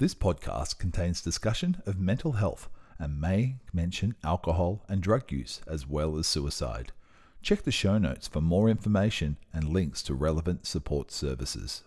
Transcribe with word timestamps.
This 0.00 0.14
podcast 0.14 0.78
contains 0.78 1.20
discussion 1.20 1.82
of 1.84 2.00
mental 2.00 2.32
health 2.32 2.70
and 2.98 3.20
may 3.20 3.56
mention 3.70 4.14
alcohol 4.24 4.82
and 4.88 5.02
drug 5.02 5.30
use 5.30 5.60
as 5.66 5.86
well 5.86 6.16
as 6.16 6.26
suicide. 6.26 6.92
Check 7.42 7.64
the 7.64 7.70
show 7.70 7.98
notes 7.98 8.26
for 8.26 8.40
more 8.40 8.70
information 8.70 9.36
and 9.52 9.68
links 9.68 10.02
to 10.04 10.14
relevant 10.14 10.66
support 10.66 11.12
services. 11.12 11.82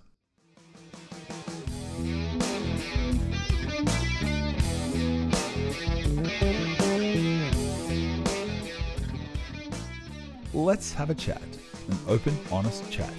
Let's 10.53 10.93
have 10.93 11.09
a 11.09 11.15
chat, 11.15 11.41
an 11.89 11.97
open, 12.07 12.37
honest 12.51 12.87
chat. 12.91 13.11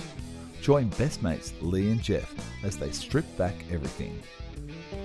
Join 0.60 0.88
best 0.90 1.20
mates 1.20 1.52
Lee 1.60 1.90
and 1.90 2.00
Jeff 2.00 2.32
as 2.62 2.76
they 2.76 2.92
strip 2.92 3.26
back 3.36 3.56
everything, 3.72 4.22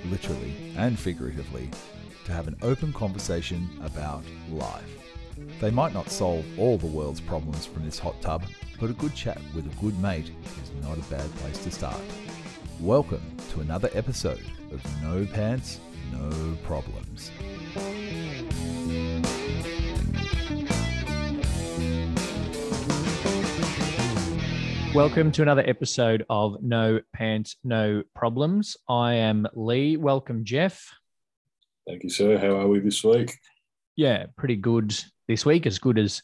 literally 0.09 0.53
and 0.77 0.97
figuratively, 0.97 1.69
to 2.25 2.31
have 2.31 2.47
an 2.47 2.55
open 2.61 2.93
conversation 2.93 3.69
about 3.83 4.23
life. 4.49 4.97
They 5.59 5.71
might 5.71 5.93
not 5.93 6.09
solve 6.09 6.45
all 6.59 6.77
the 6.77 6.87
world's 6.87 7.21
problems 7.21 7.65
from 7.65 7.85
this 7.85 7.99
hot 7.99 8.21
tub, 8.21 8.43
but 8.79 8.89
a 8.89 8.93
good 8.93 9.15
chat 9.15 9.39
with 9.55 9.65
a 9.65 9.81
good 9.81 9.99
mate 10.01 10.31
is 10.63 10.83
not 10.83 10.97
a 10.97 11.09
bad 11.09 11.33
place 11.35 11.63
to 11.63 11.71
start. 11.71 12.01
Welcome 12.79 13.21
to 13.51 13.61
another 13.61 13.89
episode 13.93 14.43
of 14.71 15.01
No 15.01 15.25
Pants, 15.25 15.79
No 16.11 16.57
Problems. 16.63 17.31
Welcome 24.99 25.31
to 25.31 25.41
another 25.43 25.63
episode 25.65 26.25
of 26.29 26.61
No 26.61 26.99
Pants, 27.13 27.55
No 27.63 28.03
Problems. 28.13 28.75
I 28.89 29.13
am 29.13 29.47
Lee. 29.53 29.95
Welcome, 29.95 30.43
Jeff. 30.43 30.93
Thank 31.87 32.03
you, 32.03 32.09
sir. 32.09 32.37
How 32.37 32.57
are 32.57 32.67
we 32.67 32.79
this 32.79 33.01
week? 33.01 33.31
Yeah, 33.95 34.25
pretty 34.35 34.57
good 34.57 34.93
this 35.25 35.45
week, 35.45 35.65
as 35.65 35.79
good 35.79 35.97
as 35.97 36.21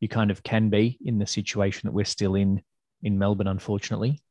you 0.00 0.08
kind 0.08 0.30
of 0.30 0.42
can 0.42 0.70
be 0.70 0.98
in 1.04 1.18
the 1.18 1.26
situation 1.26 1.86
that 1.86 1.92
we're 1.92 2.06
still 2.06 2.34
in 2.34 2.62
in 3.02 3.18
Melbourne, 3.18 3.46
unfortunately. 3.46 4.22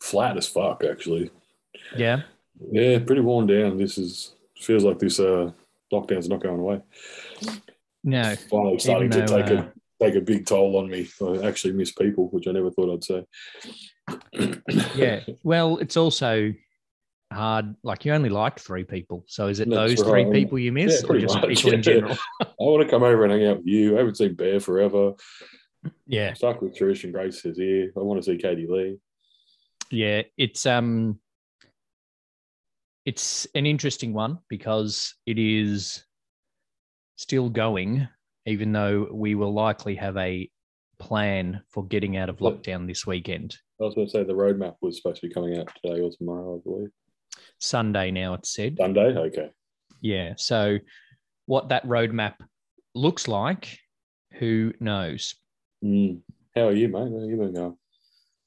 Flat 0.00 0.36
as 0.36 0.46
fuck, 0.46 0.84
actually. 0.88 1.32
Yeah. 1.96 2.22
Yeah, 2.70 3.00
pretty 3.00 3.22
worn 3.22 3.48
down. 3.48 3.78
This 3.78 3.98
is 3.98 4.36
feels 4.60 4.84
like 4.84 5.00
this 5.00 5.18
uh, 5.18 5.50
lockdown's 5.92 6.28
not 6.28 6.40
going 6.40 6.60
away. 6.60 6.82
No. 8.04 8.36
Finally 8.48 8.78
starting 8.78 9.12
Even 9.12 9.26
to 9.26 9.42
take 9.42 9.50
uh, 9.50 9.62
a 9.62 9.72
take 10.00 10.14
a 10.14 10.20
big 10.20 10.46
toll 10.46 10.76
on 10.76 10.88
me. 10.88 11.08
I 11.22 11.46
actually 11.46 11.74
miss 11.74 11.92
people, 11.92 12.28
which 12.28 12.46
I 12.46 12.52
never 12.52 12.70
thought 12.70 12.92
I'd 12.92 13.04
say. 13.04 13.24
Yeah. 14.96 15.20
Well, 15.44 15.78
it's 15.78 15.96
also 15.96 16.52
hard. 17.32 17.76
Like 17.84 18.04
you 18.04 18.12
only 18.12 18.28
like 18.28 18.58
three 18.58 18.84
people. 18.84 19.24
So 19.28 19.46
is 19.48 19.60
it 19.60 19.68
That's 19.70 19.94
those 19.94 20.08
three 20.08 20.30
people 20.32 20.58
you 20.58 20.72
miss 20.72 21.02
Yeah, 21.02 21.08
or 21.08 21.18
just 21.18 21.36
much, 21.36 21.48
people 21.48 21.72
in 21.72 21.78
yeah. 21.78 21.82
general? 21.82 22.16
I 22.42 22.46
want 22.58 22.82
to 22.84 22.90
come 22.90 23.02
over 23.04 23.24
and 23.24 23.32
hang 23.32 23.46
out 23.46 23.58
with 23.58 23.66
you. 23.66 23.94
I 23.94 23.98
haven't 23.98 24.16
seen 24.16 24.34
Bear 24.34 24.58
forever. 24.58 25.12
yeah. 26.06 26.30
I'm 26.30 26.34
Stuck 26.34 26.60
with 26.62 26.76
Trish 26.76 27.04
and 27.04 27.12
Grace 27.12 27.44
is 27.44 27.56
here. 27.56 27.92
I 27.96 28.00
want 28.00 28.22
to 28.22 28.30
see 28.30 28.36
Katie 28.38 28.66
Lee. 28.68 28.98
Yeah. 29.90 30.22
It's 30.36 30.66
um 30.66 31.20
it's 33.04 33.46
an 33.54 33.66
interesting 33.66 34.12
one 34.12 34.38
because 34.48 35.14
it 35.26 35.38
is 35.38 36.04
still 37.16 37.48
going, 37.48 38.08
even 38.46 38.72
though 38.72 39.08
we 39.12 39.34
will 39.34 39.52
likely 39.52 39.94
have 39.96 40.16
a 40.16 40.48
plan 40.98 41.62
for 41.70 41.84
getting 41.86 42.16
out 42.16 42.28
of 42.28 42.38
lockdown 42.38 42.86
this 42.86 43.06
weekend. 43.06 43.56
I 43.80 43.84
was 43.84 43.94
going 43.94 44.06
to 44.06 44.10
say 44.10 44.22
the 44.24 44.32
roadmap 44.34 44.74
was 44.82 44.96
supposed 44.96 45.20
to 45.22 45.28
be 45.28 45.32
coming 45.34 45.58
out 45.58 45.70
today 45.82 46.00
or 46.00 46.10
tomorrow, 46.10 46.56
I 46.56 46.60
believe. 46.68 46.90
Sunday 47.58 48.10
now, 48.10 48.34
it's 48.34 48.54
said. 48.54 48.76
Sunday? 48.78 49.16
Okay. 49.16 49.50
Yeah. 50.00 50.34
So, 50.36 50.78
what 51.46 51.68
that 51.70 51.86
roadmap 51.86 52.34
looks 52.94 53.28
like, 53.28 53.78
who 54.34 54.72
knows? 54.80 55.34
Mm. 55.84 56.20
How 56.54 56.68
are 56.68 56.72
you, 56.72 56.88
mate? 56.88 57.10
How 57.10 57.26
you 57.26 57.36
been 57.36 57.54
going? 57.54 57.76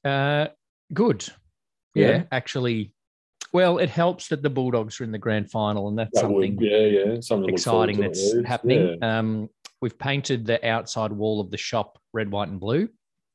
Uh, 0.04 0.48
good. 0.92 1.26
Yeah, 1.94 2.08
Yeah. 2.08 2.22
actually. 2.32 2.92
Well, 3.52 3.78
it 3.78 3.88
helps 3.88 4.28
that 4.28 4.42
the 4.42 4.50
Bulldogs 4.50 5.00
are 5.00 5.04
in 5.04 5.12
the 5.12 5.18
grand 5.18 5.50
final, 5.50 5.88
and 5.88 5.96
that's 5.98 6.10
That 6.14 6.22
something 6.22 6.56
would, 6.56 6.64
yeah, 6.66 6.78
yeah. 6.78 7.20
Something 7.20 7.48
to 7.48 7.52
look 7.52 7.60
forward 7.60 7.90
exciting 7.90 8.00
that's 8.00 8.34
happening. 8.46 8.98
Yeah. 9.00 9.18
Um, 9.18 9.48
we've 9.84 9.98
painted 9.98 10.46
the 10.46 10.66
outside 10.66 11.12
wall 11.12 11.42
of 11.42 11.50
the 11.50 11.58
shop 11.58 11.98
red, 12.14 12.30
white, 12.30 12.48
and 12.48 12.58
blue. 12.58 12.88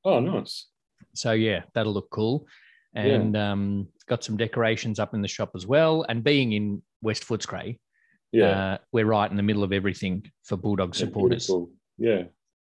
Oh, 0.03 0.19
nice. 0.19 0.65
So 1.13 1.33
yeah, 1.33 1.61
that'll 1.75 1.93
look 1.93 2.09
cool. 2.09 2.47
Yeah. 2.95 3.03
And 3.03 3.37
um, 3.37 3.87
got 4.07 4.23
some 4.23 4.35
decorations 4.35 4.97
up 4.97 5.13
in 5.13 5.21
the 5.21 5.27
shop 5.27 5.51
as 5.53 5.67
well. 5.67 6.07
And 6.09 6.23
being 6.23 6.53
in 6.53 6.81
West 7.03 7.27
Footscray, 7.27 7.77
Yeah. 8.31 8.45
uh, 8.47 8.77
we're 8.91 9.05
right 9.05 9.29
in 9.29 9.37
the 9.37 9.43
middle 9.43 9.63
of 9.63 9.71
everything 9.71 10.25
for 10.43 10.57
Bulldog 10.57 10.95
Yeah, 10.95 10.99
supporters. 11.05 11.45
beautiful. 11.45 11.71
Yeah. 11.99 12.23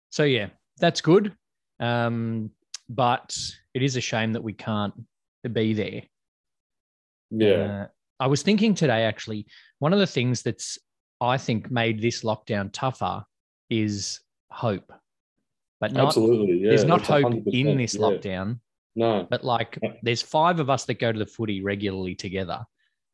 So 0.10 0.24
yeah, 0.24 0.48
that's 0.78 1.00
good. 1.00 1.34
Um, 1.80 2.52
but 2.90 3.34
it 3.74 3.82
is 3.82 3.96
a 3.96 4.02
shame 4.02 4.34
that 4.34 4.44
we 4.44 4.52
can't 4.52 4.94
be 5.54 5.72
there. 5.74 6.02
Yeah. 7.32 7.48
Uh, 7.84 7.88
I 8.20 8.28
was 8.28 8.42
thinking 8.44 8.74
today, 8.74 9.04
actually, 9.04 9.46
one 9.78 9.94
of 9.94 10.00
the 10.00 10.08
things 10.18 10.42
that's 10.42 10.78
I 11.22 11.38
think 11.38 11.72
made 11.72 12.02
this 12.02 12.24
lockdown 12.26 12.72
tougher 12.74 13.24
is 13.70 14.20
hope, 14.52 14.92
but 15.80 15.92
not 15.94 16.08
Absolutely. 16.08 16.60
Yeah. 16.60 16.70
there's 16.70 16.84
not 16.86 17.00
that's 17.00 17.10
hope 17.10 17.34
in 17.48 17.78
this 17.78 17.96
yeah. 17.96 18.02
lockdown. 18.02 18.60
No. 18.96 19.28
But 19.30 19.44
like, 19.44 19.78
Yeah. 19.82 19.94
there's 20.02 20.22
five 20.22 20.60
of 20.60 20.70
us 20.70 20.86
that 20.86 21.00
go 21.00 21.12
to 21.12 21.20
the 21.20 21.26
footy 21.26 21.62
regularly 21.62 22.16
together. 22.16 22.64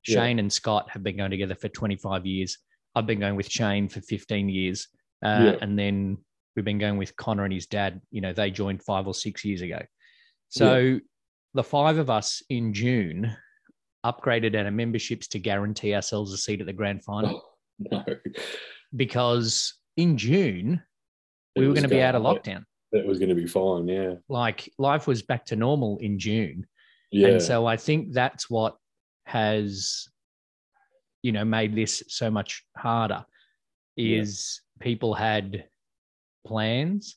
Yeah. 0.08 0.16
Shane 0.24 0.40
and 0.40 0.52
Scott 0.52 0.90
have 0.90 1.04
been 1.04 1.18
going 1.18 1.32
together 1.32 1.56
for 1.56 1.68
25 1.70 2.26
years. 2.26 2.58
I've 2.96 3.06
been 3.08 3.20
going 3.20 3.36
with 3.36 3.50
Shane 3.50 3.90
for 3.90 4.02
15 4.02 4.50
years, 4.50 4.88
uh, 5.24 5.42
Yeah. 5.44 5.58
and 5.62 5.78
then 5.78 6.18
we've 6.56 6.66
been 6.66 6.80
going 6.80 6.98
with 6.98 7.16
Connor 7.18 7.44
and 7.44 7.54
his 7.54 7.66
dad. 7.66 8.02
You 8.12 8.22
know, 8.22 8.32
they 8.34 8.50
joined 8.52 8.84
five 8.84 9.08
or 9.08 9.14
six 9.14 9.44
years 9.44 9.62
ago. 9.62 9.82
So 10.50 11.00
the 11.54 11.64
five 11.64 11.98
of 11.98 12.10
us 12.10 12.42
in 12.50 12.74
June 12.74 13.36
upgraded 14.06 14.56
our 14.56 14.72
memberships 14.72 15.28
to 15.30 15.40
guarantee 15.40 15.94
ourselves 15.96 16.32
a 16.32 16.38
seat 16.38 16.62
at 16.62 16.68
the 16.68 16.74
grand 16.74 17.04
final 17.04 17.42
No. 17.80 18.04
because 18.96 19.74
in 19.98 20.18
June 20.18 20.82
It 21.56 21.60
we 21.60 21.68
were 21.68 21.74
going 21.74 21.84
to 21.84 21.90
be 21.90 22.02
out 22.02 22.16
of 22.16 22.22
lockdown. 22.24 22.64
That 22.92 23.06
was 23.06 23.20
going 23.20 23.30
to 23.30 23.36
be 23.36 23.48
fine. 23.48 23.88
Yeah. 23.88 24.16
Like 24.30 24.72
life 24.78 25.08
was 25.08 25.22
back 25.22 25.46
to 25.48 25.56
normal 25.56 25.98
in 26.00 26.18
June. 26.20 26.66
Yeah. 27.12 27.30
And 27.30 27.42
so 27.42 27.66
I 27.66 27.78
think 27.78 28.14
that's 28.14 28.50
what 28.50 28.78
has, 29.26 30.08
you 31.24 31.32
know, 31.32 31.46
made 31.46 31.76
this 31.76 32.04
so 32.08 32.30
much 32.30 32.64
harder 32.78 33.26
Yeah. 33.96 34.20
is 34.20 34.62
people 34.80 35.14
had 35.14 35.66
plans. 36.46 37.16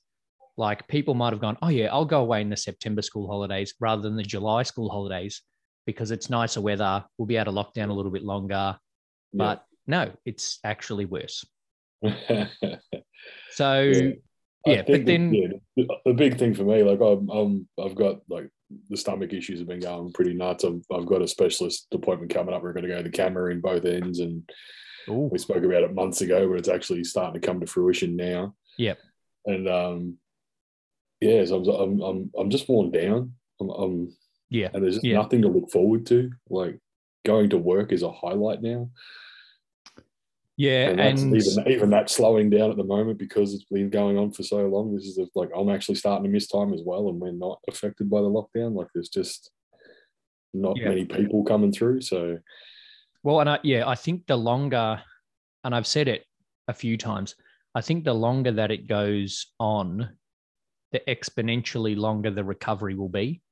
Like 0.57 0.89
people 0.89 1.15
might 1.15 1.33
have 1.33 1.41
gone, 1.41 1.57
oh, 1.63 1.69
yeah, 1.69 1.93
I'll 1.93 2.05
go 2.05 2.21
away 2.21 2.41
in 2.41 2.51
the 2.51 2.57
September 2.57 3.03
school 3.03 3.29
holidays 3.29 3.75
rather 3.79 4.03
than 4.03 4.17
the 4.17 4.23
July 4.25 4.65
school 4.65 4.89
holidays 4.91 5.43
because 5.87 6.11
it's 6.11 6.29
nicer 6.29 6.61
weather. 6.61 7.05
We'll 7.17 7.27
be 7.27 7.39
out 7.39 7.47
of 7.47 7.55
lockdown 7.55 7.91
a 7.91 7.93
little 7.93 8.11
bit 8.11 8.25
longer. 8.25 8.77
But 9.33 9.65
no, 9.87 10.11
it's 10.25 10.59
actually 10.65 11.05
worse. 11.05 11.45
So, 13.51 13.83
Yeah. 13.83 14.11
Yeah, 14.67 14.83
but 14.87 15.07
then- 15.07 15.33
yeah, 15.33 15.49
the, 15.77 15.89
the 16.05 16.13
big 16.15 16.39
thing 16.39 16.53
for 16.55 16.65
me, 16.65 16.83
like 16.83 17.01
I'm, 17.01 17.29
I'm, 17.31 17.69
I've 17.83 17.95
got 17.95 18.21
like 18.29 18.51
the 18.91 18.97
stomach 18.97 19.33
issues 19.33 19.61
have 19.61 19.69
been 19.69 19.81
going 19.81 20.13
pretty 20.13 20.35
nuts. 20.35 20.65
I've, 20.65 20.83
I've 20.93 21.07
got 21.07 21.23
a 21.23 21.29
specialist 21.29 21.87
appointment 21.93 22.35
coming 22.35 22.53
up. 22.55 22.63
We're 22.63 22.73
going 22.75 22.83
to 22.83 22.89
go 22.91 22.99
to 22.99 23.03
the 23.03 23.09
camera 23.11 23.51
in 23.51 23.61
both 23.61 23.85
ends, 23.87 24.19
and 24.19 24.43
Ooh, 25.09 25.31
we 25.33 25.39
spoke 25.39 25.63
about 25.65 25.85
it 25.85 25.95
months 25.95 26.21
ago, 26.21 26.47
but 26.49 26.59
it's 26.59 26.69
actually 26.69 27.03
starting 27.05 27.41
to 27.41 27.47
come 27.47 27.61
to 27.61 27.67
fruition 27.67 28.15
now. 28.15 28.55
Yep. 28.77 28.99
And 29.47 29.69
um, 29.69 30.19
yeah, 31.23 31.45
so 31.47 31.63
I'm, 31.65 31.69
I'm, 31.81 32.01
I'm, 32.03 32.31
I'm 32.39 32.51
just 32.51 32.69
worn 32.69 32.91
down. 32.91 33.33
I'm, 33.61 33.71
I'm 33.71 34.17
yeah, 34.51 34.69
and 34.75 34.83
there's 34.83 34.97
just 34.97 35.07
Yeah. 35.07 35.15
nothing 35.17 35.41
to 35.43 35.49
look 35.49 35.71
forward 35.71 36.05
to. 36.07 36.31
Like 36.51 36.79
going 37.25 37.49
to 37.51 37.59
work 37.59 37.93
is 37.93 38.03
a 38.03 38.13
highlight 38.13 38.61
now, 38.61 38.91
yeah. 40.59 40.91
and, 40.91 41.01
And 41.01 41.37
even 41.37 41.69
even 41.69 41.91
that 41.91 42.11
slowing 42.11 42.51
down 42.51 42.71
at 42.71 42.77
the 42.77 42.85
moment 42.85 43.19
because 43.19 43.55
it's 43.55 43.65
been 43.65 43.89
going 43.89 44.19
on 44.19 44.33
for 44.33 44.43
so 44.43 44.67
long. 44.67 44.95
This 44.95 45.05
is 45.05 45.19
like 45.35 45.49
I'm 45.57 45.71
actually 45.71 45.95
starting 45.95 46.25
to 46.25 46.31
miss 46.31 46.49
time 46.49 46.75
as 46.75 46.83
well, 46.85 47.09
and 47.09 47.19
we're 47.19 47.33
not 47.33 47.61
affected 47.69 48.11
by 48.11 48.21
the 48.21 48.29
lockdown. 48.29 48.75
Like 48.75 48.89
there's 48.93 49.09
just 49.09 49.51
not 50.53 50.77
Yeah. 50.77 50.89
many 50.91 51.05
people 51.07 51.45
coming 51.45 51.73
through. 51.73 52.03
So 52.03 52.39
Well, 53.23 53.41
and 53.41 53.49
I, 53.49 53.59
yeah, 53.63 53.89
I 53.89 53.95
think 53.95 54.27
the 54.27 54.37
longer, 54.37 55.01
and 55.65 55.75
I've 55.75 55.87
said 55.87 56.09
it 56.09 56.25
a 56.67 56.75
few 56.75 56.97
times, 56.97 57.35
I 57.75 57.81
think 57.81 58.05
the 58.05 58.15
longer 58.15 58.53
that 58.53 58.71
it 58.71 58.89
goes 58.89 59.53
on, 59.61 60.11
the 60.93 61.01
exponentially 61.07 61.97
longer 61.97 62.31
the 62.31 62.45
recovery 62.45 62.95
will 62.95 63.09
be 63.11 63.43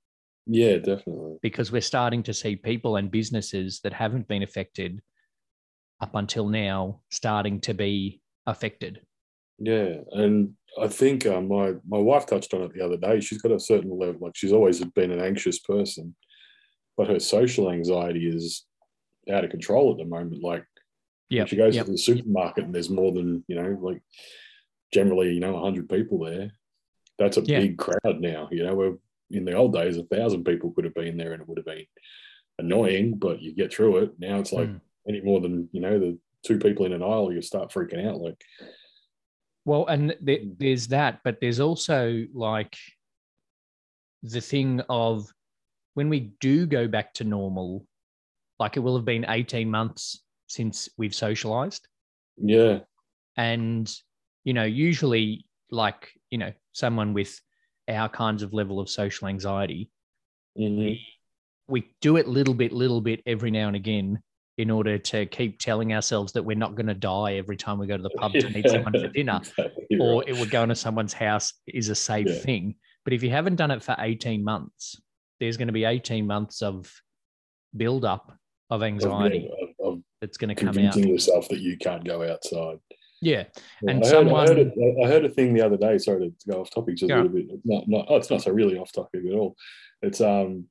yeah, 0.47 0.79
definitely. 0.79 1.37
because 1.43 1.70
we're 1.70 1.81
starting 1.82 2.23
to 2.25 2.35
see 2.35 2.56
people 2.56 2.97
and 2.97 3.11
businesses 3.11 3.81
that 3.85 3.93
haven't 3.93 4.26
been 4.26 4.43
affected 4.43 5.03
up 6.00 6.14
until 6.14 6.48
now 6.48 7.00
starting 7.10 7.60
to 7.62 7.75
be 7.75 8.20
affected. 8.46 9.00
Yeah, 9.58 10.00
and 10.12 10.54
I 10.81 10.88
think 10.88 11.25
uh, 11.26 11.40
my 11.40 11.75
my 11.88 11.98
wife 11.98 12.26
touched 12.26 12.52
on 12.52 12.62
it 12.62 12.75
the 12.75 12.84
other 12.84 12.98
day. 12.98 13.20
She's 13.20 13.40
got 13.40 13.52
a 13.52 13.60
certain 13.60 13.90
level, 13.98 14.20
like 14.20 14.37
she's 14.37 14.52
always 14.52 14.84
been 14.84 15.10
an 15.10 15.20
anxious 15.20 15.58
person, 15.60 16.14
but 16.96 17.08
her 17.08 17.19
social 17.19 17.70
anxiety 17.70 18.28
is 18.28 18.66
out 19.32 19.44
of 19.44 19.50
control 19.50 19.93
at 19.93 19.96
the 19.98 20.04
moment. 20.04 20.43
Like 20.43 20.64
Yeah. 21.31 21.46
she 21.46 21.56
goes 21.56 21.75
Yep. 21.75 21.87
to 21.87 21.93
the 21.93 21.98
supermarket 21.98 22.64
and 22.64 22.75
there's 22.75 22.90
more 22.90 23.12
than 23.12 23.44
you 23.48 23.56
know, 23.56 23.78
like 23.81 24.02
generally 24.93 25.32
you 25.32 25.40
know 25.40 25.58
hundred 25.58 25.88
people 25.88 26.19
there, 26.19 26.52
that's 27.19 27.38
a 27.38 27.43
Yeah. 27.43 27.60
big 27.60 27.78
crowd 27.78 28.20
now. 28.20 28.48
You 28.52 28.64
know, 28.64 28.75
where 28.75 28.98
in 29.31 29.46
the 29.46 29.54
old 29.54 29.72
days 29.72 29.96
a 29.96 30.04
thousand 30.04 30.44
people 30.44 30.70
could 30.72 30.84
have 30.84 30.94
been 30.94 31.16
there 31.16 31.32
and 31.32 31.40
it 31.40 31.48
would 31.48 31.58
have 31.58 31.64
been 31.66 31.87
annoying, 32.58 33.14
but 33.19 33.40
you 33.40 33.54
get 33.54 33.72
through 33.72 33.96
it. 33.98 34.10
Now 34.19 34.38
it's 34.38 34.52
like 34.52 34.69
Mm. 34.69 34.81
Any 35.08 35.20
more 35.20 35.41
than 35.41 35.69
you 35.73 35.81
know 35.81 35.99
the 35.99 36.19
two 36.44 36.58
people 36.58 36.87
in 36.87 36.93
an 36.93 37.03
aisle, 37.03 37.32
you 37.32 37.43
start 37.43 37.70
freaking 37.73 38.06
out. 38.06 38.20
Like 38.20 38.41
Well, 39.64 39.87
and 39.87 40.17
there, 40.20 40.38
Mm. 40.38 40.58
there's 40.58 40.88
that, 40.88 41.20
but 41.25 41.41
there's 41.41 41.61
also 41.61 42.25
like 42.32 42.76
the 44.23 44.41
thing 44.41 44.81
of 44.88 45.29
when 45.94 46.08
we 46.08 46.32
do 46.41 46.67
go 46.67 46.87
back 46.88 47.14
to 47.14 47.25
normal, 47.25 47.87
like 48.58 48.76
it 48.76 48.81
will 48.81 48.97
have 48.97 49.05
been 49.05 49.25
18 49.29 49.70
months 49.70 50.23
since 50.47 50.88
we've 50.97 51.14
socialized. 51.14 51.88
yeah, 52.38 52.81
And, 53.37 53.93
you 54.44 54.53
know, 54.53 54.64
usually, 54.64 55.47
like, 55.70 56.12
you 56.31 56.38
know, 56.38 56.53
someone 56.73 57.12
with 57.14 57.41
our 57.88 58.08
kinds 58.08 58.43
of 58.43 58.53
level 58.53 58.79
of 58.79 58.88
social 58.91 59.26
anxiety, 59.29 59.91
Mhm. 60.56 61.00
we 61.67 61.93
do 62.00 62.17
it 62.19 62.29
little 62.29 62.55
bit, 62.55 62.73
little 62.73 63.00
bit 63.00 63.23
every 63.26 63.50
now 63.50 63.67
and 63.69 63.76
again 63.76 64.23
in 64.58 64.70
order 64.70 64.97
to 64.99 65.26
keep 65.26 65.58
telling 65.58 65.93
ourselves 65.93 66.32
that 66.32 66.43
we're 66.43 66.56
not 66.56 66.75
going 66.75 66.87
to 66.87 66.94
die 66.94 67.35
every 67.35 67.56
time 67.56 67.79
we 67.79 67.87
go 67.87 67.97
to 67.97 68.03
the 68.03 68.11
pub 68.11 68.32
to 68.32 68.49
meet 68.50 68.69
someone 68.69 68.93
for 68.93 69.08
dinner. 69.14 69.38
Exactly 69.43 69.99
or 70.00 70.20
right. 70.20 70.29
it 70.29 70.37
would 70.38 70.50
go 70.50 70.62
into 70.62 70.75
someone's 70.75 71.12
house 71.12 71.53
is 71.67 71.88
a 71.91 71.94
safe 71.94 72.26
Yeah. 72.29 72.35
thing. 72.38 72.75
But 73.05 73.12
if 73.12 73.23
you 73.23 73.31
haven't 73.31 73.56
done 73.56 73.70
it 73.70 73.82
for 73.82 73.94
18 73.99 74.43
months, 74.43 75.00
there's 75.41 75.56
going 75.58 75.69
to 75.69 75.73
be 75.73 75.85
18 75.85 76.26
months 76.26 76.62
of 76.62 76.91
build 77.76 78.05
up 78.05 78.32
of 78.70 78.81
Of- 78.81 78.85
anxiety 78.85 79.50
of, 79.81 79.87
of 79.94 80.03
that's 80.20 80.38
going 80.38 80.49
to 80.49 80.55
come 80.55 80.69
out. 80.69 80.75
convincing 80.75 81.08
yourself 81.08 81.49
that 81.50 81.61
you 81.61 81.76
can't 81.76 82.05
go 82.05 82.23
outside. 82.29 82.79
Yeah. 83.20 83.44
And 83.82 83.91
I 83.91 83.94
heard, 83.94 84.06
someone- 84.06 84.44
I, 84.44 84.49
heard 84.55 84.58
a, 84.58 85.03
I 85.05 85.06
heard 85.06 85.25
a 85.26 85.29
thing 85.29 85.53
the 85.55 85.62
other 85.64 85.76
day. 85.76 85.99
Sorry 85.99 86.29
to 86.31 86.50
go 86.50 86.61
off 86.62 86.70
topic 86.70 86.97
just 86.97 87.11
Yeah. 87.11 87.17
a 87.17 87.23
little 87.23 87.32
bit. 87.32 87.47
It's 87.50 87.62
not, 87.67 87.85
not, 87.88 88.06
oh, 88.08 88.17
it's 88.17 88.31
not 88.31 88.43
so 88.43 88.50
really 88.53 88.79
off 88.79 88.91
topic 88.93 89.20
at 89.26 89.35
all. 89.37 89.55
It's 90.03 90.20
um, 90.23 90.64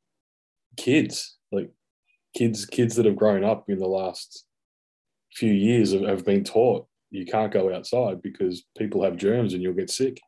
kids 0.76 1.38
like 1.52 1.72
kids, 2.36 2.66
kids 2.66 2.96
that 2.96 3.06
have 3.06 3.16
grown 3.16 3.44
up 3.44 3.70
in 3.70 3.80
the 3.80 3.88
last 3.88 4.46
few 5.34 5.52
years 5.54 5.92
have, 5.94 6.04
have 6.04 6.26
been 6.26 6.44
taught 6.44 6.88
you 7.12 7.26
can't 7.26 7.52
go 7.54 7.74
outside 7.74 8.22
because 8.22 8.64
people 8.78 9.04
have 9.04 9.16
germs 9.18 9.54
and 9.54 9.62
you'll 9.64 9.74
get 9.74 9.90
sick. 9.90 10.20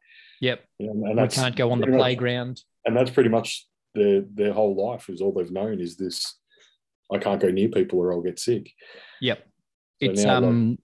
Yep. 0.41 0.63
Know, 0.79 0.91
and 1.09 1.21
We 1.21 1.27
can't 1.27 1.55
go 1.55 1.71
on 1.71 1.79
the 1.79 1.87
much- 1.87 1.97
playground. 1.99 2.61
and 2.85 2.95
that's 2.95 3.09
pretty 3.11 3.29
much 3.29 3.67
their 3.95 4.21
their 4.33 4.53
whole 4.53 4.75
life 4.75 5.09
is 5.09 5.21
all 5.21 5.33
they've 5.33 5.51
known 5.51 5.79
is 5.81 5.97
this. 5.97 6.37
I 7.11 7.17
can't 7.17 7.41
go 7.41 7.49
near 7.49 7.69
people 7.69 7.99
or 7.99 8.11
I'll 8.13 8.21
get 8.21 8.37
sick. 8.39 8.69
Yep. 9.21 9.39
So 9.39 10.11
It's 10.11 10.23
now, 10.23 10.35
like, 10.41 10.43
um 10.49 10.77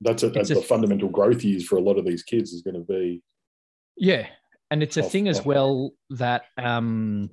That's 0.00 0.22
a, 0.22 0.30
that's 0.30 0.50
a- 0.50 0.54
the 0.54 0.62
fundamental 0.62 1.08
growth 1.10 1.44
years 1.44 1.66
for 1.66 1.76
a 1.76 1.82
lot 1.82 1.98
of 1.98 2.06
these 2.06 2.22
kids 2.22 2.52
is 2.52 2.62
going 2.62 2.74
to 2.74 2.80
be 2.92 3.22
yeah. 3.96 4.26
And 4.70 4.82
it's 4.82 4.96
a 4.96 5.04
Off- 5.04 5.12
thing 5.12 5.28
as 5.28 5.40
off- 5.40 5.46
well 5.46 5.92
that 6.10 6.42
um 6.56 7.30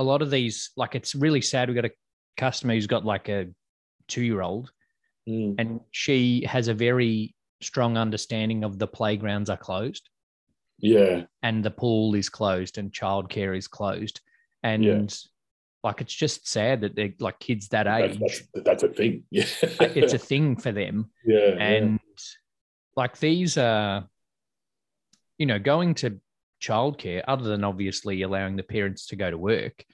a 0.00 0.02
lot 0.02 0.22
of 0.22 0.30
these 0.30 0.70
like 0.76 0.94
it's 0.94 1.14
really 1.14 1.42
sad. 1.42 1.68
We 1.68 1.74
got 1.74 1.84
a 1.84 1.90
customer 2.38 2.72
who's 2.74 2.86
got 2.86 3.04
like 3.04 3.28
a 3.28 3.48
two 4.08 4.22
year 4.22 4.40
old 4.42 4.72
Mm, 5.28 5.56
and 5.58 5.80
she 5.90 6.44
has 6.48 6.68
a 6.68 6.74
very 6.74 7.34
strong 7.60 7.98
understanding 7.98 8.64
of 8.64 8.78
the 8.78 8.86
playgrounds 8.86 9.50
are 9.50 9.58
closed. 9.58 10.08
yeah, 10.78 11.24
and 11.42 11.62
the 11.62 11.70
pool 11.70 12.14
is 12.14 12.30
closed 12.30 12.78
and 12.78 12.90
childcare 12.90 13.54
is 13.56 13.68
closed 13.68 14.22
and 14.62 14.82
Yeah. 14.82 15.02
like 15.84 16.00
it's 16.00 16.14
just 16.14 16.48
sad 16.48 16.80
that 16.80 16.96
they're 16.96 17.12
like 17.20 17.38
kids 17.38 17.68
that 17.68 17.86
age 17.86 18.18
that's, 18.18 18.42
that's 18.64 18.82
a 18.82 18.88
thing. 18.88 19.24
Yeah, 19.30 19.44
it's 20.00 20.14
a 20.14 20.18
thing 20.18 20.56
for 20.56 20.72
them 20.72 21.10
yeah, 21.26 21.54
and 21.58 22.00
like 22.96 23.18
these 23.18 23.58
are 23.58 24.08
you 25.36 25.44
know 25.44 25.58
going 25.58 25.94
to 25.96 26.18
childcare 26.60 27.22
other 27.26 27.44
than 27.44 27.64
obviously 27.64 28.22
allowing 28.22 28.56
the 28.56 28.62
parents 28.62 29.06
to 29.06 29.16
go 29.16 29.30
to 29.30 29.38
work. 29.38 29.84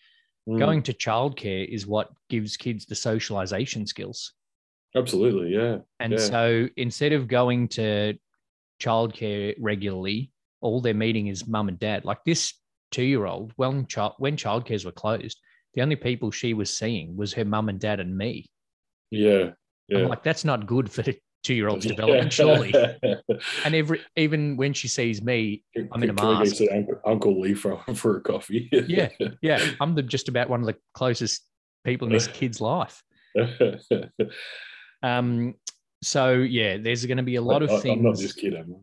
Mm, 0.48 0.58
going 0.58 0.82
to 0.84 0.92
childcare 0.92 1.66
is 1.66 1.86
what 1.86 2.10
gives 2.28 2.56
kids 2.56 2.86
the 2.86 2.94
socialization 2.94 3.86
skills 3.86 4.32
absolutely, 4.94 5.52
yeah, 5.54 5.78
and 6.00 6.12
Yeah. 6.12 6.18
so 6.18 6.68
instead 6.76 7.12
of 7.12 7.28
going 7.28 7.68
to 7.68 8.14
childcare 8.80 9.54
regularly, 9.58 10.30
all 10.60 10.80
they're 10.80 10.94
meeting 10.94 11.26
is 11.28 11.46
mum 11.46 11.68
and 11.68 11.78
dad. 11.78 12.04
Like 12.04 12.24
this 12.24 12.54
two-year-old, 12.92 13.52
when 13.56 13.86
child 13.86 14.14
when 14.18 14.36
childcares 14.36 14.84
were 14.84 14.92
closed, 14.92 15.38
the 15.74 15.82
only 15.82 15.96
people 15.96 16.30
she 16.30 16.54
was 16.54 16.76
seeing 16.76 17.16
was 17.16 17.32
her 17.34 17.44
mum 17.44 17.68
and 17.68 17.80
dad 17.80 18.00
and 18.00 18.16
me. 18.16 18.46
yeah, 19.10 19.50
yeah. 19.88 19.98
I'm 19.98 20.08
like, 20.08 20.22
that's 20.22 20.44
not 20.44 20.66
good 20.66 20.90
for 20.90 21.02
the 21.46 21.54
two-year-old's 21.54 21.87
development, 21.87 22.32
surely. 22.32 22.75
And 23.64 23.75
every 23.75 24.00
even 24.16 24.56
when 24.56 24.72
she 24.72 24.88
sees 24.88 25.22
me, 25.22 25.62
I'm 25.93 26.02
in 26.02 26.10
a 26.10 26.14
Can 26.14 26.28
we 26.28 26.34
go 26.34 26.38
mask. 26.38 26.62
Uncle, 27.04 27.40
Lee 27.40 27.54
for 27.54 27.78
for 27.94 28.16
a 28.16 28.20
coffee? 28.20 28.69
Yeah. 28.72 29.08
yeah, 29.43 29.64
I'm 29.81 29.94
the 29.94 30.02
just 30.02 30.28
about 30.28 30.48
one 30.48 30.60
of 30.60 30.66
the 30.66 30.76
closest 30.94 31.43
people 31.84 32.06
in 32.08 32.12
this 32.12 32.26
kid's 32.28 32.60
life. 32.60 33.02
Um, 35.02 35.54
so 36.02 36.32
yeah, 36.34 36.78
there's 36.78 37.04
going 37.06 37.16
to 37.19 37.22
be 37.22 37.37
a 37.37 37.43
lot 37.43 37.62
of 37.62 37.70
I- 37.70 37.81
things. 37.81 37.99
I'm 37.99 38.04
not 38.04 38.16
just 38.19 38.38
kidding. 38.38 38.81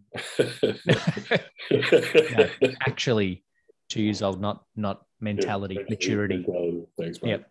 actually 2.86 3.44
two 3.90 4.02
years 4.02 4.22
old, 4.22 4.40
not 4.42 4.64
not 4.76 5.06
mentality, 5.20 5.76
Yeah, 5.76 5.86
maturity. 5.90 6.38
mentality. 6.38 6.84
Thanks, 6.98 7.22
mate. 7.22 7.30
Yep. 7.30 7.50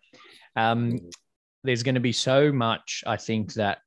Um, 0.55 0.99
there's 1.63 1.83
going 1.83 1.95
to 1.95 2.01
be 2.01 2.11
so 2.11 2.51
much, 2.51 3.03
I 3.07 3.15
think, 3.17 3.53
that 3.53 3.79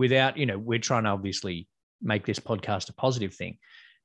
without, 0.00 0.38
you 0.38 0.46
know, 0.46 0.56
we're 0.58 0.78
trying 0.78 1.04
to 1.04 1.10
obviously 1.10 1.68
make 2.00 2.24
this 2.24 2.38
podcast 2.38 2.88
a 2.88 2.94
positive 2.94 3.34
thing, 3.34 3.58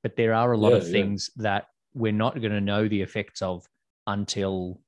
but 0.03 0.15
there 0.17 0.33
are 0.33 0.51
a 0.51 0.57
lot 0.57 0.71
Yeah, 0.71 0.77
of 0.79 0.83
yeah. 0.87 0.91
things 0.91 1.29
that 1.37 1.63
we're 1.93 2.11
not 2.25 2.33
going 2.41 2.51
to 2.51 2.59
know 2.71 2.83
the 2.89 3.01
effects 3.01 3.41
of 3.41 3.65
until, 4.05 4.81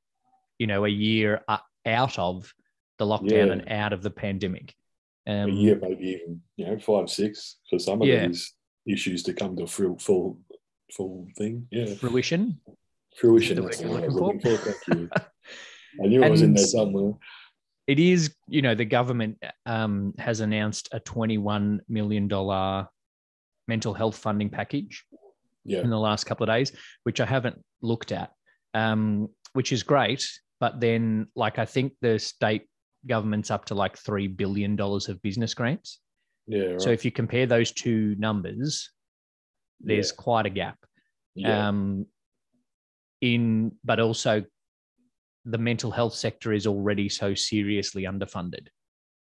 you 0.60 0.68
know, 0.68 0.84
a 0.84 0.90
year 0.90 1.42
out 1.86 2.20
of 2.20 2.54
the 3.00 3.06
lockdown 3.06 3.48
Yeah. 3.48 3.54
and 3.54 3.70
out 3.70 3.94
of 3.94 4.02
the 4.04 4.12
pandemic. 4.12 4.68
a 5.26 5.32
Um, 5.44 5.50
year, 5.52 5.78
maybe 5.82 6.06
even 6.16 6.42
you 6.58 6.66
know 6.66 6.78
five, 6.80 7.10
six 7.10 7.58
for 7.70 7.80
some 7.80 8.02
of 8.02 8.08
these 8.08 8.54
issues 8.96 9.24
to 9.24 9.34
come 9.34 9.56
to 9.58 9.66
full, 9.68 9.98
full, 10.08 10.40
full 10.96 11.28
thing. 11.38 11.68
Yeah, 11.72 11.96
fruition. 12.02 12.60
fruition. 13.20 13.56
the 13.58 13.62
That's 13.64 13.82
word 13.82 13.90
the 13.90 14.00
you're 14.02 14.12
I 14.12 14.16
looking 14.16 14.42
for. 14.42 15.10
I 16.04 16.06
knew 16.10 16.22
it 16.24 16.32
was 16.32 16.42
in 16.48 16.54
there 16.54 16.66
somewhere. 16.78 17.14
It 17.88 18.00
is, 18.00 18.36
you 18.48 18.62
know, 18.62 18.76
the 18.76 18.86
government 18.86 19.42
um, 19.66 20.14
has 20.20 20.42
announced 20.42 20.90
a 20.92 21.00
$21 21.00 21.80
million 21.88 22.88
mental 23.68 23.94
health 23.94 24.18
funding 24.18 24.50
package 24.50 25.06
Yeah, 25.64 25.82
in 25.82 25.90
the 25.90 25.98
last 25.98 26.26
couple 26.26 26.44
of 26.44 26.54
days, 26.54 26.74
which 27.04 27.22
I 27.22 27.26
haven't 27.26 27.64
looked 27.82 28.12
at, 28.12 28.32
um, 28.74 29.30
which 29.54 29.72
is 29.72 29.84
great. 29.84 30.28
But 30.60 30.82
then, 30.82 31.28
like, 31.36 31.60
I 31.60 31.66
think 31.66 31.94
the 32.02 32.20
state 32.20 32.64
government's 33.06 33.52
up 33.52 33.66
to 33.66 33.76
like 33.76 33.98
$3 33.98 34.36
billion 34.36 34.80
of 34.80 35.22
business 35.22 35.54
grants. 35.54 36.00
yeah, 36.48 36.64
right. 36.64 36.82
So 36.82 36.90
if 36.90 37.06
you 37.06 37.12
compare 37.12 37.46
those 37.46 37.72
two 37.72 38.16
numbers, 38.18 38.90
there's 39.80 40.12
quite 40.12 40.46
a 40.46 40.50
gap. 40.50 40.78
yeah. 41.36 41.68
Um, 41.70 42.08
in, 43.22 43.72
but 43.84 44.00
also 44.00 44.44
the 45.50 45.58
mental 45.58 45.92
health 45.92 46.14
sector 46.14 46.52
is 46.54 46.68
already 46.68 47.08
so 47.10 47.34
seriously 47.34 48.04
underfunded. 48.04 48.68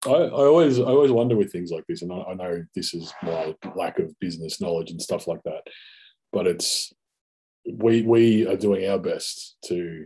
I, 0.05 0.09
I 0.09 0.29
always, 0.29 0.79
I 0.79 0.83
always 0.83 1.12
wonder 1.12 1.36
with 1.36 1.51
things 1.51 1.71
like 1.71 1.83
this, 1.88 2.01
and 2.01 2.12
I, 2.12 2.21
I 2.21 2.33
know 2.33 2.63
this 2.75 2.93
is 2.93 3.13
my 3.24 3.55
lack 3.75 4.00
of 4.00 4.17
business 4.19 4.59
knowledge 4.62 4.91
and 4.91 5.01
stuff 5.01 5.27
like 5.27 5.41
that, 5.45 5.62
but 6.31 6.47
it's 6.47 6.93
we 7.71 8.01
we 8.01 8.47
are 8.47 8.55
doing 8.55 8.89
our 8.89 8.97
best 9.00 9.57
to 9.65 10.05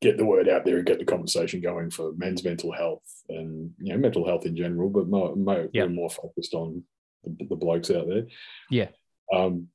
get 0.00 0.16
the 0.16 0.24
word 0.24 0.48
out 0.48 0.64
there 0.64 0.76
and 0.78 0.86
get 0.86 0.98
the 0.98 1.04
conversation 1.04 1.60
going 1.60 1.90
for 1.90 2.12
men's 2.16 2.42
mental 2.44 2.72
health 2.72 3.02
and 3.28 3.72
you 3.78 3.92
know 3.92 3.98
mental 3.98 4.26
health 4.26 4.46
in 4.46 4.56
general, 4.56 4.88
but 4.88 5.08
mo, 5.08 5.34
mo, 5.34 5.68
Yeah. 5.72 5.84
we're 5.84 5.90
more 5.90 6.10
focused 6.10 6.54
on 6.54 6.82
the, 7.24 7.44
the 7.46 7.56
blokes 7.56 7.90
out 7.90 8.06
there. 8.08 8.26
Yeah. 8.70 8.88
Um, 9.34 9.68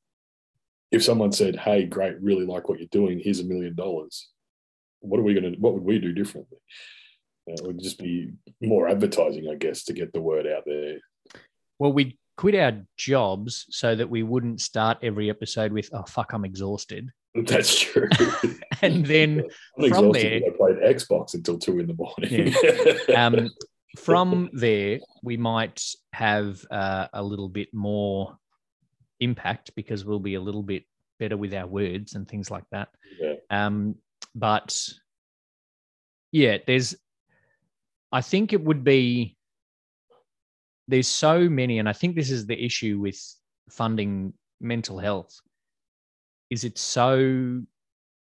if 0.92 1.04
someone 1.04 1.32
said, 1.32 1.56
"Hey, 1.58 1.86
great, 1.86 2.22
really 2.22 2.46
like 2.46 2.70
what 2.70 2.80
you're 2.80 2.88
doing. 2.92 3.20
Here's 3.20 3.40
a 3.42 3.46
million 3.46 3.76
dollars," 3.76 4.30
what 5.06 5.20
are 5.20 5.24
we 5.24 5.34
going 5.34 5.54
to? 5.54 5.60
What 5.60 5.74
would 5.74 5.84
we 5.84 6.00
do 6.00 6.14
differently? 6.14 6.58
Uh, 7.50 7.54
It 7.54 7.64
would 7.68 7.80
just 7.80 8.00
be 8.00 8.32
more 8.62 8.88
advertising, 8.88 9.48
I 9.52 9.56
guess, 9.56 9.84
to 9.86 9.94
get 9.94 10.14
the 10.14 10.22
word 10.22 10.48
out 10.48 10.64
there. 10.66 10.98
Well, 11.80 11.94
we 11.94 12.18
quit 12.38 12.56
our 12.56 12.86
jobs 12.98 13.66
so 13.70 13.96
that 13.96 14.10
we 14.10 14.24
wouldn't 14.24 14.62
start 14.62 14.98
every 15.02 15.30
episode 15.30 15.72
with, 15.72 15.90
oh, 15.94 16.04
fuck, 16.04 16.34
I'm 16.34 16.46
exhausted. 16.46 17.10
That's 17.36 17.80
true. 17.80 18.10
And 18.82 19.06
then 19.06 19.42
I'm 19.80 19.90
from 19.90 20.10
exhausted 20.10 20.14
there- 20.14 20.40
because 20.42 20.54
I 20.54 20.58
played 20.58 20.96
Xbox 20.96 21.34
until 21.34 21.58
two 21.58 21.80
in 21.80 21.88
the 21.88 21.96
morning. 21.96 22.54
um, 23.16 23.50
from 23.98 24.50
there, 24.52 25.00
we 25.24 25.38
might 25.38 25.82
have 26.12 26.60
uh, 26.70 27.08
a 27.14 27.24
little 27.24 27.48
bit 27.48 27.74
more 27.74 28.38
impact 29.22 29.72
because 29.76 30.04
we'll 30.04 30.20
be 30.20 30.36
a 30.36 30.42
little 30.42 30.62
bit 30.62 30.84
better 31.20 31.38
with 31.38 31.54
our 31.54 31.66
words 31.66 32.16
and 32.16 32.28
things 32.28 32.52
like 32.52 32.66
that. 32.72 32.90
Yeah. 33.20 33.36
Um, 33.50 33.96
but 34.36 34.78
yeah, 36.32 36.58
there's. 36.68 36.96
I 38.12 38.22
think 38.22 38.54
it 38.54 38.62
would 38.64 38.84
be. 38.84 39.38
There's 40.88 41.08
so 41.08 41.50
many, 41.50 41.80
and 41.80 41.90
I 41.90 41.94
think 41.94 42.16
this 42.16 42.30
is 42.30 42.46
the 42.46 42.64
issue 42.64 43.00
with 43.00 43.20
funding 43.70 44.34
mental 44.62 45.00
health. 45.00 45.34
Is 46.50 46.64
it 46.64 46.78
so? 46.78 47.62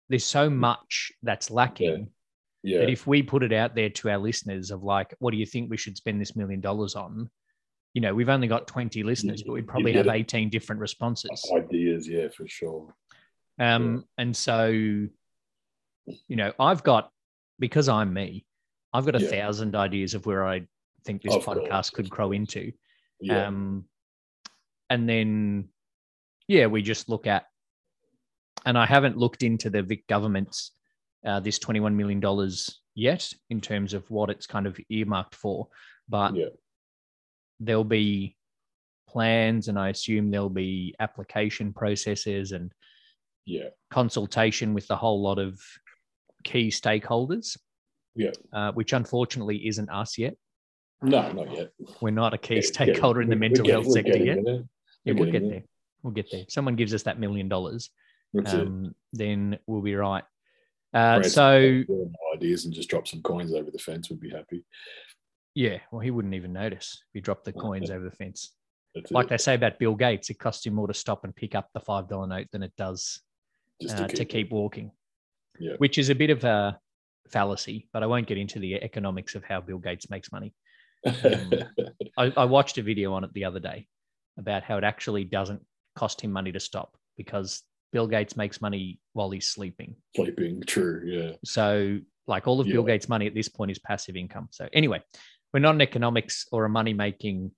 There's 0.10 0.26
so 0.26 0.50
much 0.50 1.12
that's 1.22 1.52
lacking 1.52 2.10
Yeah. 2.64 2.80
that 2.80 2.90
if 2.90 3.06
we 3.06 3.22
put 3.22 3.44
it 3.44 3.52
out 3.52 3.76
there 3.76 3.90
to 3.90 4.10
our 4.10 4.18
listeners 4.18 4.72
of 4.72 4.84
like, 4.84 5.14
what 5.20 5.32
do 5.32 5.38
you 5.38 5.46
think 5.46 5.70
we 5.70 5.76
should 5.76 5.98
spend 5.98 6.22
this 6.22 6.34
million 6.34 6.62
dollars 6.62 6.96
on? 6.96 7.30
You 7.94 8.02
know, 8.02 8.14
we've 8.16 8.30
only 8.30 8.48
got 8.48 8.68
20 8.68 9.04
listeners, 9.04 9.44
but 9.44 9.52
we 9.52 9.64
probably 9.64 9.92
have 9.94 10.08
18 10.08 10.50
different 10.50 10.80
responses. 10.80 11.44
Ideas, 11.54 12.08
yeah, 12.08 12.30
for 12.30 12.48
sure. 12.48 12.94
Um, 13.60 14.06
and 14.18 14.36
so, 14.36 15.08
you 16.28 16.36
know, 16.36 16.54
I've 16.60 16.84
got 16.84 17.12
because 17.60 17.90
I'm 17.90 18.14
me, 18.14 18.46
I've 18.94 19.06
got 19.06 19.16
a 19.16 19.22
Yeah. 19.22 19.30
thousand 19.30 19.76
ideas 19.76 20.14
of 20.14 20.26
where 20.26 20.46
I 20.48 20.68
think 21.06 21.22
this 21.22 21.34
Of 21.36 21.44
course, 21.46 21.60
podcast 21.60 21.94
could 21.94 22.10
grow 22.10 22.32
into. 22.32 22.72
Yeah. 23.20 23.48
Um, 23.48 23.86
and 24.90 25.08
then, 25.10 25.70
yeah, 26.48 26.68
we 26.68 26.82
just 26.82 27.10
look 27.10 27.28
at, 27.28 27.46
and 28.66 28.78
I 28.78 28.86
haven't 28.86 29.18
looked 29.18 29.44
into 29.44 29.70
the 29.70 29.82
Vic 29.84 30.08
government's 30.08 30.72
uh, 31.26 31.40
this 31.40 31.60
$21 31.60 31.94
million 31.96 32.22
yet 32.96 33.34
in 33.50 33.60
terms 33.60 33.94
of 33.94 34.10
what 34.10 34.30
it's 34.30 34.48
kind 34.48 34.66
of 34.68 34.80
earmarked 34.90 35.36
for, 35.36 35.68
but 36.08 36.36
yeah. 36.36 36.46
there'll 37.60 37.84
be 37.84 38.38
plans 39.10 39.68
and 39.68 39.78
I 39.80 39.90
assume 39.90 40.30
there'll 40.30 40.50
be 40.50 40.96
application 41.00 41.74
processes 41.74 42.52
and 42.52 42.72
Yeah. 43.46 43.70
consultation 43.90 44.74
with 44.74 44.88
the 44.88 44.96
whole 44.96 45.22
lot 45.22 45.40
of 45.40 45.60
key 46.44 46.70
stakeholders, 46.70 47.58
Yeah. 48.16 48.32
uh, 48.54 48.72
which 48.74 48.94
unfortunately 48.94 49.68
isn't 49.68 49.90
us 49.90 50.18
yet. 50.18 50.36
No, 51.02 51.32
not 51.32 51.56
yet. 51.56 51.72
We're 52.02 52.10
not 52.12 52.34
a 52.34 52.38
key 52.38 52.56
Yeah, 52.56 52.62
stakeholder 52.62 53.22
in 53.22 53.30
the 53.30 53.36
mental 53.36 53.68
health 53.68 53.92
sector 53.92 54.18
yet. 54.18 54.40
there. 54.44 54.64
Yeah, 55.06 55.14
we'll 55.14 55.32
get 55.32 55.42
there. 55.42 55.50
there. 55.52 55.64
We'll 56.04 56.14
get 56.14 56.32
there. 56.32 56.46
Someone 56.50 56.76
gives 56.76 56.94
us 56.94 57.04
that 57.04 57.20
million 57.20 57.48
dollars, 57.50 57.90
um, 58.46 58.96
then 59.14 59.60
we'll 59.68 59.82
be 59.82 59.96
right. 59.96 60.24
Uh, 60.94 61.22
so 61.22 61.60
has 61.62 61.86
all 61.90 62.06
my 62.12 62.36
ideas 62.38 62.66
and 62.66 62.74
just 62.74 62.90
drop 62.90 63.08
some 63.08 63.22
coins 63.22 63.54
over 63.54 63.70
the 63.70 63.78
fence 63.78 64.10
would 64.10 64.20
be 64.20 64.30
happy. 64.30 64.64
yeah, 65.54 65.80
well, 65.92 66.00
he 66.00 66.12
wouldn't 66.12 66.34
even 66.34 66.54
notice 66.54 67.04
if 67.10 67.14
he 67.14 67.20
dropped 67.20 67.46
the 67.46 67.52
coins 67.54 67.90
over 67.92 68.06
the 68.06 68.12
fence. 68.16 68.54
That's 68.96 69.12
Like 69.12 69.26
it. 69.26 69.30
they 69.30 69.38
say 69.38 69.56
about 69.56 69.80
Bill 69.80 69.96
Gates, 69.96 70.30
it 70.30 70.40
costs 70.40 70.66
him 70.66 70.74
more 70.76 70.88
to 70.88 70.94
stop 70.94 71.24
and 71.24 71.36
pick 71.36 71.56
up 71.56 71.70
the 71.74 71.80
five 71.80 72.08
dollar 72.08 72.26
note 72.28 72.48
than 72.52 72.64
it 72.64 72.72
does 72.78 73.22
uh, 73.88 74.08
to 74.08 74.26
keep 74.26 74.52
walking. 74.52 74.92
Yeah. 75.60 75.74
Which 75.78 75.98
is 75.98 76.10
a 76.10 76.16
bit 76.16 76.30
of 76.30 76.44
a 76.44 76.80
fallacy, 77.30 77.88
but 77.94 78.04
I 78.04 78.06
won't 78.06 78.28
get 78.28 78.38
into 78.38 78.60
the 78.60 78.76
economics 78.76 79.36
of 79.36 79.44
how 79.44 79.62
Bill 79.62 79.78
Gates 79.78 80.10
makes 80.10 80.32
money. 80.32 80.54
um, 81.06 81.54
I, 82.18 82.34
I 82.36 82.46
watched 82.46 82.78
a 82.78 82.82
video 82.82 83.14
on 83.14 83.24
it 83.24 83.34
the 83.34 83.46
other 83.46 83.60
day 83.60 83.88
about 84.38 84.64
how 84.64 84.78
it 84.78 84.84
actually 84.84 85.24
doesn't 85.24 85.62
cost 85.96 86.22
him 86.22 86.32
money 86.32 86.52
to 86.52 86.60
stop 86.60 86.96
because 87.16 87.64
Bill 87.92 88.08
Gates 88.08 88.36
makes 88.36 88.62
money 88.62 89.00
while 89.14 89.30
he's 89.30 89.48
sleeping. 89.48 89.96
Sleeping, 90.16 90.62
true. 90.66 91.02
Yeah. 91.06 91.32
So, 91.44 92.00
like 92.28 92.48
all 92.48 92.60
of 92.60 92.68
Bill 92.68 92.84
Gates' 92.84 93.08
money 93.08 93.26
at 93.26 93.34
this 93.34 93.48
point 93.48 93.72
is 93.72 93.80
passive 93.80 94.16
income. 94.16 94.50
So, 94.52 94.68
anyway, 94.74 95.02
we're 95.54 95.62
not 95.62 95.76
an 95.76 95.82
economics 95.82 96.46
or 96.52 96.66
a 96.66 96.70
money 96.70 96.94
making 96.94 97.52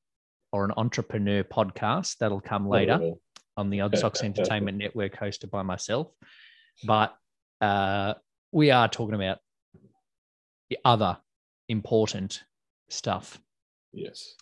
or 0.51 0.65
an 0.65 0.71
entrepreneur 0.77 1.43
podcast. 1.43 2.17
That'll 2.17 2.41
come 2.41 2.67
later 2.67 2.93
at 2.93 3.13
on 3.57 3.69
the 3.69 3.81
Odd 3.81 3.97
Socks 3.97 4.21
Entertainment 4.23 4.77
Network, 4.77 5.17
hosted 5.17 5.49
by 5.49 5.63
myself. 5.63 6.07
But 6.85 7.13
uh, 7.61 8.13
we 8.51 8.71
are 8.71 8.87
talking 8.87 9.15
about 9.15 9.39
the 10.69 10.77
other 10.85 11.17
important 11.67 12.43
stuff. 12.89 13.39
Yes. 13.91 14.35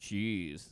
Cheers. 0.00 0.68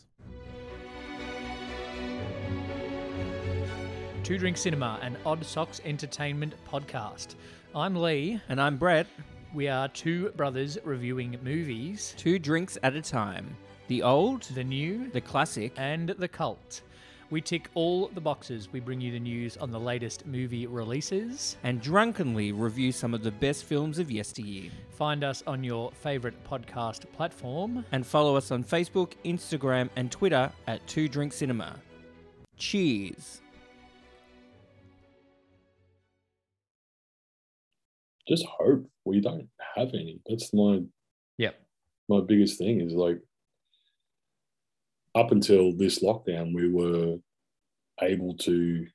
Two 4.22 4.38
Drink 4.38 4.56
Cinema, 4.56 4.98
an 5.02 5.16
Odd 5.26 5.44
Socks 5.44 5.80
Entertainment 5.84 6.54
podcast. 6.70 7.34
I'm 7.74 7.96
Lee. 7.96 8.40
And 8.48 8.60
I'm 8.60 8.76
Brett. 8.76 9.06
We 9.52 9.66
are 9.66 9.88
two 9.88 10.30
brothers 10.30 10.78
reviewing 10.84 11.36
movies, 11.42 12.14
Two 12.16 12.38
drinks 12.38 12.78
at 12.84 12.94
a 12.94 13.02
time. 13.02 13.56
The 13.88 14.02
old, 14.02 14.42
the 14.42 14.62
new, 14.62 15.10
the 15.10 15.20
classic, 15.20 15.72
and 15.76 16.10
the 16.10 16.28
cult. 16.28 16.82
We 17.30 17.40
tick 17.40 17.68
all 17.74 18.08
the 18.08 18.20
boxes. 18.20 18.72
We 18.72 18.80
bring 18.80 19.00
you 19.00 19.12
the 19.12 19.20
news 19.20 19.56
on 19.56 19.70
the 19.70 19.78
latest 19.78 20.26
movie 20.26 20.66
releases. 20.66 21.56
and 21.62 21.80
drunkenly 21.80 22.50
review 22.52 22.90
some 22.90 23.14
of 23.14 23.22
the 23.22 23.30
best 23.30 23.64
films 23.64 23.98
of 24.00 24.10
yesteryear. 24.10 24.70
Find 24.90 25.22
us 25.22 25.42
on 25.46 25.62
your 25.62 25.92
favorite 25.92 26.34
podcast 26.44 27.10
platform. 27.12 27.84
And 27.92 28.04
follow 28.04 28.34
us 28.36 28.50
on 28.50 28.64
Facebook, 28.64 29.12
Instagram, 29.24 29.88
and 29.96 30.10
Twitter 30.10 30.50
at 30.66 30.84
Two 30.88 31.06
Drink 31.08 31.32
Cinema. 31.32 31.76
Cheers. 32.56 33.40
Just 38.28 38.44
hope 38.58 38.86
we 39.04 39.20
don't 39.20 39.48
have 39.76 39.88
any. 39.94 40.20
That's 40.28 40.52
my 40.52 40.80
Yep. 41.38 41.60
my 42.08 42.20
biggest 42.20 42.58
thing 42.58 42.80
is 42.80 42.92
like 42.92 43.20
up 45.14 45.32
until 45.32 45.72
this 45.76 46.00
lockdown 46.02 46.54
we 46.54 46.68
were 46.70 47.16
able 48.02 48.36
to 48.36 48.86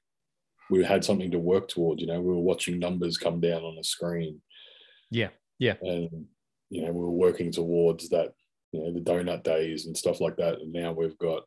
we 0.70 0.84
had 0.84 1.04
something 1.04 1.30
to 1.32 1.40
work 1.40 1.68
towards 1.68 2.02
you 2.02 2.08
know 2.08 2.20
we 2.22 2.34
were 2.34 2.40
watching 2.40 2.80
numbers 2.80 3.18
come 3.18 3.40
down 3.40 3.62
on 3.64 3.78
a 3.78 3.84
screen 3.84 4.42
Yeah. 5.12 5.30
Yeah. 5.60 5.76
and 5.82 6.26
you 6.70 6.82
know 6.84 6.92
we 6.92 7.00
were 7.00 7.12
working 7.12 7.52
towards 7.52 8.10
that 8.10 8.34
you 8.72 8.80
know 8.82 8.94
the 8.94 9.02
donut 9.02 9.44
days 9.44 9.86
and 9.86 9.96
stuff 9.96 10.20
like 10.22 10.38
that 10.38 10.56
and 10.62 10.72
now 10.74 10.92
we've 10.92 11.18
got 11.18 11.44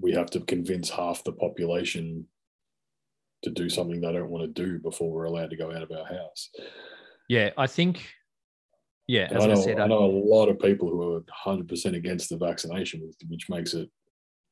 we 0.00 0.12
have 0.12 0.30
to 0.30 0.40
convince 0.40 0.90
half 0.90 1.22
the 1.24 1.32
population 1.32 2.26
to 3.42 3.50
do 3.50 3.68
something 3.68 4.00
they 4.00 4.12
don't 4.12 4.30
want 4.30 4.42
to 4.54 4.62
do 4.66 4.78
before 4.78 5.10
we're 5.12 5.24
allowed 5.24 5.50
to 5.50 5.56
go 5.56 5.70
out 5.70 5.82
of 5.82 5.90
our 5.92 6.06
house 6.06 6.50
Yeah, 7.28 7.50
I 7.56 7.66
think. 7.66 8.06
Yeah, 9.06 9.28
as 9.30 9.44
I 9.44 9.46
know, 9.48 9.54
said, 9.54 9.80
I 9.80 9.84
I, 9.84 9.86
know 9.86 10.04
a 10.04 10.06
lot 10.06 10.48
of 10.48 10.58
people 10.58 10.88
who 10.88 11.14
are 11.14 11.20
100% 11.46 11.94
against 11.94 12.30
the 12.30 12.38
vaccination, 12.38 13.10
which- 13.28 13.48
makes 13.50 13.74
it 13.74 13.90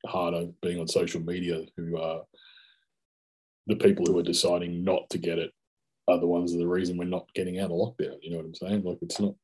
harder 0.05 0.47
being 0.61 0.79
on 0.79 0.87
social 0.87 1.21
media. 1.21 1.65
Who 1.77 1.97
are 1.97 2.21
the 3.67 3.75
people 3.75 4.05
who 4.05 4.17
are 4.19 4.23
deciding 4.23 4.83
not 4.83 5.09
to 5.09 5.17
get 5.17 5.39
it 5.39 5.51
are 6.07 6.19
the 6.19 6.27
ones 6.27 6.51
that 6.51 6.57
are 6.57 6.61
the 6.61 6.67
reason 6.67 6.97
we're 6.97 7.05
not 7.05 7.33
getting 7.33 7.59
out 7.59 7.71
of 7.71 7.77
lockdown. 7.77 8.17
You 8.21 8.31
know 8.31 8.37
what 8.37 8.45
I'm 8.45 8.55
saying? 8.55 8.83
Like 8.83 8.99
it's 9.01 9.19
not. 9.19 9.35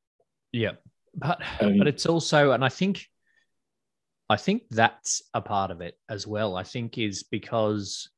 yeah, 0.52 0.74
but 1.16 1.42
but 1.60 1.88
it's 1.88 2.06
also, 2.06 2.52
and 2.52 2.64
I 2.64 2.70
think, 2.70 3.06
I 4.30 4.36
think 4.36 4.64
that's 4.70 5.24
a 5.34 5.42
part 5.42 5.72
of 5.72 5.82
it 5.82 5.98
as 6.10 6.28
well. 6.28 6.56
I 6.56 6.64
think 6.64 6.98
is 6.98 7.24
because 7.24 8.10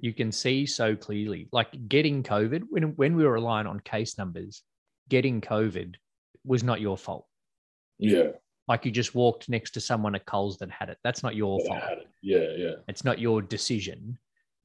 you 0.00 0.12
can 0.12 0.30
see 0.30 0.66
so 0.66 0.94
clearly, 0.94 1.48
like 1.50 1.88
getting 1.88 2.22
COVID 2.22 2.64
when 2.68 2.94
when 2.96 3.16
we 3.16 3.24
were 3.24 3.32
relying 3.32 3.66
on 3.66 3.80
case 3.80 4.18
numbers, 4.18 4.62
getting 5.08 5.40
COVID 5.40 5.94
was 6.44 6.62
not 6.62 6.80
your 6.80 6.96
fault. 6.96 7.26
Yeah, 7.98 8.28
Like 8.68 8.84
you 8.84 8.90
just 8.92 9.14
walked 9.14 9.48
next 9.48 9.72
to 9.72 9.80
someone 9.80 10.14
at 10.14 10.24
Coles 10.26 10.58
that 10.58 10.70
had 10.70 10.88
it. 10.88 10.98
That's 11.02 11.22
not 11.22 11.34
your 11.34 11.58
that 11.58 11.66
fault. 11.66 11.82
Yeah, 12.22 12.48
yeah, 12.56 12.74
It's 12.88 13.04
not 13.04 13.18
your 13.18 13.42
decision. 13.42 14.18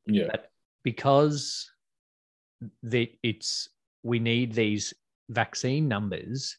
yeah, 0.06 0.28
But 0.30 0.52
because 0.84 1.70
that 2.84 3.10
it's 3.24 3.70
we 4.04 4.20
need 4.20 4.54
these 4.54 4.94
vaccine 5.30 5.88
numbers 5.88 6.58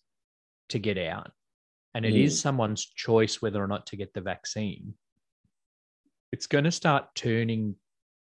to 0.71 0.79
get 0.79 0.99
out 0.99 1.31
and 1.95 2.05
it 2.05 2.15
is 2.17 2.35
Mm. 2.35 2.43
someone's 2.43 2.85
choice 2.85 3.41
whether 3.41 3.63
or 3.63 3.67
not 3.69 3.87
to 3.87 3.97
get 3.97 4.13
the 4.15 4.21
vaccine 4.21 4.95
it's 6.33 6.47
going 6.47 6.65
to 6.65 6.73
start 6.73 7.15
turning 7.15 7.77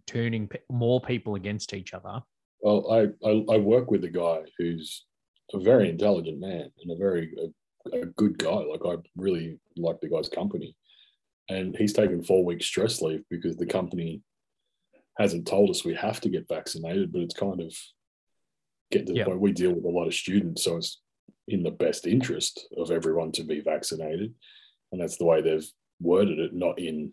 turning 0.05 0.49
more 0.69 1.01
people 1.01 1.35
against 1.35 1.73
each 1.73 1.93
other 1.93 2.21
Well, 2.61 2.91
I, 2.91 3.27
I 3.27 3.55
I 3.55 3.57
work 3.57 3.89
with 3.91 4.03
a 4.03 4.09
guy 4.09 4.43
who's 4.57 5.05
a 5.53 5.59
very 5.59 5.89
intelligent 5.89 6.39
man 6.39 6.69
and 6.81 6.91
a 6.91 6.95
very 6.95 7.33
a, 7.91 7.97
a 8.01 8.05
good 8.05 8.37
guy. 8.37 8.49
Like 8.55 8.81
I 8.85 8.95
really 9.15 9.59
like 9.77 9.99
the 10.01 10.09
guy's 10.09 10.29
company, 10.29 10.75
and 11.49 11.75
he's 11.75 11.93
taken 11.93 12.23
four 12.23 12.43
weeks 12.45 12.65
stress 12.65 13.01
leave 13.01 13.23
because 13.29 13.55
the 13.57 13.65
company 13.65 14.21
hasn't 15.17 15.47
told 15.47 15.69
us 15.69 15.85
we 15.85 15.93
have 15.95 16.19
to 16.21 16.29
get 16.29 16.47
vaccinated. 16.47 17.11
But 17.11 17.21
it's 17.21 17.35
kind 17.35 17.61
of 17.61 17.73
getting 18.91 19.07
to 19.07 19.13
the 19.13 19.25
point 19.25 19.39
we 19.39 19.51
deal 19.51 19.73
with 19.73 19.85
a 19.85 19.89
lot 19.89 20.07
of 20.07 20.13
students, 20.13 20.63
so 20.63 20.77
it's 20.77 21.01
in 21.47 21.63
the 21.63 21.71
best 21.71 22.07
interest 22.07 22.67
of 22.77 22.91
everyone 22.91 23.31
to 23.33 23.43
be 23.43 23.59
vaccinated, 23.59 24.33
and 24.91 25.01
that's 25.01 25.17
the 25.17 25.25
way 25.25 25.41
they've 25.41 25.69
worded 26.01 26.39
it. 26.39 26.53
Not 26.53 26.79
in 26.79 27.11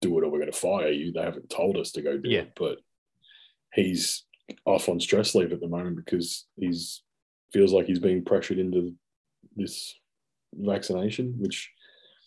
do 0.00 0.16
it 0.16 0.24
or 0.24 0.28
we're 0.30 0.38
going 0.38 0.52
to 0.52 0.56
fire 0.56 0.90
you. 0.90 1.12
They 1.12 1.22
haven't 1.22 1.50
told 1.50 1.76
us 1.76 1.90
to 1.92 2.02
go 2.02 2.16
do 2.18 2.28
Yeah. 2.28 2.40
it, 2.42 2.52
but 2.56 2.78
he's 3.74 4.24
off 4.64 4.88
on 4.88 5.00
stress 5.00 5.34
leave 5.34 5.52
at 5.52 5.60
the 5.60 5.66
moment 5.68 5.96
because 5.96 6.46
he's 6.56 7.02
feels 7.52 7.72
like 7.72 7.86
he's 7.86 7.98
being 7.98 8.24
pressured 8.24 8.58
into 8.58 8.94
this 9.56 9.94
vaccination, 10.54 11.34
which 11.38 11.70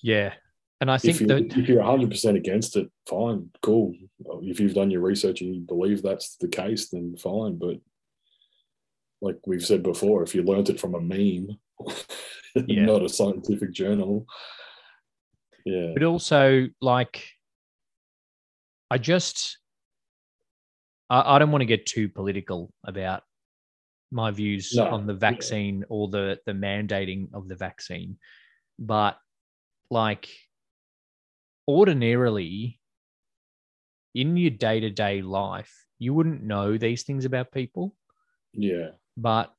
yeah 0.04 0.34
And 0.80 0.90
I 0.90 0.98
think 0.98 1.16
if, 1.16 1.22
you, 1.22 1.28
that 1.28 1.58
if 1.58 1.68
you're 1.70 1.84
100% 1.84 2.36
against 2.36 2.75
it, 2.75 2.90
fine, 3.08 3.50
cool. 3.62 3.94
If 4.42 4.60
you've 4.60 4.74
done 4.74 4.90
your 4.92 5.01
research 5.01 5.42
and 5.42 5.54
you 5.56 5.62
believe 5.62 6.01
that's 6.01 6.38
the 6.38 6.48
case, 6.48 6.90
then 6.90 7.16
fine. 7.18 7.58
But 7.58 7.78
like 9.22 9.38
we've 9.46 9.63
said 9.66 9.84
before, 9.84 10.24
if 10.24 10.34
you 10.34 10.42
learnt 10.44 10.70
it 10.70 10.80
from 10.80 10.96
a 10.96 11.00
meme, 11.01 11.58
Yeah. 12.56 12.86
not 12.86 13.04
a 13.06 13.10
scientific 13.10 13.72
journal, 13.72 14.25
yeah, 15.66 15.92
but 15.94 16.04
also 16.04 16.68
like 16.82 17.24
I 18.90 18.98
just 18.98 19.58
I, 21.10 21.36
I 21.36 21.40
don't 21.40 21.51
want 21.51 21.62
to 21.62 21.66
get 21.68 21.86
too 21.86 22.10
political 22.10 22.74
about 22.86 23.24
my 24.12 24.30
views 24.32 24.74
No, 24.75 24.88
on 24.89 25.08
the 25.08 25.13
vaccine 25.13 25.86
or 25.89 26.10
the 26.10 26.39
the 26.46 26.51
mandating 26.53 27.34
of 27.34 27.48
the 27.48 27.56
vaccine, 27.56 28.18
but 28.77 29.18
like 29.89 30.30
ordinarily 31.68 32.80
in 34.13 34.36
your 34.36 34.50
day 34.51 34.80
to 34.82 34.89
day 34.89 35.22
life, 35.22 35.72
you 36.00 36.13
wouldn't 36.13 36.44
know 36.44 36.77
these 36.77 37.03
things 37.03 37.24
about 37.25 37.51
people, 37.51 37.96
yeah. 38.53 38.89
but 39.15 39.53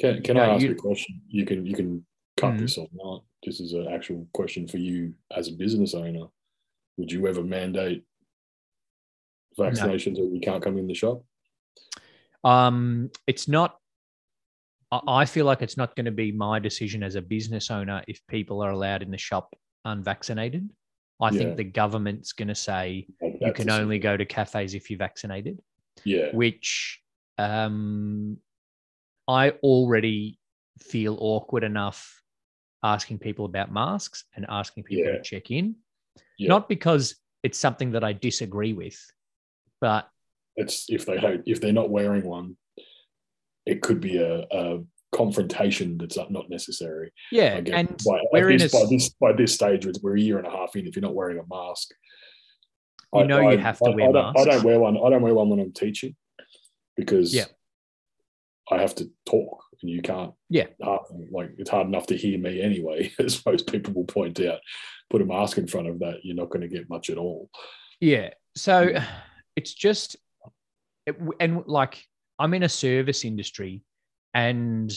Can, 0.00 0.22
can 0.22 0.36
No, 0.36 0.42
I 0.42 0.54
ask 0.54 0.62
you- 0.62 0.70
you 0.70 0.74
a 0.74 0.78
question? 0.78 1.20
You 1.28 1.44
can 1.46 1.66
you 1.66 1.74
can 1.74 2.04
cut 2.36 2.54
Mhm. 2.54 2.58
this 2.60 2.78
or 2.78 2.88
not. 2.92 3.24
This 3.44 3.60
is 3.60 3.72
an 3.74 3.86
actual 3.88 4.26
question 4.32 4.66
for 4.66 4.78
you 4.78 5.14
as 5.30 5.48
a 5.48 5.52
business 5.52 5.94
owner. 5.94 6.26
Would 6.96 7.12
you 7.12 7.26
ever 7.28 7.44
mandate 7.44 8.04
vaccinations 9.58 10.18
or 10.18 10.24
you 10.34 10.40
can't 10.40 10.62
come 10.62 10.78
in 10.78 10.86
the 10.86 10.94
shop? 10.94 11.24
Um, 12.44 13.10
it's 13.26 13.48
not. 13.48 13.76
I 14.92 15.24
feel 15.24 15.46
like 15.46 15.62
it's 15.62 15.76
not 15.76 15.94
going 15.94 16.06
to 16.06 16.10
be 16.10 16.32
my 16.32 16.58
decision 16.58 17.04
as 17.04 17.14
a 17.14 17.22
business 17.22 17.70
owner 17.70 18.02
if 18.08 18.20
people 18.26 18.60
are 18.60 18.70
allowed 18.72 19.02
in 19.02 19.10
the 19.12 19.18
shop 19.18 19.54
unvaccinated. 19.84 20.68
I 21.20 21.30
Yeah. 21.30 21.38
think 21.38 21.56
the 21.56 21.64
government's 21.64 22.32
going 22.32 22.48
to 22.48 22.56
say 22.56 23.06
Like, 23.22 23.36
you 23.40 23.52
can 23.52 23.70
only 23.70 24.00
go 24.00 24.16
to 24.16 24.24
cafes 24.24 24.74
if 24.74 24.90
you're 24.90 24.98
vaccinated, 24.98 25.60
yeah 26.04 26.30
which 26.34 27.00
um, 27.38 28.36
I 29.28 29.50
already 29.62 30.40
feel 30.80 31.16
awkward 31.20 31.62
enough 31.62 32.20
asking 32.82 33.18
people 33.20 33.44
about 33.44 33.70
masks 33.72 34.24
and 34.34 34.44
asking 34.48 34.82
people 34.84 35.04
Yeah. 35.04 35.18
to 35.18 35.22
check 35.22 35.52
in. 35.52 35.76
Yeah. 36.36 36.48
Not 36.48 36.68
because 36.68 37.14
it's 37.44 37.58
something 37.58 37.92
that 37.92 38.02
I 38.02 38.12
disagree 38.12 38.72
with, 38.72 38.98
but 39.80 40.09
it's 40.56 40.86
if 40.88 41.06
they 41.06 41.18
don't 41.18 41.42
if 41.46 41.60
they're 41.60 41.72
not 41.72 41.90
wearing 41.90 42.24
one, 42.24 42.56
it 43.66 43.82
could 43.82 44.00
be 44.00 44.18
a, 44.18 44.44
a 44.50 44.78
confrontation 45.12 45.98
that's 45.98 46.16
not 46.30 46.48
necessary. 46.50 47.12
yeah, 47.32 47.54
I 47.54 47.70
and 47.70 47.88
by, 48.04 48.20
we're 48.32 48.50
in 48.50 48.58
this, 48.58 48.74
a 48.74 48.78
by 48.78 48.86
this 48.90 49.08
by 49.20 49.32
this 49.32 49.54
stage, 49.54 49.86
we're 50.02 50.16
a 50.16 50.20
year 50.20 50.38
and 50.38 50.46
a 50.46 50.50
half 50.50 50.76
in. 50.76 50.86
If 50.86 50.96
you're 50.96 51.02
not 51.02 51.14
wearing 51.14 51.38
a 51.38 51.54
mask, 51.54 51.88
You 53.14 53.26
know 53.26 53.50
you 53.50 53.58
have 53.58 53.78
to 53.78 53.90
I, 53.90 53.94
wear 53.94 54.08
I 54.08 54.12
don't, 54.12 54.38
I 54.38 54.44
don't 54.44 54.64
wear 54.64 54.78
one. 54.80 54.96
I 54.96 55.10
don't 55.10 55.22
wear 55.22 55.34
one 55.34 55.48
when 55.50 55.60
I'm 55.60 55.72
teaching 55.72 56.14
because 56.96 57.34
Yeah. 57.34 57.46
I 58.70 58.80
have 58.80 58.94
to 58.96 59.10
talk, 59.26 59.64
and 59.82 59.90
you 59.90 60.00
can't. 60.00 60.32
Yeah. 60.48 60.66
hard- 60.82 61.06
like 61.32 61.50
it's 61.58 61.70
hard 61.70 61.88
enough 61.88 62.06
to 62.08 62.16
hear 62.16 62.38
me 62.38 62.60
anyway, 62.62 63.12
as 63.18 63.44
most 63.44 63.66
people 63.70 63.92
will 63.94 64.04
point 64.04 64.40
out. 64.40 64.60
Put 65.10 65.22
a 65.22 65.24
mask 65.24 65.58
in 65.58 65.66
front 65.66 65.88
of 65.88 65.98
that, 66.00 66.18
you're 66.22 66.36
not 66.36 66.50
going 66.50 66.60
to 66.60 66.68
get 66.68 66.88
much 66.88 67.10
at 67.10 67.18
all. 67.18 67.50
Yeah. 68.00 68.30
So 68.54 68.94
it's 69.56 69.74
just, 69.74 70.16
it, 71.10 71.16
and 71.40 71.62
like 71.66 72.02
I'm 72.38 72.54
in 72.54 72.62
a 72.62 72.68
service 72.68 73.24
industry, 73.24 73.82
and 74.34 74.90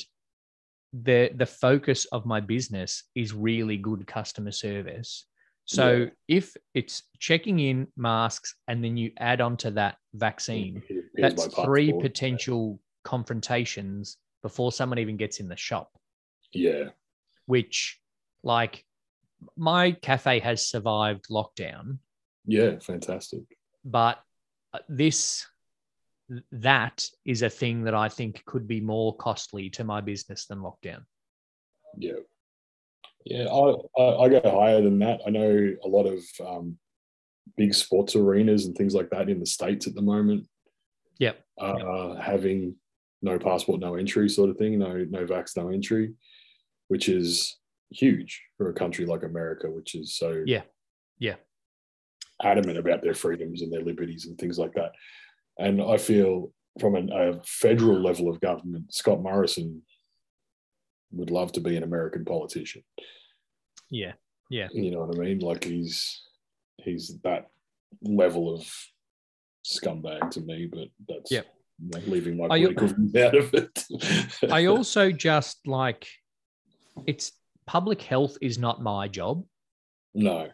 the 0.94 1.32
the 1.36 1.46
focus 1.46 2.06
of 2.06 2.26
my 2.26 2.40
business 2.40 3.04
is 3.16 3.34
really 3.34 3.78
good 3.78 4.06
customer 4.08 4.52
service. 4.52 5.26
So 5.66 5.92
Yeah. 5.92 6.06
if 6.28 6.56
it's 6.74 7.04
checking 7.20 7.60
in 7.60 7.88
masks 7.96 8.56
and 8.68 8.84
then 8.84 8.98
you 8.98 9.12
add 9.18 9.40
on 9.42 9.58
to 9.58 9.72
that 9.72 9.98
vaccine, 10.14 10.84
here's 10.88 11.06
that's 11.16 11.46
three 11.64 11.88
passport. 11.88 12.04
potential 12.04 12.80
confrontations 13.04 14.18
before 14.42 14.72
someone 14.74 15.00
even 15.00 15.16
gets 15.18 15.40
in 15.40 15.48
the 15.48 15.56
shop. 15.56 15.90
Yeah, 16.52 16.90
Which, 17.46 18.00
like, 18.44 18.86
my 19.56 19.94
cafe 19.94 20.40
has 20.40 20.68
survived 20.70 21.30
lockdown, 21.30 22.00
yeah, 22.46 22.78
fantastic. 22.80 23.44
but 23.86 24.22
uh, 24.74 24.80
this 24.90 25.48
that 26.52 27.08
is 27.26 27.42
a 27.42 27.50
thing 27.50 27.84
that 27.84 27.94
I 27.96 28.10
think 28.10 28.44
could 28.46 28.68
be 28.68 28.82
more 28.82 29.16
costly 29.18 29.70
to 29.72 29.84
my 29.84 30.02
business 30.02 30.46
than 30.46 30.60
lockdown. 30.60 31.04
Yeah. 31.98 32.14
Yeah, 33.26 33.46
I, 33.46 34.02
I, 34.02 34.24
I 34.24 34.30
go 34.30 34.42
higher 34.60 34.82
than 34.82 35.00
that. 35.00 35.22
I 35.26 35.30
know 35.30 35.74
a 35.84 35.88
lot 35.88 36.06
of 36.06 36.22
um, 36.46 36.78
big 37.56 37.74
sports 37.74 38.16
arenas 38.16 38.66
and 38.66 38.76
things 38.76 38.94
like 38.94 39.10
that 39.12 39.30
in 39.30 39.40
the 39.40 39.46
States 39.46 39.88
at 39.88 39.96
the 39.96 40.02
moment 40.02 40.48
Yep. 41.20 41.40
are 41.60 42.20
having 42.20 42.76
no 43.22 43.40
passport, 43.40 43.80
no 43.80 43.96
entry 43.96 44.28
sort 44.28 44.50
of 44.50 44.58
thing, 44.58 44.80
no 44.80 45.06
no 45.10 45.26
vax, 45.26 45.56
no 45.56 45.70
entry, 45.70 46.14
which 46.90 47.08
is 47.08 47.58
huge 47.92 48.42
for 48.58 48.70
a 48.70 48.74
country 48.74 49.06
like 49.06 49.24
America, 49.24 49.70
which 49.70 49.96
is 49.96 50.18
so 50.18 50.44
Yeah. 50.46 50.64
Yeah. 51.20 51.36
adamant 52.42 52.78
about 52.78 53.02
their 53.04 53.14
freedoms 53.14 53.62
and 53.62 53.72
their 53.72 53.84
liberties 53.84 54.26
and 54.26 54.38
things 54.38 54.60
like 54.60 54.74
that. 54.74 54.92
And 55.58 55.82
I 55.82 55.98
feel 55.98 56.52
from 56.80 56.96
an, 56.96 57.12
a 57.12 57.42
federal 57.46 58.02
level 58.02 58.30
of 58.30 58.42
government, 58.42 58.94
Scott 58.94 59.22
Morrison 59.22 59.84
would 61.12 61.30
love 61.30 61.52
to 61.54 61.62
be 61.62 61.78
an 61.78 61.84
American 61.84 62.26
politician. 62.26 62.84
Yeah. 63.90 64.14
Yeah. 64.50 64.68
You 64.72 64.92
know 64.92 65.06
what 65.06 65.16
I 65.16 65.20
mean? 65.20 65.40
Like 65.40 65.64
he's 65.64 66.22
he's 66.78 67.20
that 67.24 67.48
level 68.02 68.54
of 68.54 68.68
scumbag 69.66 70.32
to 70.32 70.42
me, 70.42 70.68
but 70.72 70.88
that's 71.08 71.32
you 71.32 71.44
know, 71.80 72.00
leaving 72.08 72.38
my 72.38 72.48
political 72.48 72.88
views 72.88 73.16
out 73.16 73.36
of 73.36 73.54
it. 73.54 74.52
I 74.52 74.66
also 74.68 75.12
just 75.12 75.66
like 75.68 76.08
it's 77.06 77.32
public 77.66 78.02
health 78.02 78.38
is 78.42 78.58
not 78.58 78.82
my 78.82 79.08
job. 79.08 79.46
no, 80.14 80.50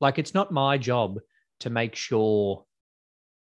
Like 0.00 0.18
it's 0.18 0.34
not 0.34 0.52
my 0.52 0.78
job 0.78 1.18
to 1.60 1.70
make 1.70 1.94
sure 1.94 2.64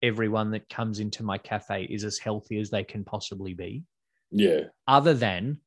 everyone 0.03 0.51
that 0.53 0.69
comes 0.69 1.01
into 1.01 1.23
my 1.23 1.39
cafe 1.39 1.85
is 1.85 2.05
as 2.05 2.19
healthy 2.19 2.59
as 2.59 2.71
they 2.71 2.85
can 2.85 3.05
possibly 3.05 3.55
be, 3.55 3.83
yeah, 4.31 4.61
other 4.87 5.15
than 5.15 5.59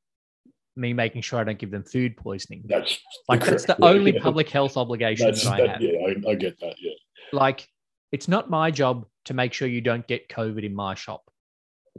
me 0.75 0.93
making 0.93 1.21
sure 1.21 1.39
I 1.39 1.43
don't 1.43 1.59
give 1.59 1.71
them 1.71 1.83
food 1.83 2.15
poisoning. 2.15 2.63
that's 2.65 2.97
Like 3.27 3.43
that's 3.45 3.65
the 3.65 3.75
yeah, 3.79 3.85
only 3.87 4.13
yeah. 4.13 4.21
public 4.21 4.49
health 4.49 4.77
obligation 4.77 5.25
That's 5.25 5.43
that 5.43 5.53
I 5.53 5.57
that, 5.61 5.69
have. 5.69 5.81
yeah, 5.81 5.99
I, 5.99 6.31
I 6.31 6.35
get 6.35 6.59
that. 6.61 6.75
Yeah, 6.79 6.93
Like 7.33 7.67
it's 8.11 8.27
not 8.27 8.49
my 8.49 8.71
job 8.71 9.05
to 9.25 9.33
make 9.33 9.51
sure 9.53 9.67
you 9.67 9.81
don't 9.81 10.07
get 10.07 10.29
COVID 10.29 10.63
in 10.63 10.73
my 10.73 10.95
shop. 10.95 11.29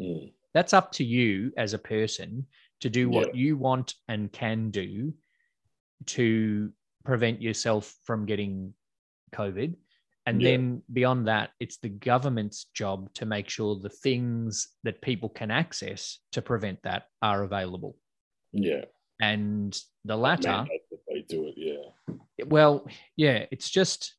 Mm, 0.01 0.33
That's 0.55 0.73
up 0.73 0.93
to 0.93 1.05
you 1.05 1.53
as 1.57 1.75
a 1.75 1.79
person 1.79 2.47
to 2.81 2.89
do 2.89 3.11
what 3.11 3.37
you 3.37 3.57
want 3.59 3.95
and 4.09 4.33
can 4.33 4.71
do 4.71 5.13
to 6.07 6.73
prevent 7.05 7.43
yourself 7.43 7.95
from 8.05 8.25
getting 8.25 8.73
COVID. 9.33 9.75
And 10.31 10.41
Yeah. 10.41 10.51
then 10.51 10.83
beyond 10.93 11.27
that, 11.27 11.51
it's 11.59 11.79
the 11.79 11.89
government's 11.89 12.67
job 12.73 13.13
to 13.15 13.27
make 13.27 13.49
sure 13.49 13.75
the 13.75 13.89
things 13.91 14.77
that 14.85 15.03
people 15.03 15.29
can 15.29 15.51
access 15.51 16.21
to 16.31 16.41
prevent 16.41 16.81
that 16.85 17.09
are 17.21 17.43
available. 17.43 17.99
yeah. 18.53 18.85
And 19.21 19.77
the 20.05 20.17
latter, 20.17 20.67
they 21.09 21.23
do 21.23 21.49
it. 21.49 21.55
Yeah, 21.57 22.45
well, 22.47 22.87
yeah, 23.17 23.45
it's 23.51 23.69
just 23.69 24.15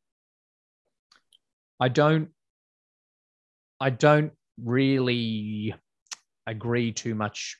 I 1.79 1.87
don't 1.87 2.29
I 3.79 3.89
don't 3.89 4.33
really 4.61 5.73
agree 6.45 6.91
too 6.91 7.15
much 7.15 7.57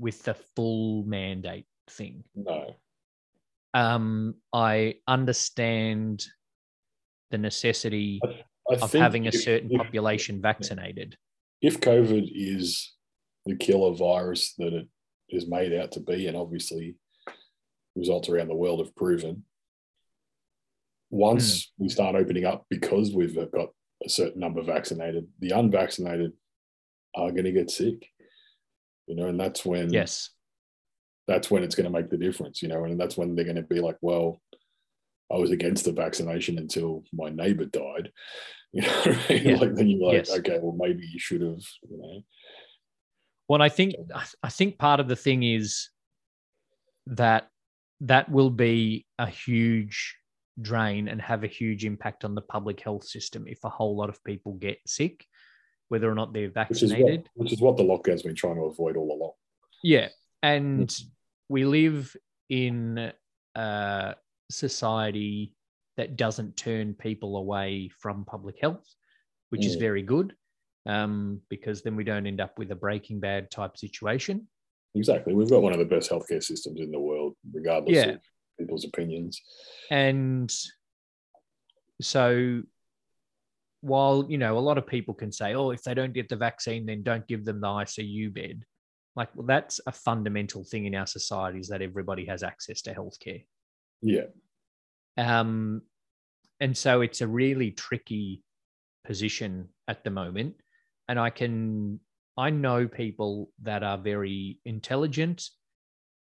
with 0.00 0.22
the 0.24 0.34
full 0.34 1.04
mandate 1.04 1.66
thing. 1.88 2.24
no, 2.34 2.74
Um, 3.74 4.34
I 4.52 5.00
understand 5.06 6.26
the 7.30 7.38
necessity 7.38 8.20
I 8.70 8.74
of 8.74 8.90
think 8.90 9.02
having 9.02 9.26
a 9.26 9.32
certain 9.32 9.70
if- 9.70 9.78
population 9.78 10.40
vaccinated. 10.40 11.16
if 11.62 11.80
COVID 11.80 12.30
is 12.32 12.94
the 13.46 13.56
killer 13.56 13.94
virus 13.94 14.54
that 14.58 14.72
it 14.72 14.88
is 15.28 15.48
made 15.48 15.72
out 15.72 15.92
to 15.92 16.00
be, 16.00 16.26
and 16.26 16.36
obviously 16.36 16.96
results 17.94 18.28
around 18.28 18.48
the 18.48 18.54
world 18.54 18.80
have 18.80 18.94
proven, 18.94 19.44
once 21.10 21.70
hmm. 21.76 21.84
we 21.84 21.88
start 21.88 22.16
opening 22.16 22.44
up 22.44 22.66
because 22.68 23.12
we've 23.12 23.36
got 23.52 23.68
a 24.04 24.08
certain 24.08 24.40
number 24.40 24.62
vaccinated, 24.62 25.26
the 25.40 25.50
unvaccinated 25.50 26.32
are 27.14 27.30
going 27.30 27.44
to 27.44 27.52
get 27.52 27.70
sick. 27.70 28.10
You 29.06 29.14
know, 29.16 29.28
and 29.28 29.38
that's 29.38 29.64
when 29.64 29.92
Yes. 29.92 30.30
that's 31.28 31.50
when 31.50 31.62
it's 31.62 31.74
going 31.74 31.84
to 31.84 31.90
make 31.90 32.10
the 32.10 32.16
difference. 32.18 32.62
You 32.62 32.68
know, 32.68 32.84
and 32.84 32.98
that's 32.98 33.16
when 33.16 33.34
they're 33.34 33.44
going 33.44 33.56
to 33.56 33.62
be 33.62 33.80
like, 33.80 33.96
well. 34.00 34.40
I 35.32 35.36
was 35.36 35.50
against 35.50 35.84
the 35.84 35.92
vaccination 35.92 36.58
until 36.58 37.04
my 37.12 37.30
neighbor 37.30 37.64
died. 37.64 38.12
You 38.72 38.82
know, 38.82 38.88
what 38.88 39.06
I 39.06 39.32
mean? 39.32 39.46
Yeah. 39.46 39.56
like 39.56 39.74
then 39.74 39.88
you're 39.88 40.06
like, 40.06 40.26
Yes. 40.26 40.38
okay, 40.38 40.58
well 40.60 40.76
maybe 40.76 41.06
you 41.06 41.18
should 41.18 41.40
have, 41.40 41.62
you 41.88 41.96
know. 41.96 42.22
Well, 43.48 43.62
I 43.62 43.70
think 43.70 43.94
I 44.42 44.48
think 44.50 44.76
part 44.76 45.00
of 45.00 45.08
the 45.08 45.16
thing 45.16 45.44
is 45.44 45.88
that 47.06 47.48
that 48.00 48.28
will 48.28 48.50
be 48.50 49.06
a 49.18 49.26
huge 49.26 50.16
drain 50.60 51.08
and 51.08 51.22
have 51.22 51.44
a 51.44 51.46
huge 51.48 51.84
impact 51.84 52.24
on 52.24 52.34
the 52.34 52.42
public 52.42 52.80
health 52.80 53.04
system 53.04 53.46
if 53.46 53.62
a 53.64 53.68
whole 53.68 53.96
lot 53.96 54.08
of 54.08 54.22
people 54.24 54.52
get 54.54 54.78
sick, 54.86 55.24
whether 55.88 56.10
or 56.10 56.14
not 56.14 56.32
they're 56.32 56.48
which 56.48 56.82
is 56.82 56.90
vaccinated. 56.90 57.28
what 57.34 57.44
which 57.44 57.52
is 57.52 57.60
what 57.60 57.76
the 57.76 57.84
lockdown's 57.84 58.22
been 58.22 58.34
trying 58.34 58.56
to 58.56 58.62
avoid 58.62 58.96
all 58.96 59.12
along. 59.12 59.32
Yeah. 59.82 60.08
And 60.42 60.88
mm. 60.88 61.04
we 61.48 61.64
live 61.64 62.14
in 62.48 63.12
a 63.54 64.14
society 64.50 65.54
that 65.96 66.16
doesn't 66.16 66.56
turn 66.56 66.94
people 66.94 67.36
away 67.36 67.88
from 68.00 68.24
public 68.24 68.56
health, 68.60 68.86
which 69.50 69.64
is 69.64 69.76
Mm. 69.76 69.80
very 69.80 70.02
good 70.02 70.34
um, 70.86 71.40
because 71.48 71.82
then 71.82 71.96
we 71.96 72.04
don't 72.04 72.26
end 72.26 72.40
up 72.40 72.58
with 72.58 72.70
a 72.70 72.76
breaking 72.76 73.18
bad 73.18 73.50
type 73.50 73.76
situation. 73.76 74.46
Exactly. 74.94 75.34
We've 75.34 75.50
got 75.50 75.62
one 75.62 75.72
of 75.72 75.78
the 75.78 75.84
best 75.84 76.10
healthcare 76.10 76.42
systems 76.42 76.80
in 76.80 76.90
the 76.90 77.00
world, 77.00 77.36
regardless 77.52 77.96
Yeah. 77.96 78.10
of 78.12 78.20
people's 78.58 78.84
opinions. 78.84 79.42
And 79.90 80.52
so 82.00 82.62
while, 83.80 84.26
you 84.28 84.38
know, 84.38 84.58
a 84.58 84.60
lot 84.60 84.78
of 84.78 84.86
people 84.86 85.14
can 85.14 85.32
say, 85.32 85.54
oh, 85.54 85.70
if 85.70 85.82
they 85.82 85.94
don't 85.94 86.12
get 86.12 86.28
the 86.28 86.36
vaccine, 86.36 86.86
then 86.86 87.02
don't 87.02 87.26
give 87.26 87.44
them 87.44 87.60
the 87.60 87.68
ICU 87.68 88.30
bed. 88.30 88.64
Like, 89.14 89.34
well, 89.34 89.46
that's 89.46 89.80
a 89.86 89.92
fundamental 89.92 90.64
thing 90.64 90.86
in 90.86 90.94
our 90.94 91.06
society 91.06 91.58
is 91.58 91.68
that 91.68 91.82
everybody 91.82 92.26
has 92.26 92.42
access 92.42 92.82
to 92.82 92.94
healthcare. 92.94 93.44
Yeah. 94.02 94.26
Um, 95.16 95.82
and 96.60 96.76
so 96.76 97.00
it's 97.00 97.20
a 97.20 97.26
really 97.26 97.70
tricky 97.70 98.42
position 99.04 99.68
at 99.88 100.04
the 100.04 100.10
moment. 100.10 100.54
And 101.08 101.18
I 101.18 101.30
can, 101.30 102.00
I 102.36 102.50
know 102.50 102.88
people 102.88 103.50
that 103.62 103.82
are 103.82 103.98
very 103.98 104.58
intelligent 104.64 105.48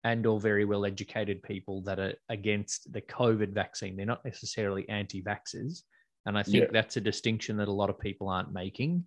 and 0.04 0.26
or 0.26 0.40
very 0.40 0.66
well 0.66 0.86
educated 0.86 1.42
people 1.44 1.82
that 1.84 2.00
are 2.00 2.14
against 2.30 2.92
the 2.92 3.02
COVID 3.02 3.54
vaccine. 3.54 3.96
They're 3.96 4.06
not 4.06 4.26
necessarily 4.26 4.88
anti-vaxxers. 4.90 5.84
And 6.26 6.38
I 6.38 6.44
think 6.44 6.66
Yeah. 6.66 6.70
that's 6.72 6.98
a 6.98 7.02
distinction 7.02 7.58
that 7.58 7.68
a 7.68 7.72
lot 7.72 7.90
of 7.90 8.00
people 8.00 8.28
aren't 8.30 8.52
making 8.52 9.06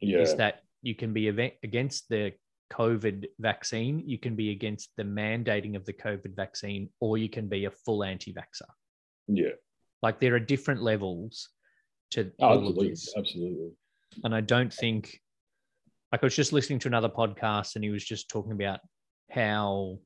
Yeah. 0.00 0.18
is 0.18 0.34
that 0.36 0.62
you 0.82 0.94
can 0.94 1.12
be 1.12 1.28
against 1.28 2.08
the 2.08 2.32
COVID 2.76 3.26
vaccine, 3.38 4.02
you 4.06 4.18
can 4.18 4.34
be 4.34 4.50
against 4.50 4.90
the 4.96 5.04
mandating 5.04 5.76
of 5.76 5.84
the 5.84 5.92
COVID 5.92 6.34
vaccine, 6.34 6.88
or 7.00 7.18
you 7.18 7.28
can 7.28 7.48
be 7.48 7.64
a 7.66 7.70
full 7.70 8.02
anti-vaxxer. 8.04 8.68
yeah. 9.28 9.50
Like 10.02 10.20
there 10.20 10.34
are 10.34 10.40
different 10.40 10.82
levels 10.82 11.48
to 12.10 12.30
Oh, 12.40 12.46
all 12.46 12.52
of 12.58 12.64
absolutely. 12.64 12.88
this. 12.90 13.14
Absolutely. 13.16 13.70
And 14.22 14.34
I 14.34 14.42
don't 14.42 14.72
think, 14.72 15.18
like, 16.12 16.22
I 16.22 16.26
was 16.26 16.36
just 16.36 16.52
listening 16.52 16.78
to 16.80 16.88
another 16.88 17.08
podcast 17.08 17.74
and 17.74 17.82
he 17.84 17.90
was 17.90 18.04
just 18.04 18.28
talking 18.28 18.52
about 18.52 18.80
how 19.30 19.98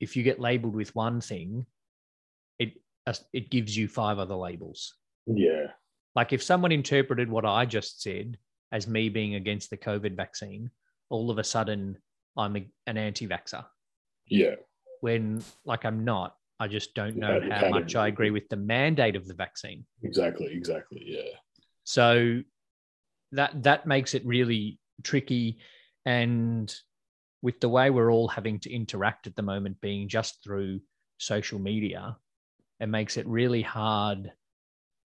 if 0.00 0.14
you 0.16 0.22
get 0.22 0.40
labeled 0.40 0.74
with 0.74 0.94
one 0.94 1.20
thing, 1.22 1.64
it 2.58 2.74
uh, 3.06 3.14
it 3.32 3.50
gives 3.50 3.74
you 3.76 3.88
five 3.88 4.18
other 4.18 4.34
labels. 4.36 4.94
Yeah. 5.26 5.68
Like 6.14 6.32
if 6.34 6.42
someone 6.42 6.70
interpreted 6.72 7.30
what 7.30 7.46
I 7.46 7.64
just 7.64 8.02
said 8.02 8.36
as 8.72 8.86
me 8.86 9.08
being 9.08 9.34
against 9.36 9.70
the 9.70 9.78
COVID 9.78 10.14
vaccine, 10.16 10.70
all 11.10 11.30
of 11.30 11.38
a 11.38 11.44
sudden 11.44 11.98
I'm 12.36 12.56
a, 12.56 12.66
an 12.86 12.96
anti-vaxxer. 12.98 13.64
Yeah. 14.28 14.54
When 15.00 15.42
like 15.64 15.84
I'm 15.84 16.04
not, 16.04 16.36
I 16.58 16.68
just 16.68 16.94
don't 16.94 17.16
know 17.16 17.40
how 17.50 17.68
much. 17.68 17.94
I 17.96 18.08
agree 18.08 18.30
with 18.30 18.48
the 18.48 18.56
mandate 18.56 19.16
of 19.16 19.26
the 19.26 19.34
vaccine. 19.34 19.84
Exactly. 20.02 20.48
Exactly. 20.52 21.02
Yeah. 21.04 21.36
So 21.84 22.40
that 23.32 23.62
that 23.64 23.86
makes 23.86 24.14
it 24.14 24.24
really 24.24 24.78
tricky. 25.02 25.58
And 26.06 26.74
with 27.42 27.60
the 27.60 27.68
way 27.68 27.90
we're 27.90 28.10
all 28.12 28.28
having 28.28 28.58
to 28.60 28.72
interact 28.72 29.26
at 29.26 29.36
the 29.36 29.42
moment 29.42 29.80
being 29.80 30.08
just 30.08 30.42
through 30.42 30.80
social 31.18 31.58
media, 31.58 32.16
it 32.80 32.86
makes 32.88 33.16
it 33.16 33.26
really 33.26 33.62
hard 33.62 34.32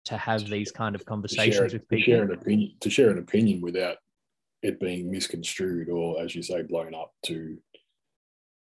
to 0.06 0.16
have 0.16 0.48
these 0.48 0.72
kind 0.72 0.94
of 0.94 1.02
To 1.02 1.04
share, 1.04 1.08
conversations 1.10 1.74
it- 1.74 1.80
with 1.80 1.88
to 1.88 1.96
people. 1.96 2.12
share 2.14 2.22
an 2.24 2.32
opinion 2.32 2.72
to 2.80 2.90
share 2.90 3.10
an 3.10 3.18
opinion 3.18 3.60
without 3.60 3.98
it 4.62 4.78
being 4.80 5.10
misconstrued 5.10 5.88
or, 5.88 6.22
as 6.22 6.34
you 6.34 6.42
say, 6.42 6.62
blown 6.62 6.94
up 6.94 7.12
to. 7.26 7.58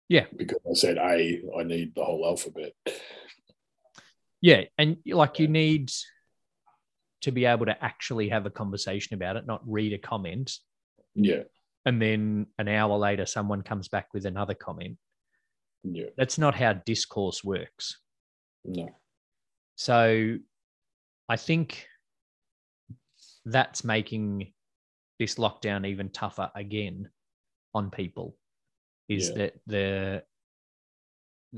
Yeah. 0.07 0.25
Because 0.35 0.59
I 0.69 0.73
said 0.73 0.97
A, 0.97 1.41
I 1.57 1.63
need 1.63 1.93
the 1.95 2.03
whole 2.03 2.25
alphabet. 2.25 2.73
Yeah, 4.41 4.63
and 4.77 4.97
like 5.05 5.37
you 5.39 5.47
need 5.47 5.91
to 7.21 7.31
be 7.31 7.45
able 7.45 7.67
to 7.67 7.83
actually 7.83 8.29
have 8.29 8.45
a 8.45 8.49
conversation 8.49 9.13
about 9.13 9.35
it, 9.35 9.45
not 9.45 9.61
read 9.65 9.93
a 9.93 9.99
comment, 9.99 10.57
Yeah. 11.13 11.43
and 11.85 12.01
then 12.01 12.47
an 12.57 12.67
hour 12.67 12.97
later 12.97 13.27
someone 13.27 13.61
comes 13.61 13.87
back 13.87 14.07
with 14.13 14.25
another 14.25 14.55
comment. 14.55 14.97
Yeah. 15.83 16.07
That's 16.17 16.39
not 16.39 16.55
how 16.55 16.73
discourse 16.73 17.43
works. 17.43 17.99
No. 18.65 18.89
So 19.75 20.37
I 21.29 21.35
think 21.35 21.87
that's 23.45 23.83
making 23.83 24.53
this 25.21 25.35
lockdown 25.35 25.85
even 25.87 26.09
tougher 26.09 26.49
again 26.55 27.07
on 27.75 27.91
people 27.91 28.35
is 29.07 29.29
Yeah. 29.29 29.35
that 29.35 29.53
the 29.67 30.23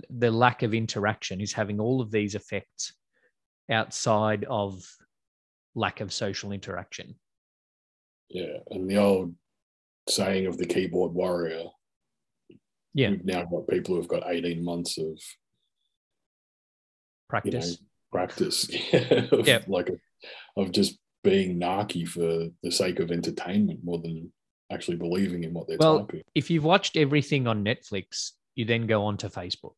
the 0.10 0.30
lack 0.32 0.64
of 0.64 0.74
interaction 0.74 1.40
is 1.40 1.54
having 1.54 1.80
all 1.80 2.02
of 2.02 2.12
these 2.12 2.36
effects 2.36 2.92
outside 3.72 4.44
of 4.50 4.84
lack 5.76 6.02
of 6.02 6.12
social 6.12 6.52
interaction. 6.52 7.16
Yeah. 8.30 8.58
And 8.70 8.90
the 8.90 8.98
old 8.98 9.34
saying 10.10 10.46
of 10.48 10.58
the 10.58 10.66
keyboard 10.66 11.14
warrior. 11.14 11.66
Yeah. 12.94 13.12
We've 13.12 13.24
now 13.24 13.46
got 13.46 13.68
people 13.70 13.96
who've 13.96 14.08
got 14.10 14.24
18 14.28 14.62
months 14.62 14.98
of 14.98 15.18
Practice. 17.30 17.78
practice 18.12 18.68
of, 19.32 19.48
Yep. 19.48 19.68
like 19.70 19.90
of 20.58 20.72
just 20.72 20.98
being 21.24 21.60
narky 21.60 22.08
for 22.08 22.50
the 22.62 22.72
sake 22.72 23.00
of 23.00 23.12
entertainment 23.12 23.80
more 23.84 24.00
than 24.00 24.32
actually 24.72 24.98
believing 24.98 25.44
in 25.44 25.54
what 25.54 25.68
they're 25.68 25.78
Well, 25.78 26.02
typing. 26.02 26.22
If 26.36 26.50
you've 26.52 26.64
watched 26.64 26.98
everything 26.98 27.48
on 27.48 27.64
Netflix, 27.64 28.32
you 28.56 28.66
then 28.66 28.88
go 28.88 29.04
on 29.06 29.18
to 29.18 29.30
Facebook 29.30 29.76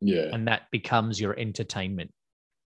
Yeah, 0.00 0.26
and 0.32 0.46
that 0.48 0.62
becomes 0.70 1.20
your 1.20 1.38
entertainment. 1.38 2.12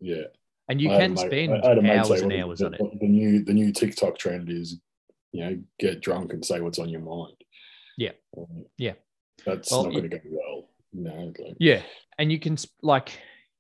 yeah. 0.01 0.25
And 0.71 0.81
you 0.81 0.91
I 0.91 0.99
can 0.99 1.15
spend 1.15 1.53
I 1.63 1.69
had 1.69 1.77
a 1.79 1.83
mate 1.83 1.99
hours 1.99 2.09
say 2.09 2.23
and 2.23 2.33
hours 2.33 2.59
the, 2.61 2.67
on 2.67 2.75
it. 2.75 2.81
the 2.99 3.07
new 3.07 3.45
the 3.45 3.53
new 3.53 3.71
TikTok 3.71 4.17
trend 4.17 4.49
is, 4.49 4.81
you 5.31 5.45
know, 5.45 5.63
get 5.79 6.01
drunk 6.01 6.33
and 6.33 6.43
say 6.43 6.63
what's 6.63 6.79
on 6.79 6.89
your 6.89 7.03
mind. 7.03 7.37
Yeah. 7.99 8.13
Um, 8.37 8.65
Yeah. 8.79 8.95
That's 9.45 9.71
Well, 9.71 9.85
not 9.85 9.91
going 9.93 10.09
to 10.09 10.19
go 10.19 10.21
well. 10.31 10.71
No, 10.95 11.35
like, 11.39 11.57
Yeah, 11.61 11.83
and 12.19 12.33
you 12.33 12.41
can 12.41 12.57
like 12.81 13.11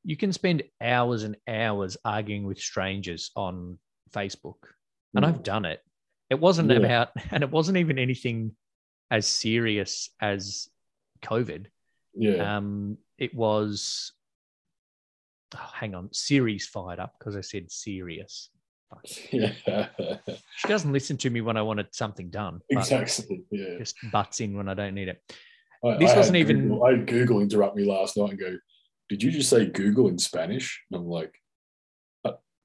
you 0.03 0.16
can 0.16 0.33
spend 0.33 0.62
hours 0.81 1.24
and 1.24 1.37
hours 1.46 1.98
arguing 2.07 2.44
with 2.46 2.59
strangers 2.59 3.31
on 3.37 3.79
Facebook, 4.14 4.57
and 5.14 5.24
I've 5.27 5.42
done 5.42 5.64
it. 5.64 5.81
It 6.31 6.38
wasn't 6.40 6.70
Yeah. 6.70 6.79
about, 6.79 7.09
and 7.31 7.42
it 7.42 7.50
wasn't 7.50 7.79
even 7.79 7.98
anything 7.98 8.55
as 9.11 9.27
serious 9.27 10.11
as 10.20 10.68
COVID. 11.22 11.66
yeah, 12.14 12.57
Um, 12.57 12.98
it 13.18 13.35
was. 13.35 14.12
Oh, 15.57 15.70
hang 15.74 15.94
on, 15.94 16.09
Siri's 16.12 16.66
fired 16.66 16.98
up 16.98 17.14
because 17.18 17.37
I 17.37 17.40
said 17.40 17.70
serious. 17.70 18.50
Yeah, 19.33 19.53
She 20.57 20.68
doesn't 20.68 20.92
listen 20.92 21.16
to 21.18 21.31
me 21.31 21.40
when 21.40 21.57
I 21.57 21.62
wanted 21.62 21.88
something 21.92 22.31
done. 22.31 22.61
but 22.70 22.79
exactly. 22.81 23.44
Yeah. 23.50 23.79
Just 23.79 23.96
butts 24.12 24.40
in 24.40 24.57
when 24.57 24.68
I 24.68 24.74
don't 24.74 24.94
need 24.94 25.09
it. 25.09 25.20
I, 25.85 25.96
This 25.98 26.12
I 26.12 26.16
wasn't 26.16 26.37
even- 26.38 26.68
Google, 26.68 26.85
I 26.85 26.90
had 26.92 27.07
Google 27.07 27.40
interrupt 27.40 27.77
me 27.77 27.85
last 27.85 28.16
night 28.16 28.31
and 28.31 28.38
go, 28.38 28.57
"Did 29.09 29.22
you 29.22 29.31
just 29.31 29.50
say 29.50 29.66
Google 29.66 30.09
in 30.09 30.18
Spanish?" 30.18 30.81
And 30.90 31.00
I'm 31.00 31.07
like, 31.09 31.35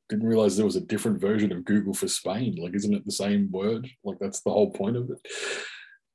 didn't 0.09 0.27
realize 0.27 0.57
there 0.57 0.65
was 0.65 0.75
a 0.75 0.81
different 0.81 1.21
version 1.21 1.51
of 1.51 1.63
Google 1.65 1.93
for 1.93 2.07
Spain. 2.07 2.55
Like, 2.61 2.73
isn't 2.75 2.93
it 2.93 3.05
the 3.05 3.11
same 3.11 3.49
word? 3.51 3.87
Like, 4.03 4.17
that's 4.19 4.41
the 4.41 4.49
whole 4.51 4.71
point 4.71 4.97
of 4.97 5.09
it. 5.11 5.19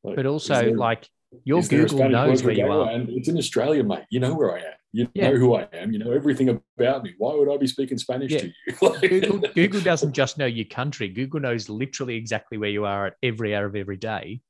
Like, 0.02 0.16
But 0.16 0.26
also, 0.26 0.54
there- 0.54 0.76
like 0.76 1.08
your 1.44 1.60
is 1.60 1.68
there 1.68 1.82
a 1.84 1.88
Google 1.88 2.08
knows 2.10 2.42
where 2.44 2.54
you 2.54 2.66
are. 2.66 2.90
And 2.90 3.08
it's 3.08 3.28
in 3.28 3.38
Australia, 3.38 3.82
mate. 3.84 4.04
You 4.10 4.20
know 4.20 4.34
where 4.34 4.54
I 4.56 4.60
am. 4.60 4.74
You 4.92 5.08
Yeah. 5.14 5.30
know 5.30 5.36
who 5.36 5.54
I 5.56 5.68
am. 5.72 5.92
You 5.92 5.98
know 5.98 6.12
everything 6.12 6.48
about 6.78 7.02
me. 7.02 7.14
Why 7.18 7.34
would 7.34 7.52
I 7.52 7.56
be 7.56 7.66
speaking 7.66 7.98
Spanish 7.98 8.30
Yeah. 8.32 8.38
to 8.40 8.46
you? 8.46 9.08
Google 9.08 9.38
Google 9.54 9.80
doesn't 9.80 10.12
just 10.12 10.38
know 10.38 10.46
your 10.46 10.66
country. 10.66 11.08
Google 11.08 11.40
knows 11.40 11.68
literally 11.68 12.16
exactly 12.16 12.58
where 12.58 12.70
you 12.70 12.84
are 12.84 13.06
at 13.06 13.14
every 13.22 13.54
hour 13.54 13.66
of 13.66 13.74
every 13.76 13.96
day. 13.96 14.40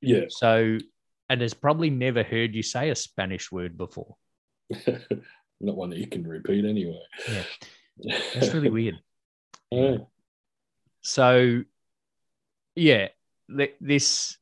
yeah, 0.00 0.24
So, 0.28 0.78
and 1.28 1.40
has 1.42 1.52
probably 1.54 1.90
never 1.90 2.22
heard 2.22 2.54
you 2.54 2.62
say 2.62 2.88
a 2.90 2.94
Spanish 2.94 3.52
word 3.52 3.76
before. 3.76 4.16
not 5.60 5.76
one 5.76 5.90
that 5.90 5.98
you 5.98 6.06
can 6.06 6.26
repeat 6.26 6.64
anyway. 6.64 7.00
Yeah. 7.28 7.42
That's 8.04 8.54
really 8.54 8.70
weird. 8.78 8.98
Yeah. 9.70 9.98
So, 11.02 11.62
yeah, 12.74 13.08
th- 13.56 13.76
this 13.80 14.36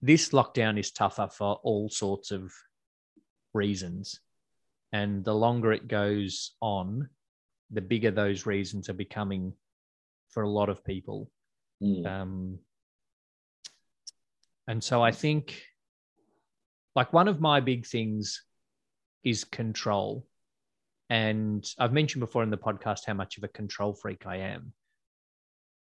this 0.00 0.30
lockdown 0.30 0.78
is 0.78 0.90
tougher 0.90 1.28
for 1.28 1.60
all 1.62 1.88
sorts 1.88 2.30
of 2.30 2.52
reasons, 3.54 4.20
and 4.92 5.24
the 5.24 5.34
longer 5.34 5.72
it 5.72 5.88
goes 5.88 6.52
on, 6.60 7.08
the 7.70 7.80
bigger 7.80 8.10
those 8.10 8.46
reasons 8.46 8.88
are 8.88 8.94
becoming 8.94 9.52
for 10.30 10.42
a 10.42 10.48
lot 10.48 10.68
of 10.68 10.84
people. 10.84 11.30
Mm. 11.82 12.06
Um, 12.06 12.58
and 14.66 14.82
so 14.82 15.02
I 15.02 15.12
think, 15.12 15.62
like, 16.94 17.12
one 17.12 17.28
of 17.28 17.40
my 17.40 17.60
big 17.60 17.86
things 17.86 18.44
is 19.24 19.44
control. 19.44 20.26
And 21.12 21.62
I've 21.78 21.92
mentioned 21.92 22.20
before 22.20 22.42
in 22.42 22.48
the 22.48 22.56
podcast 22.56 23.00
how 23.06 23.12
much 23.12 23.36
of 23.36 23.44
a 23.44 23.48
control 23.48 23.92
freak 23.92 24.26
I 24.26 24.36
am. 24.36 24.72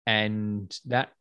And 0.09 0.77
that, 0.87 1.13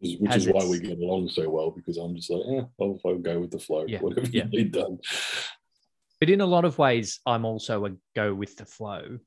Which 0.00 0.34
is 0.34 0.48
why 0.48 0.66
we 0.66 0.80
get 0.80 0.98
along 0.98 1.28
so 1.28 1.48
well 1.48 1.70
because 1.70 1.96
I'm 1.96 2.16
just 2.16 2.28
like, 2.28 2.42
yeah, 2.44 2.62
I'll, 2.80 2.98
I'll 3.06 3.18
go 3.18 3.38
with 3.38 3.52
the 3.52 3.60
flow. 3.60 3.84
Yeah, 3.86 4.00
Whatever 4.00 4.26
yeah. 4.32 4.46
you 4.50 4.64
need 4.64 4.72
done. 4.72 4.98
but 6.18 6.28
in 6.28 6.40
a 6.40 6.46
lot 6.46 6.64
of 6.64 6.76
ways, 6.76 7.20
I'm 7.24 7.44
also 7.44 7.84
a 7.84 7.92
go 8.16 8.34
with 8.34 8.56
the 8.56 8.66
flow. 8.66 9.20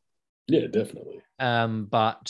Yeah, 0.50 0.68
definitely. 0.68 1.22
Um, 1.40 1.86
but 1.86 2.30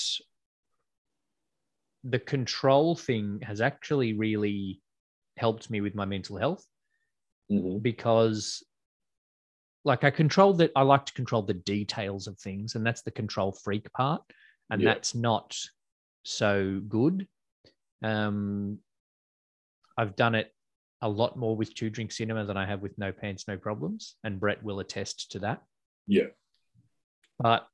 the 2.04 2.19
control 2.19 2.95
thing 2.95 3.39
has 3.41 3.62
actually 3.62 4.13
really 4.13 4.80
helped 5.38 5.71
me 5.71 5.82
with 5.82 5.95
my 5.95 6.06
mental 6.06 6.38
health 6.38 6.63
hmm 7.49 7.80
because 7.80 8.63
like 9.85 10.03
I 10.03 10.09
control 10.11 10.53
that 10.53 10.71
I 10.75 10.81
like 10.81 11.05
to 11.05 11.13
control 11.13 11.41
the 11.41 11.53
details 11.53 12.27
of 12.27 12.37
things 12.37 12.75
and 12.75 12.85
that's 12.85 13.01
the 13.01 13.11
control 13.11 13.51
freak 13.51 13.91
part 13.93 14.21
and 14.69 14.81
Yeah. 14.81 14.93
that's 14.93 15.15
not 15.15 15.57
so 16.23 16.81
good 16.87 17.27
um 18.03 18.79
I've 19.97 20.15
done 20.15 20.35
it 20.35 20.53
a 21.01 21.09
lot 21.09 21.37
more 21.37 21.55
with 21.55 21.73
two 21.73 21.89
drink 21.89 22.11
cinema 22.11 22.45
than 22.45 22.57
I 22.57 22.65
have 22.65 22.81
with 22.81 22.97
no 22.97 23.11
pants 23.11 23.47
no 23.47 23.57
problems 23.57 24.15
and 24.23 24.39
Brett 24.39 24.61
will 24.63 24.79
attest 24.79 25.31
to 25.31 25.39
that 25.39 25.61
Yeah. 26.07 26.27
but 27.39 27.67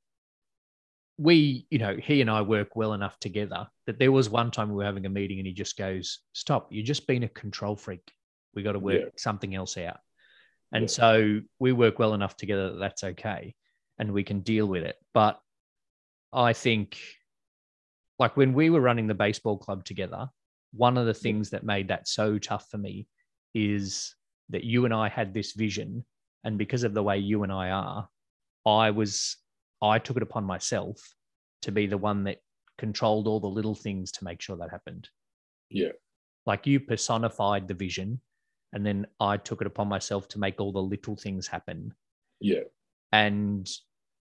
we 1.17 1.65
you 1.69 1.79
know 1.79 1.95
he 1.95 2.21
and 2.21 2.29
I 2.29 2.41
work 2.41 2.75
well 2.75 2.93
enough 2.93 3.17
together 3.19 3.67
that 3.87 3.99
there 3.99 4.11
was 4.11 4.29
one 4.29 4.51
time 4.51 4.69
we 4.69 4.75
were 4.75 4.83
having 4.83 5.05
a 5.05 5.09
meeting 5.09 5.39
and 5.39 5.47
he 5.47 5.53
just 5.53 5.77
goes 5.77 6.19
stop 6.33 6.67
you're 6.71 6.83
just 6.85 7.07
being 7.07 7.23
a 7.23 7.29
control 7.29 7.75
freak 7.75 8.11
we 8.53 8.63
got 8.63 8.73
to 8.73 8.79
work 8.79 9.01
Yeah. 9.01 9.09
something 9.17 9.55
else 9.55 9.77
out 9.77 9.97
and 10.71 10.83
Yeah. 10.83 10.87
so 10.87 11.41
we 11.59 11.71
work 11.71 11.99
well 11.99 12.13
enough 12.13 12.35
together 12.37 12.71
that 12.71 12.79
that's 12.79 13.03
okay 13.03 13.55
and 13.99 14.11
we 14.11 14.23
can 14.23 14.41
deal 14.41 14.65
with 14.67 14.83
it. 14.83 14.95
But 15.13 15.39
i 16.33 16.51
think 16.51 16.97
like 18.19 18.35
when 18.35 18.53
we 18.53 18.69
were 18.69 18.81
running 18.81 19.07
the 19.07 19.13
baseball 19.13 19.57
club 19.57 19.85
together 19.85 20.27
one 20.73 20.97
of 20.97 21.05
the 21.05 21.13
things 21.13 21.49
that 21.51 21.63
made 21.63 21.87
that 21.87 22.07
so 22.07 22.37
tough 22.37 22.67
for 22.69 22.77
me 22.77 23.07
is 23.53 24.13
that 24.49 24.65
you 24.65 24.83
and 24.85 24.93
i 24.93 25.07
had 25.07 25.33
this 25.33 25.53
vision. 25.53 26.03
And 26.43 26.57
because 26.57 26.83
of 26.83 26.93
the 26.93 27.01
way 27.03 27.17
you 27.17 27.43
and 27.43 27.51
i 27.51 27.69
are 27.69 28.09
i 28.65 28.91
was 28.91 29.37
i 29.81 29.97
took 29.99 30.17
it 30.17 30.23
upon 30.23 30.43
myself 30.43 30.97
to 31.61 31.71
be 31.71 31.87
the 31.87 31.97
one 31.97 32.23
that 32.25 32.39
controlled 32.77 33.27
all 33.27 33.39
the 33.39 33.47
little 33.47 33.73
things 33.75 34.11
to 34.11 34.23
make 34.25 34.41
sure 34.41 34.57
that 34.57 34.69
happened. 34.71 35.07
Yeah. 35.69 35.93
like 36.45 36.67
you 36.67 36.79
personified 36.81 37.67
the 37.67 37.73
vision 37.73 38.19
and 38.75 38.85
then 38.85 39.07
i 39.19 39.37
took 39.37 39.61
it 39.61 39.67
upon 39.67 39.87
myself 39.87 40.27
to 40.27 40.37
make 40.39 40.59
all 40.59 40.71
the 40.71 40.79
little 40.81 41.15
things 41.15 41.47
happen 41.47 41.91
Yeah. 42.39 42.65
and 43.11 43.67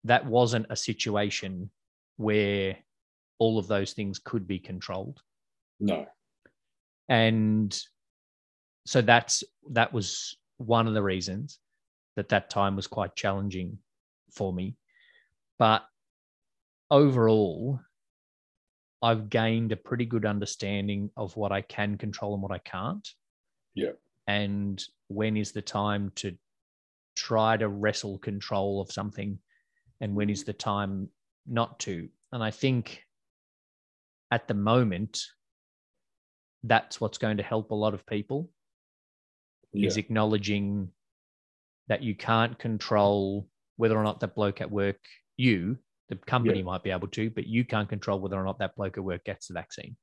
that 0.03 0.25
wasn't 0.25 0.65
a 0.69 0.75
situation 0.75 1.69
where 2.17 2.75
all 3.37 3.57
of 3.57 3.67
those 3.67 3.93
things 3.93 4.19
could 4.19 4.45
be 4.47 4.59
controlled 4.59 5.21
No. 5.79 6.05
and 7.07 7.79
so 8.85 9.01
that's 9.01 9.43
that 9.71 9.93
was 9.93 10.35
one 10.57 10.87
of 10.87 10.93
the 10.93 11.03
reasons 11.03 11.59
that 12.17 12.29
that 12.29 12.49
time 12.49 12.75
was 12.75 12.87
quite 12.87 13.15
challenging 13.15 13.77
for 14.33 14.51
me 14.51 14.75
but 15.59 15.83
overall 16.91 17.79
i've 19.01 19.29
gained 19.29 19.71
a 19.71 19.77
pretty 19.77 20.05
good 20.05 20.25
understanding 20.25 21.09
of 21.15 21.35
what 21.37 21.51
i 21.51 21.61
can 21.61 21.97
control 21.97 22.33
and 22.33 22.41
what 22.43 22.51
i 22.51 22.57
can't 22.59 23.07
Yeah. 23.75 23.91
And 24.29 24.83
when 25.07 25.35
is 25.35 25.51
the 25.51 25.61
time 25.61 26.11
to 26.15 26.37
try 27.15 27.57
to 27.57 27.67
wrestle 27.67 28.19
control 28.19 28.79
of 28.79 28.91
something 28.91 29.39
and 30.01 30.15
when 30.15 30.29
is 30.29 30.43
the 30.43 30.53
time 30.53 31.09
not 31.47 31.79
to 31.79 32.07
and 32.31 32.43
i 32.43 32.51
think 32.51 33.03
at 34.31 34.47
the 34.47 34.53
moment 34.53 35.19
that's 36.63 37.01
what's 37.01 37.17
going 37.17 37.37
to 37.37 37.43
help 37.43 37.71
a 37.71 37.75
lot 37.85 37.93
of 37.95 38.05
people 38.05 38.49
Yeah. 39.73 39.87
is 39.87 39.97
acknowledging 39.97 40.89
that 41.87 42.03
you 42.03 42.13
can't 42.15 42.57
control 42.59 43.47
whether 43.77 43.97
or 43.97 44.03
not 44.03 44.19
that 44.19 44.35
bloke 44.35 44.61
at 44.61 44.69
work 44.69 45.01
you 45.37 45.77
the 46.09 46.17
company 46.17 46.59
Yeah. 46.59 46.65
might 46.71 46.83
be 46.83 46.91
able 46.91 47.07
to 47.17 47.31
but 47.31 47.47
you 47.47 47.65
can't 47.65 47.89
control 47.89 48.19
whether 48.21 48.39
or 48.39 48.45
not 48.49 48.59
that 48.59 48.75
bloke 48.75 48.97
at 48.99 49.03
work 49.03 49.23
gets 49.25 49.47
the 49.47 49.55
vaccine 49.55 49.95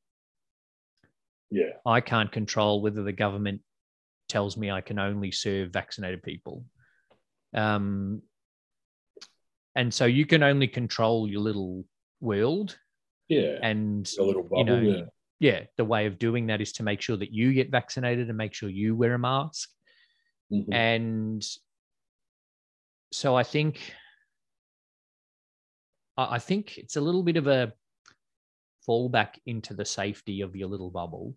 Yeah. 1.50 1.72
i 1.86 2.00
can't 2.00 2.32
control 2.32 2.82
whether 2.82 3.04
the 3.04 3.18
government 3.24 3.60
tells 4.28 4.56
me 4.56 4.70
i 4.70 4.80
can 4.80 4.98
only 4.98 5.30
serve 5.30 5.70
vaccinated 5.72 6.22
people 6.22 6.64
um, 7.54 8.20
and 9.74 9.92
so 9.92 10.04
you 10.04 10.26
can 10.26 10.42
only 10.42 10.66
control 10.66 11.28
your 11.28 11.40
little 11.40 11.84
world 12.20 12.76
Yeah. 13.28 13.58
and 13.62 14.10
a 14.18 14.22
little 14.22 14.42
bubble. 14.42 14.58
you 14.58 14.64
know, 14.64 14.80
yeah. 14.80 15.04
yeah 15.38 15.60
the 15.76 15.84
way 15.84 16.06
of 16.06 16.18
doing 16.18 16.46
that 16.48 16.60
is 16.60 16.72
to 16.72 16.82
make 16.82 17.00
sure 17.00 17.16
that 17.16 17.32
you 17.32 17.52
get 17.52 17.70
vaccinated 17.70 18.28
and 18.28 18.36
make 18.36 18.52
sure 18.54 18.68
you 18.68 18.96
wear 18.96 19.14
a 19.14 19.18
mask 19.18 19.70
Mhm. 20.52 20.72
and 20.74 21.46
so 23.12 23.34
I 23.36 23.42
think 23.44 23.80
I 26.16 26.36
I 26.36 26.38
think 26.38 26.78
it's 26.78 26.96
a 26.96 27.00
little 27.00 27.22
bit 27.22 27.36
of 27.36 27.46
a 27.46 27.72
fallback 28.88 29.38
into 29.46 29.74
the 29.74 29.84
safety 29.84 30.40
of 30.42 30.54
your 30.56 30.68
little 30.68 30.90
bubble, 30.90 31.34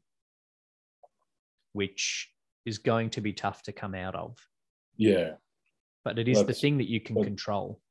which 1.73 2.32
is 2.65 2.78
going 2.78 3.10
to 3.12 3.22
be 3.22 3.34
tough 3.34 3.63
to 3.63 3.72
come 3.72 3.95
out 3.95 4.15
of. 4.15 4.38
yeah. 4.98 5.32
But 6.06 6.17
it 6.17 6.30
is 6.30 6.43
the 6.45 6.54
thing 6.54 6.78
that 6.78 6.88
you 6.89 7.02
can 7.02 7.15
that- 7.15 7.26
control. 7.26 7.82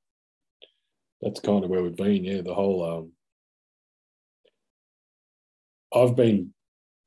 That's 1.21 1.41
kind 1.41 1.63
of 1.63 1.69
where 1.71 1.83
we've 1.83 1.95
been. 1.97 2.25
Yeah. 2.25 2.41
The 2.41 2.55
whole, 2.55 2.83
um, 2.85 3.13
I've 5.95 6.17
been 6.17 6.53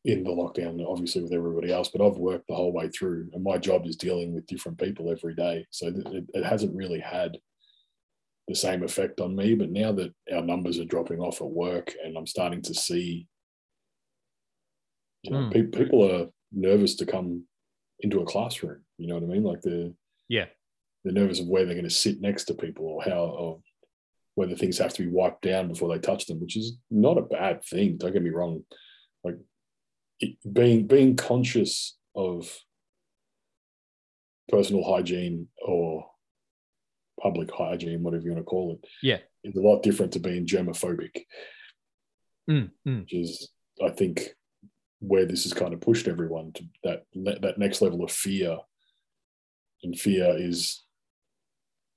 in 0.06 0.24
the 0.24 0.30
lockdown, 0.32 0.84
obviously 0.88 1.21
with 1.24 1.34
everybody 1.34 1.71
else, 1.71 1.89
but 1.89 2.06
I've 2.06 2.17
worked 2.17 2.47
the 2.47 2.56
whole 2.56 2.71
way 2.74 2.89
through, 2.89 3.30
and 3.34 3.43
my 3.43 3.58
job 3.58 3.86
is 3.86 3.95
dealing 3.95 4.34
with 4.34 4.47
different 4.47 4.80
people 4.80 5.12
every 5.12 5.36
day. 5.36 5.65
So 5.71 5.88
it, 5.88 6.26
it 6.34 6.43
hasn't 6.45 6.76
really 6.76 7.00
had 7.00 7.38
the 8.47 8.56
same 8.56 8.84
effect 8.84 9.19
on 9.21 9.36
me. 9.36 9.54
But 9.56 9.71
now 9.71 9.91
that 9.93 10.13
our 10.34 10.41
numbers 10.41 10.80
are 10.80 10.86
dropping 10.86 11.19
off 11.19 11.41
at 11.41 11.47
work, 11.50 11.93
and 12.04 12.17
I'm 12.17 12.28
starting 12.28 12.62
to 12.63 12.74
see, 12.74 13.28
you 15.24 15.32
know, 15.32 15.43
Hmm. 15.45 15.50
pe- 15.52 15.63
people 15.63 16.04
are 16.12 16.28
nervous 16.52 16.95
to 16.95 17.06
come 17.06 17.45
into 18.02 18.20
a 18.22 18.26
classroom. 18.26 18.82
You 18.98 19.08
know 19.08 19.16
what 19.16 19.24
I 19.24 19.28
mean? 19.28 19.44
Like 19.44 19.62
the 19.62 19.94
Yeah. 20.28 20.48
they're 21.04 21.14
nervous 21.14 21.40
of 21.40 21.48
where 21.48 21.66
they're 21.66 21.76
going 21.76 21.84
to 21.86 21.90
sit 21.90 22.20
next 22.22 22.46
to 22.46 22.54
people 22.54 22.86
or 22.86 23.04
how 23.04 23.26
or 23.26 23.62
whether 24.36 24.56
things 24.56 24.78
have 24.78 24.94
to 24.94 25.04
be 25.04 25.10
wiped 25.10 25.42
down 25.42 25.68
before 25.68 25.90
they 25.90 26.00
touch 26.00 26.26
them, 26.26 26.40
which 26.40 26.56
is 26.58 26.78
not 26.90 27.18
a 27.18 27.22
bad 27.22 27.64
thing. 27.64 27.98
Don't 27.98 28.14
get 28.14 28.22
me 28.24 28.30
wrong. 28.30 28.64
Like 29.24 29.38
it, 30.20 30.38
being 30.52 30.88
being 30.88 31.16
conscious 31.16 31.98
of 32.16 32.58
personal 34.50 34.84
hygiene 34.84 35.48
or 35.66 36.10
public 37.22 37.52
hygiene, 37.52 38.04
whatever 38.04 38.24
you 38.24 38.32
want 38.32 38.42
to 38.42 38.50
call 38.50 38.74
it, 38.74 38.88
Yeah. 39.04 39.20
is 39.44 39.56
a 39.56 39.62
lot 39.62 39.84
different 39.84 40.14
to 40.14 40.20
being 40.20 40.46
germophobic, 40.46 41.26
Mm, 42.50 42.72
mm. 42.88 43.02
which 43.02 43.14
is 43.14 43.50
I 43.84 43.90
think 43.90 44.36
where 45.02 45.26
this 45.26 45.44
has 45.44 45.54
kind 45.54 45.74
of 45.74 45.82
pushed 45.82 46.08
everyone 46.08 46.54
to 46.54 46.64
that 46.84 47.04
that 47.42 47.58
next 47.58 47.82
level 47.82 48.04
of 48.04 48.12
fear. 48.12 48.58
And 49.84 50.00
fear 50.00 50.36
is 50.38 50.84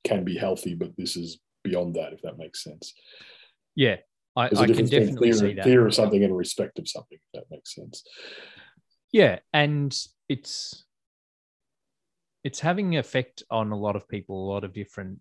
can 0.05 0.25
be 0.25 0.37
healthy, 0.37 0.75
but 0.75 0.97
this 0.97 1.17
is 1.17 1.39
beyond 1.63 1.95
that, 1.95 2.13
if 2.13 2.23
that 2.23 2.39
makes 2.39 2.65
sense. 2.65 2.95
Yeah. 3.77 3.97
I, 4.37 4.47
I 4.47 4.67
can 4.67 4.87
definitely 4.87 5.31
fear, 5.31 5.39
see 5.39 5.55
that. 5.55 5.65
fear 5.65 5.87
of 5.87 5.95
something 5.95 6.25
and 6.25 6.37
respect 6.37 6.79
of 6.79 6.89
something, 6.89 7.19
if 7.19 7.33
that 7.35 7.45
makes 7.51 7.75
sense. 7.75 8.03
Yeah, 9.13 9.39
and 9.53 9.97
it's 10.29 10.85
it's 12.43 12.59
having 12.59 12.95
an 12.95 13.01
effect 13.01 13.45
on 13.49 13.71
a 13.71 13.79
lot 13.79 13.95
of 13.95 14.09
people, 14.09 14.49
a 14.49 14.51
lot 14.53 14.65
of 14.65 14.73
different 14.73 15.21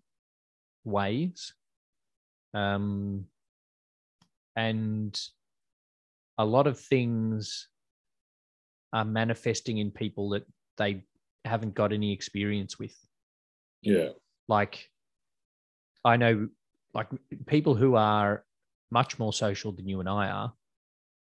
ways. 0.84 1.54
Um, 2.54 3.26
and 4.56 5.18
a 6.38 6.44
lot 6.44 6.66
of 6.66 6.78
things 6.78 7.68
are 8.94 9.04
manifesting 9.04 9.78
in 9.78 9.90
people 9.90 10.30
that 10.30 10.44
they 10.78 11.04
haven't 11.44 11.74
got 11.74 11.92
any 11.92 12.12
experience 12.12 12.78
with. 12.78 12.96
Yeah. 13.82 14.10
Like, 14.48 14.88
I 16.04 16.16
know, 16.16 16.48
like 16.94 17.08
people 17.46 17.74
who 17.74 17.96
are 17.96 18.44
much 18.90 19.18
more 19.18 19.32
social 19.32 19.72
than 19.72 19.88
you 19.88 20.00
and 20.00 20.08
I 20.08 20.28
are, 20.30 20.52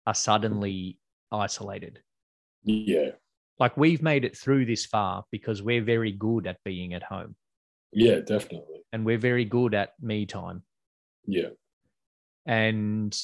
are 0.06 0.14
suddenly 0.14 0.98
isolated 1.30 2.00
Yeah. 2.64 3.12
like 3.58 3.74
we've 3.78 4.02
made 4.02 4.24
it 4.26 4.36
through 4.36 4.66
this 4.66 4.84
far 4.84 5.24
because 5.30 5.62
we're 5.62 5.82
very 5.82 6.12
good 6.12 6.46
at 6.46 6.58
being 6.64 6.92
at 6.92 7.02
home 7.02 7.34
Yeah, 7.92 8.18
definitely. 8.20 8.82
and 8.92 9.06
we're 9.06 9.16
very 9.16 9.46
good 9.46 9.72
at 9.74 9.94
me 10.02 10.26
time 10.26 10.62
Yeah. 11.26 11.50
and 12.44 13.16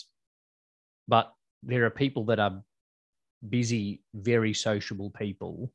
but 1.07 1.35
there 1.63 1.85
are 1.85 1.91
people 1.91 2.25
that 2.27 2.39
are 2.39 2.63
busy 3.49 4.03
very 4.15 4.53
sociable 4.55 5.11
people 5.11 5.73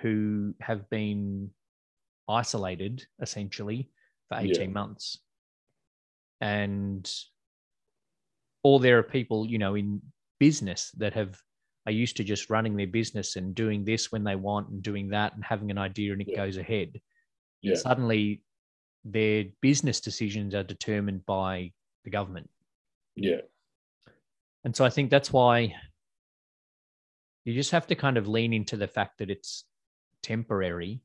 who 0.00 0.54
have 0.60 0.88
been 0.90 1.50
isolated 2.28 3.04
essentially 3.20 3.90
for 4.28 4.40
Yeah. 4.40 4.50
18 4.52 4.72
months. 4.72 5.18
And 6.40 7.10
or 8.62 8.78
there 8.80 8.98
are 8.98 9.02
people, 9.02 9.46
you 9.46 9.58
know, 9.58 9.74
in 9.74 10.00
business 10.38 10.90
that 10.92 11.14
have 11.14 11.40
are 11.86 11.92
used 11.92 12.16
to 12.18 12.24
just 12.24 12.50
running 12.50 12.76
their 12.76 12.86
business 12.86 13.36
and 13.36 13.54
doing 13.54 13.84
this 13.84 14.12
when 14.12 14.22
they 14.22 14.36
want 14.36 14.68
and 14.68 14.82
doing 14.82 15.08
that 15.08 15.34
and 15.34 15.42
having 15.44 15.70
an 15.70 15.78
idea 15.78 16.12
and 16.12 16.20
it 16.20 16.28
Yeah. 16.28 16.36
goes 16.36 16.56
ahead. 16.58 17.00
Yeah. 17.62 17.74
Suddenly 17.74 18.42
their 19.04 19.46
business 19.62 20.00
decisions 20.00 20.54
are 20.54 20.62
determined 20.62 21.24
by 21.24 21.72
the 22.04 22.10
government. 22.10 22.50
Yeah. 23.16 23.40
And 24.64 24.76
so 24.76 24.84
I 24.84 24.90
think 24.90 25.10
that's 25.10 25.32
why 25.32 25.74
you 27.44 27.54
just 27.54 27.70
have 27.70 27.86
to 27.88 27.94
kind 27.94 28.16
of 28.16 28.28
lean 28.28 28.52
into 28.52 28.76
the 28.76 28.88
fact 28.88 29.18
that 29.18 29.30
it's 29.30 29.64
temporary, 30.22 31.00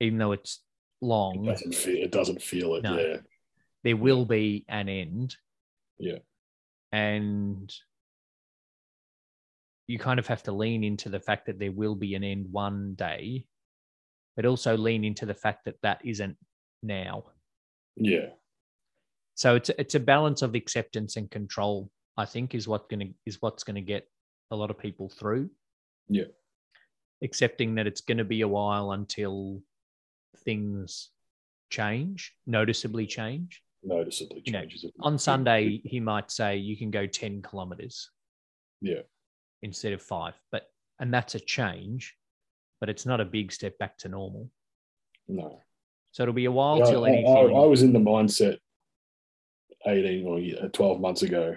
even 0.00 0.18
though 0.18 0.32
it's 0.32 0.60
It 1.02 1.06
long, 1.06 1.44
doesn't 1.44 1.74
feel 1.74 2.04
it 2.04 2.12
doesn't 2.12 2.42
feel 2.42 2.74
it. 2.74 2.82
No. 2.82 2.98
Yeah. 2.98 3.16
there 3.84 3.96
will 3.96 4.24
be 4.24 4.64
an 4.68 4.88
end. 4.88 5.36
Yeah. 5.98 6.18
And 6.92 7.72
you 9.86 9.98
kind 9.98 10.18
of 10.18 10.26
have 10.26 10.42
to 10.44 10.52
lean 10.52 10.84
into 10.84 11.08
the 11.08 11.20
fact 11.20 11.46
that 11.46 11.58
there 11.58 11.72
will 11.72 11.94
be 11.94 12.14
an 12.14 12.22
end 12.24 12.46
one 12.50 12.94
day, 12.94 13.46
but 14.36 14.44
also 14.44 14.76
lean 14.76 15.04
into 15.04 15.24
the 15.26 15.34
fact 15.34 15.64
that 15.64 15.76
that 15.82 16.00
isn't 16.04 16.36
now. 16.82 17.24
Yeah. 17.96 18.30
So 19.34 19.54
it's 19.54 19.70
a, 19.70 19.80
it's 19.80 19.94
a 19.94 20.00
balance 20.00 20.42
of 20.42 20.54
acceptance 20.54 21.16
and 21.16 21.30
control. 21.30 21.90
I 22.16 22.24
think 22.24 22.54
is 22.54 22.66
what 22.68 22.88
gonna 22.88 23.06
is 23.24 23.40
what's 23.40 23.64
gonna 23.64 23.80
get 23.80 24.08
a 24.50 24.56
lot 24.56 24.70
of 24.70 24.78
people 24.78 25.08
through. 25.08 25.50
Yeah. 26.08 26.24
Accepting 27.22 27.74
that 27.76 27.86
it's 27.86 28.00
going 28.00 28.18
to 28.18 28.24
be 28.24 28.42
a 28.42 28.48
while 28.48 28.92
until 28.92 29.60
things 30.44 31.10
change, 31.70 32.32
noticeably 32.46 33.06
change. 33.06 33.62
Noticeably 33.82 34.42
You 34.44 34.52
know, 34.52 34.60
changes. 34.60 34.84
On 35.00 35.18
Sunday, 35.18 35.80
he 35.84 36.00
might 36.00 36.30
say 36.30 36.56
you 36.56 36.76
can 36.76 36.90
go 36.90 37.06
ten 37.06 37.42
kilometers 37.42 38.10
Yeah. 38.80 39.02
instead 39.62 39.92
of 39.92 40.02
five, 40.02 40.34
but 40.50 40.70
and 41.00 41.14
that's 41.14 41.34
a 41.36 41.40
change, 41.40 42.16
but 42.80 42.88
it's 42.88 43.06
not 43.06 43.20
a 43.20 43.24
big 43.24 43.52
step 43.52 43.78
back 43.78 43.96
to 43.98 44.08
normal. 44.08 44.50
No. 45.28 45.62
So 46.10 46.22
it'll 46.24 46.34
be 46.34 46.46
a 46.46 46.52
while 46.52 46.78
Yeah, 46.78 46.86
till 46.86 47.04
I, 47.04 47.08
anything. 47.10 47.36
I, 47.36 47.40
I 47.40 47.66
was 47.66 47.82
in 47.82 47.92
the 47.92 48.00
mindset 48.00 48.58
18 49.86 50.26
or 50.26 50.64
uh, 50.64 50.68
12 50.68 51.00
months 51.00 51.22
ago, 51.22 51.56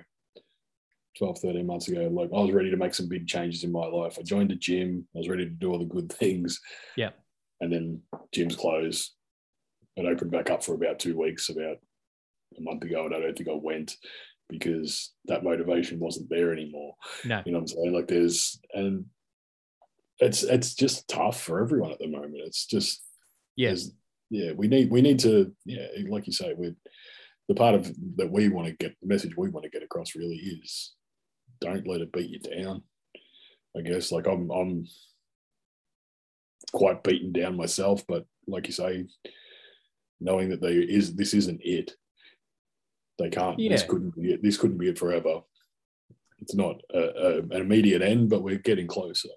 12, 1.17 1.39
13 1.39 1.65
months 1.65 1.87
ago. 1.87 2.07
Like 2.11 2.29
I 2.35 2.39
was 2.41 2.51
ready 2.51 2.71
to 2.71 2.77
make 2.77 2.93
some 2.93 3.07
big 3.09 3.27
changes 3.27 3.63
in 3.63 3.71
my 3.71 3.85
life. 3.85 4.17
I 4.19 4.23
joined 4.23 4.51
a 4.51 4.55
gym. 4.55 5.07
I 5.15 5.19
was 5.19 5.29
ready 5.29 5.45
to 5.45 5.51
do 5.51 5.71
all 5.71 5.79
the 5.79 5.85
good 5.85 6.11
things. 6.13 6.59
Yeah. 6.95 7.09
And 7.59 7.71
then 7.71 8.01
gyms 8.35 8.57
closed. 8.57 9.11
It 9.97 10.05
opened 10.05 10.31
back 10.31 10.49
up 10.49 10.63
for 10.63 10.73
about 10.73 10.99
two 10.99 11.17
weeks, 11.17 11.49
about 11.49 11.77
a 12.57 12.61
month 12.61 12.83
ago. 12.83 13.05
And 13.05 13.15
I 13.15 13.19
don't 13.19 13.37
think 13.37 13.49
I 13.49 13.53
went 13.53 13.97
because 14.49 15.11
that 15.25 15.43
motivation 15.43 15.99
wasn't 15.99 16.29
there 16.29 16.51
anymore. 16.53 16.95
no, 17.25 17.41
You 17.45 17.51
know 17.51 17.59
what 17.59 17.63
I'm 17.63 17.67
saying? 17.67 17.93
Like 17.93 18.07
there's, 18.07 18.59
and 18.73 19.05
it's, 20.19 20.43
it's 20.43 20.73
just 20.75 21.07
tough 21.07 21.41
for 21.41 21.61
everyone 21.61 21.91
at 21.91 21.99
the 21.99 22.07
moment. 22.07 22.37
It's 22.45 22.65
just, 22.65 23.01
yes, 23.55 23.83
there's- 23.83 23.91
yeah, 24.33 24.53
we 24.53 24.69
need 24.69 24.89
we 24.89 25.01
need 25.01 25.19
to 25.19 25.53
yeah, 25.65 25.87
like 26.07 26.25
you 26.25 26.31
say, 26.31 26.53
we're 26.55 26.73
the 27.49 27.53
part 27.53 27.75
of 27.75 27.93
that 28.15 28.31
we 28.31 28.47
want 28.47 28.65
to 28.65 28.71
get 28.73 28.95
the 29.01 29.07
message 29.09 29.35
we 29.35 29.49
want 29.49 29.65
to 29.65 29.69
get 29.69 29.83
across 29.83 30.15
really 30.15 30.37
is 30.37 30.93
don't 31.61 31.87
let 31.87 32.01
it 32.01 32.11
beat 32.11 32.29
you 32.29 32.39
down. 32.39 32.83
I 33.77 33.81
guess 33.81 34.11
like 34.11 34.27
I'm 34.27 34.49
I'm 34.51 34.85
quite 36.73 37.03
beaten 37.03 37.31
down 37.31 37.55
myself, 37.55 38.05
but 38.07 38.25
like 38.47 38.67
you 38.67 38.73
say, 38.73 39.05
knowing 40.19 40.49
that 40.49 40.61
there 40.61 40.71
is 40.81 41.15
this 41.15 41.33
isn't 41.33 41.61
it. 41.63 41.91
They 43.19 43.29
can't. 43.29 43.57
This 43.57 43.83
couldn't 43.83 44.15
be 44.15 44.33
it. 44.33 44.43
This 44.43 44.57
couldn't 44.57 44.77
be 44.79 44.89
it 44.89 44.97
forever. 44.97 45.41
It's 46.39 46.55
not 46.55 46.81
a, 46.93 46.99
a, 46.99 47.37
an 47.39 47.51
immediate 47.53 48.01
end, 48.01 48.29
but 48.29 48.41
we're 48.41 48.57
getting 48.57 48.87
closer. 48.87 49.29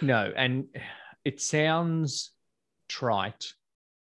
no, 0.00 0.32
and 0.36 0.66
it 1.24 1.40
sounds 1.40 2.30
trite 2.88 3.52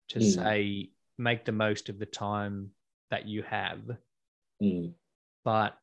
to 0.10 0.20
Mm. 0.20 0.36
say 0.36 0.90
make 1.18 1.46
the 1.46 1.52
most 1.52 1.90
of 1.90 1.98
the 2.00 2.06
time 2.06 2.72
that 3.10 3.28
you 3.28 3.42
have, 3.44 3.82
Mm, 4.62 4.94
but 5.44 5.78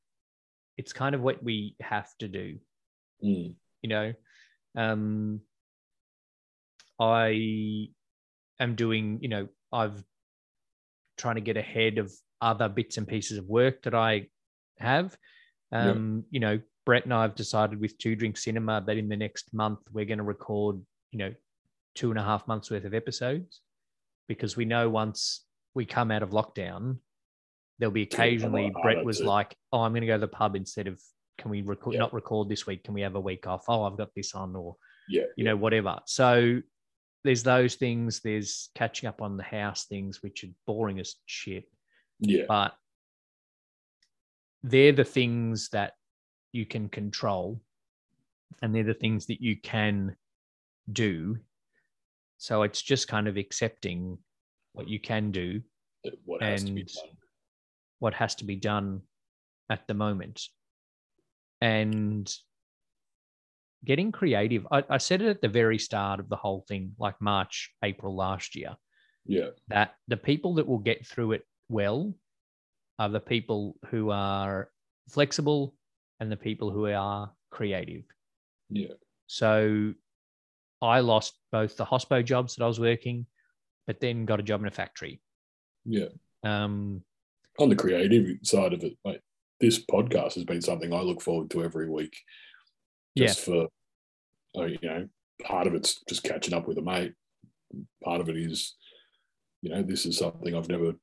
it's 0.81 0.95
kind 0.95 1.15
of 1.15 1.21
what 1.21 1.43
we 1.43 1.77
have 1.93 2.09
to 2.19 2.27
do. 2.41 2.47
mm, 3.23 3.55
you 3.83 3.89
know 3.95 4.13
um 4.85 5.41
i 6.99 7.89
am 8.65 8.75
doing 8.85 9.19
you 9.23 9.29
know 9.29 9.45
i've 9.73 10.03
trying 11.17 11.35
to 11.41 11.41
get 11.51 11.57
ahead 11.57 11.99
of 11.99 12.11
other 12.41 12.69
bits 12.69 12.97
and 12.99 13.07
pieces 13.07 13.37
of 13.39 13.47
work 13.59 13.83
that 13.83 13.95
i 13.95 14.27
have 14.79 15.17
Yeah. 15.73 15.91
um 15.91 16.25
you 16.31 16.41
know 16.45 16.57
brett 16.87 17.05
and 17.05 17.15
i 17.15 17.23
have 17.27 17.35
decided 17.35 17.79
with 17.81 17.99
two 17.99 18.15
drink 18.17 18.37
cinema 18.39 18.83
that 18.87 18.97
in 19.03 19.09
the 19.09 19.17
next 19.27 19.53
month 19.63 19.81
we're 19.93 20.11
going 20.13 20.19
to 20.25 20.25
record 20.37 20.75
you 21.13 21.19
know 21.23 21.33
two 21.95 22.11
and 22.13 22.19
a 22.19 22.23
half 22.31 22.47
months 22.51 22.71
worth 22.71 22.87
of 22.91 22.95
episodes 22.95 23.61
because 24.29 24.57
we 24.57 24.65
know 24.65 24.85
once 24.89 25.21
we 25.75 25.85
come 25.97 26.11
out 26.15 26.23
of 26.23 26.31
lockdown 26.31 26.83
there'll 27.81 27.93
be 27.93 28.03
It's 28.03 28.15
gonna 28.15 28.29
be 28.31 28.37
a 28.37 28.39
lot 28.39 28.45
occasionally 28.45 28.73
brett 28.83 29.05
was 29.05 29.21
like 29.21 29.57
oh 29.73 29.81
i'm 29.81 29.93
going 29.93 30.03
to 30.03 30.07
go 30.07 30.15
to 30.15 30.21
the 30.21 30.29
pub 30.29 30.55
instead 30.55 30.87
of 30.87 31.01
can 31.39 31.51
we 31.51 31.63
record 31.63 31.95
Yeah. 31.95 32.01
not 32.01 32.13
record 32.15 32.49
this 32.49 32.67
week 32.67 32.85
can 32.85 32.95
we 32.95 33.01
have 33.01 33.15
a 33.17 33.21
week 33.21 33.47
off? 33.47 33.65
Oh 33.69 33.83
i've 33.85 33.97
got 33.97 34.15
this 34.15 34.35
on 34.35 34.55
or 34.55 34.77
yeah, 35.09 35.25
you 35.37 35.43
know 35.45 35.57
whatever. 35.57 35.99
So 36.07 36.61
there's 37.25 37.43
those 37.43 37.75
things 37.75 38.21
there's 38.21 38.69
catching 38.77 39.09
up 39.09 39.21
on 39.23 39.37
the 39.37 39.43
house 39.43 39.87
things 39.87 40.23
which 40.23 40.45
are 40.45 40.51
boring 40.67 41.01
as 41.01 41.17
shit. 41.27 41.65
Yeah, 42.21 42.45
but 42.47 42.75
they're 44.63 44.93
the 44.93 45.05
things 45.05 45.71
that 45.71 45.95
you 46.53 46.65
can 46.67 46.89
control 46.91 47.61
and 48.63 48.73
they're 48.75 48.85
the 48.85 48.95
things 48.95 49.27
that 49.27 49.41
you 49.41 49.57
can 49.57 50.15
do. 50.93 51.39
So 52.39 52.63
it's 52.63 52.83
just 52.83 53.09
kind 53.09 53.27
of 53.27 53.37
accepting 53.37 54.19
what 54.75 54.89
you 54.89 55.01
can 55.01 55.33
do 55.33 55.63
what 56.25 56.43
has 56.43 56.65
to 56.65 56.73
be 56.73 56.81
and- 56.83 56.89
done. 56.89 57.17
What 58.01 58.15
has 58.15 58.35
to 58.37 58.45
be 58.45 58.57
done 58.57 59.03
at 59.71 59.87
the 59.87 59.95
moment. 59.95 60.43
And 61.61 62.31
getting 63.85 64.13
creative 64.13 64.67
I, 64.71 64.85
I 64.91 64.99
said 64.99 65.23
it 65.23 65.29
at 65.29 65.41
the 65.41 65.49
very 65.49 65.79
start 65.79 66.21
of 66.21 66.29
the 66.29 66.37
whole 66.37 66.65
thing 66.69 66.93
like 66.99 67.19
march 67.21 67.71
april 67.83 68.15
last 68.15 68.55
year. 68.55 68.77
Yeah, 69.25 69.51
that 69.69 69.95
the 70.09 70.17
people 70.17 70.55
that 70.55 70.67
will 70.67 70.79
get 70.79 71.07
through 71.07 71.33
it 71.33 71.43
well 71.69 72.15
are 72.99 73.09
the 73.09 73.21
people 73.21 73.77
who 73.87 74.11
are 74.11 74.69
flexible 75.09 75.75
and 76.19 76.31
the 76.31 76.37
people 76.37 76.71
who 76.71 76.87
are 76.87 77.33
creative. 77.51 78.03
Yeah, 78.69 78.95
so 79.27 79.95
i 80.83 81.01
lost 81.01 81.39
both 81.53 81.77
the 81.77 81.85
hospo 81.85 82.25
jobs 82.25 82.57
that 82.57 82.65
i 82.65 82.67
was 82.67 82.81
working 82.81 83.27
but 83.87 84.01
then 84.01 84.25
got 84.25 84.41
a 84.41 84.43
job 84.43 84.61
in 84.61 84.67
a 84.67 84.71
factory. 84.71 85.21
Yeah. 85.85 86.09
um 86.45 87.03
on 87.59 87.69
the 87.69 87.77
creative 87.77 88.39
side 88.43 88.73
of 88.73 88.83
it, 88.83 88.95
like 89.05 89.21
this 89.61 89.85
podcast 89.85 90.35
has 90.35 90.45
been 90.45 90.63
something 90.63 90.93
I 90.93 91.01
look 91.01 91.21
forward 91.21 91.51
to 91.51 91.63
every 91.63 91.89
week. 91.89 92.17
Yeah. 93.15 93.27
Just 93.27 93.41
for, 93.41 93.69
uh, 94.57 94.65
you 94.65 94.79
know, 94.83 95.09
part 95.43 95.67
of 95.67 95.75
it's 95.75 96.03
just 96.09 96.23
catching 96.23 96.55
up 96.55 96.67
with 96.69 96.79
a 96.79 96.83
mate. 96.83 97.15
Part 98.05 98.21
of 98.21 98.29
it 98.29 98.37
is, 98.37 98.77
you 99.63 99.71
know, 99.71 99.83
this 99.83 100.07
is 100.07 100.19
something 100.19 100.55
I've 100.55 100.69
never 100.69 100.95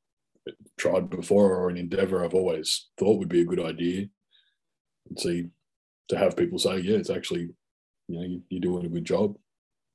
tried 0.77 1.09
before 1.09 1.55
or 1.55 1.69
an 1.69 1.77
endeavor 1.77 2.23
I've 2.23 2.33
always 2.33 2.87
thought 2.97 3.19
would 3.19 3.29
be 3.29 3.41
a 3.41 3.45
good 3.45 3.59
idea. 3.59 4.07
And 5.09 5.19
see, 5.19 5.47
to 6.09 6.17
have 6.17 6.37
people 6.37 6.57
say, 6.57 6.79
yeah, 6.79 6.97
it's 6.97 7.09
actually, 7.09 7.49
you 8.07 8.15
know, 8.19 8.21
you, 8.23 8.41
you're 8.49 8.61
doing 8.61 8.85
a 8.85 8.89
good 8.89 9.05
job. 9.05 9.35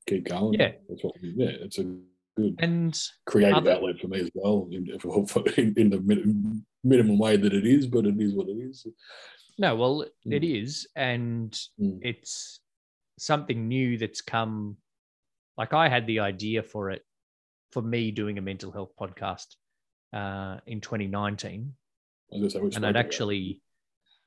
Keep 0.07 0.29
going. 0.29 0.55
Yeah. 0.55 0.73
That's 0.89 1.03
what, 1.03 1.15
we- 1.23 1.35
yeah, 1.37 1.51
it's 1.61 1.79
a 1.79 1.97
good 2.37 2.57
and 2.59 2.99
creative 3.27 3.59
Other- 3.59 3.73
outlet 3.73 3.99
for 4.01 4.09
me 4.09 4.21
as 4.21 4.31
well, 4.35 4.69
in, 4.71 4.89
in, 5.57 5.75
in 5.77 5.91
the 5.91 6.01
min, 6.01 6.65
minimum 6.85 7.19
way 7.19 7.37
that 7.37 7.53
it 7.53 7.67
is, 7.67 7.87
but 7.87 8.07
it 8.07 8.19
is 8.21 8.35
what 8.35 8.49
it 8.49 8.53
is. 8.59 8.87
No, 9.59 9.77
well, 9.77 10.07
Mm. 10.27 10.33
it 10.33 10.45
is, 10.45 10.87
and 10.97 11.53
Mm. 11.79 11.99
it's 12.03 12.61
something 13.19 13.69
new 13.69 13.99
that's 13.99 14.23
come. 14.23 14.79
Like 15.59 15.75
I 15.75 15.89
had 15.89 16.07
the 16.07 16.21
idea 16.21 16.63
for 16.63 16.91
it, 16.91 17.05
for 17.71 17.83
me 17.83 18.11
doing 18.11 18.39
a 18.39 18.43
mental 18.43 18.73
health 18.73 18.93
podcast 18.99 19.57
uh, 20.15 20.59
in 20.67 20.81
2019, 20.81 21.75
I 22.33 22.37
was 22.37 22.41
gonna 22.41 22.51
say, 22.51 22.61
we 22.61 22.75
and 22.77 22.87
I'd 22.87 22.97
actually, 22.97 23.61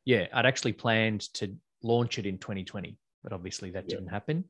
yeah, 0.05 0.27
I'd 0.33 0.45
actually 0.45 0.73
planned 0.73 1.21
to 1.35 1.55
launch 1.83 2.17
it 2.19 2.25
in 2.25 2.37
2020, 2.37 2.97
but 3.23 3.33
obviously 3.33 3.71
that 3.71 3.85
Yeah. 3.87 3.95
didn't 3.97 4.09
happen. 4.09 4.45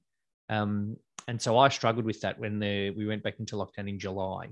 Um, 0.49 0.97
and 1.27 1.41
so 1.41 1.57
I 1.57 1.69
struggled 1.69 2.05
with 2.05 2.21
that 2.21 2.39
when 2.39 2.59
the 2.59 2.91
we 2.91 3.05
went 3.07 3.23
back 3.23 3.39
into 3.39 3.55
lockdown 3.55 3.89
in 3.89 3.97
July 3.99 4.49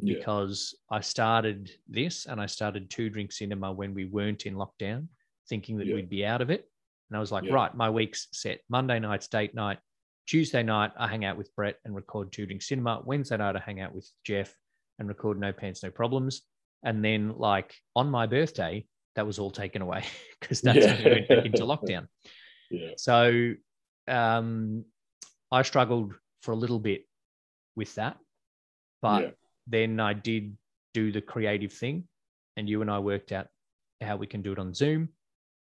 yeah, 0.00 0.14
because 0.14 0.76
I 0.90 1.00
started 1.00 1.70
this 1.88 2.26
and 2.26 2.40
I 2.40 2.46
started 2.46 2.88
two 2.88 3.10
drink 3.10 3.32
cinema 3.32 3.72
when 3.72 3.94
we 3.94 4.04
weren't 4.04 4.46
in 4.46 4.54
lockdown, 4.54 5.08
thinking 5.48 5.76
that 5.78 5.86
Yeah. 5.86 5.96
we'd 5.96 6.08
be 6.08 6.24
out 6.24 6.40
of 6.40 6.50
it. 6.50 6.70
And 7.10 7.16
I 7.16 7.20
was 7.20 7.32
like, 7.32 7.44
Yeah. 7.44 7.54
right, 7.54 7.74
my 7.74 7.90
week's 7.90 8.28
set. 8.32 8.60
Monday 8.68 9.00
night's 9.00 9.26
date 9.28 9.54
night. 9.54 9.78
Tuesday 10.26 10.62
night, 10.62 10.92
I 10.96 11.08
hang 11.08 11.24
out 11.24 11.36
with 11.38 11.54
Brett 11.56 11.78
and 11.84 11.94
record 11.96 12.30
two 12.32 12.46
drink 12.46 12.62
cinema. 12.62 13.02
Wednesday 13.04 13.38
night, 13.38 13.56
I 13.56 13.60
hang 13.60 13.80
out 13.80 13.94
with 13.94 14.08
Jeff 14.24 14.54
and 14.98 15.08
record 15.08 15.40
No 15.40 15.52
Pants, 15.52 15.82
No 15.82 15.90
Problems. 15.90 16.42
And 16.84 17.04
then, 17.04 17.36
like 17.38 17.74
on 17.96 18.08
my 18.10 18.26
birthday, 18.26 18.86
that 19.16 19.26
was 19.26 19.38
all 19.40 19.50
taken 19.50 19.82
away 19.82 20.04
because 20.40 20.60
that's 20.60 20.84
when 20.86 21.02
we 21.04 21.10
went 21.10 21.28
back 21.28 21.44
into 21.46 21.62
lockdown. 21.64 22.06
Yeah. 22.70 22.90
So 22.98 23.54
um, 24.06 24.84
I 25.50 25.62
struggled 25.62 26.14
for 26.42 26.52
a 26.52 26.56
little 26.56 26.78
bit 26.78 27.08
with 27.76 27.94
that, 27.94 28.18
but 29.00 29.22
Yeah. 29.22 29.30
then 29.66 30.00
I 30.00 30.12
did 30.12 30.56
do 30.94 31.12
the 31.12 31.20
creative 31.22 31.72
thing, 31.72 32.08
and 32.56 32.68
you 32.68 32.82
and 32.82 32.90
I 32.90 32.98
worked 32.98 33.32
out 33.32 33.48
how 34.00 34.16
we 34.16 34.26
can 34.26 34.42
do 34.42 34.52
it 34.52 34.58
on 34.58 34.74
Zoom. 34.74 35.14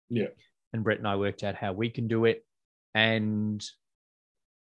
Yeah. 0.08 0.28
And 0.72 0.84
Brett 0.84 0.98
and 0.98 1.08
I 1.08 1.16
worked 1.16 1.42
out 1.44 1.54
how 1.54 1.72
we 1.72 1.90
can 1.90 2.08
do 2.08 2.24
it. 2.24 2.46
And 2.94 3.64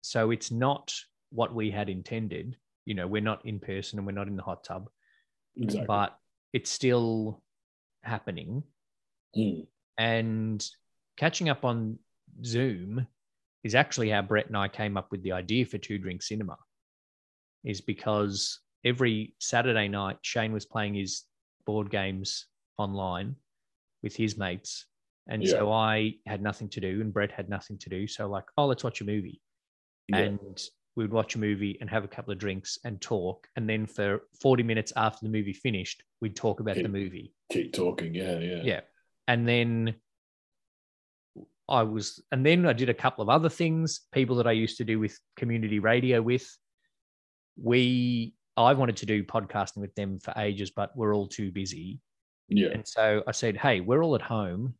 so 0.01 0.31
it's 0.31 0.51
not 0.51 0.93
what 1.29 1.53
we 1.53 1.71
had 1.71 1.89
intended. 1.89 2.57
You 2.85 2.93
know, 2.95 3.07
we're 3.07 3.21
not 3.21 3.45
in 3.45 3.59
person 3.59 3.99
and 3.99 4.05
we're 4.05 4.11
not 4.13 4.27
in 4.27 4.35
the 4.35 4.43
hot 4.43 4.63
tub, 4.63 4.89
Exactly. 5.55 5.85
but 5.87 6.19
it's 6.51 6.69
still 6.69 7.41
happening 8.01 8.63
Mm. 9.35 9.67
and 9.97 10.69
catching 11.17 11.49
up 11.49 11.63
on 11.65 11.99
Zoom 12.43 13.07
is 13.63 13.75
actually 13.75 14.09
how 14.09 14.21
Brett 14.21 14.47
and 14.47 14.57
I 14.57 14.67
came 14.67 14.97
up 14.97 15.11
with 15.11 15.23
the 15.23 15.31
idea 15.31 15.65
for 15.65 15.77
Two 15.77 15.97
Drink 15.97 16.21
Cinema. 16.21 16.57
Is 17.63 17.79
because 17.81 18.59
every 18.83 19.35
Saturday 19.39 19.87
night 19.87 20.17
Shane 20.21 20.51
was 20.51 20.65
playing 20.65 20.95
his 20.95 21.23
board 21.65 21.89
games 21.89 22.47
online 22.77 23.35
with 24.01 24.15
his 24.15 24.37
mates, 24.37 24.85
and 25.29 25.47
so 25.47 25.71
I 25.71 26.15
had 26.25 26.41
nothing 26.41 26.67
to 26.69 26.81
do, 26.81 26.99
and 26.99 27.13
Brett 27.13 27.31
had 27.31 27.47
nothing 27.49 27.77
to 27.79 27.89
do. 27.89 28.05
So 28.07 28.27
like, 28.27 28.43
oh, 28.57 28.65
let's 28.65 28.83
watch 28.83 28.99
a 28.99 29.05
movie, 29.05 29.41
Yeah. 30.09 30.17
and 30.17 30.61
we 30.97 31.05
would 31.05 31.13
watch 31.13 31.35
a 31.35 31.39
movie 31.39 31.77
and 31.79 31.89
have 31.89 32.03
a 32.03 32.07
couple 32.09 32.33
of 32.33 32.37
drinks 32.39 32.77
and 32.83 32.99
talk, 33.01 33.47
and 33.55 33.69
then 33.69 33.85
for 33.85 34.23
forty 34.41 34.63
minutes 34.63 34.91
after 34.97 35.25
the 35.25 35.31
movie 35.31 35.53
finished, 35.53 36.03
we'd 36.19 36.35
talk 36.35 36.59
about 36.59 36.75
Yeah. 36.75 36.83
the 36.83 36.89
movie. 36.89 37.33
Keep 37.49 37.71
talking. 37.71 38.13
Yeah. 38.13 38.39
Yeah. 38.39 38.61
Yeah. 38.63 38.81
And 39.29 39.47
then 39.47 39.95
I 41.69 41.83
was, 41.83 42.21
and 42.31 42.45
then 42.45 42.65
I 42.65 42.73
did 42.73 42.89
a 42.89 42.93
couple 42.93 43.21
of 43.21 43.29
other 43.29 43.49
things, 43.49 44.01
people 44.11 44.35
that 44.37 44.47
I 44.47 44.51
used 44.51 44.77
to 44.77 44.83
do 44.83 44.99
with 44.99 45.17
community 45.37 45.79
radio 45.79 46.21
with. 46.21 46.45
We, 47.61 48.33
I 48.57 48.73
wanted 48.73 48.97
to 48.97 49.05
do 49.05 49.23
podcasting 49.23 49.77
with 49.77 49.95
them 49.95 50.19
for 50.19 50.33
ages, 50.37 50.71
but 50.71 50.95
we're 50.95 51.15
all 51.15 51.27
too 51.27 51.51
busy. 51.51 51.99
Yeah. 52.49 52.69
And 52.73 52.87
so 52.87 53.23
I 53.27 53.31
said, 53.31 53.57
hey, 53.57 53.79
we're 53.79 54.03
all 54.03 54.15
at 54.15 54.21
home. 54.21 54.75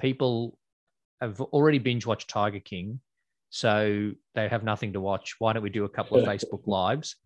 People 0.00 0.56
have 1.20 1.40
already 1.40 1.78
binge 1.78 2.06
watched 2.06 2.30
Tiger 2.30 2.60
King. 2.60 3.00
So 3.50 4.12
they 4.34 4.48
have 4.48 4.62
nothing 4.62 4.92
to 4.92 5.00
watch. 5.00 5.36
Why 5.38 5.52
don't 5.52 5.62
we 5.62 5.70
do 5.70 5.84
a 5.84 5.88
couple 5.88 6.18
of 6.18 6.24
Facebook 6.24 6.66
Lives? 6.66 7.16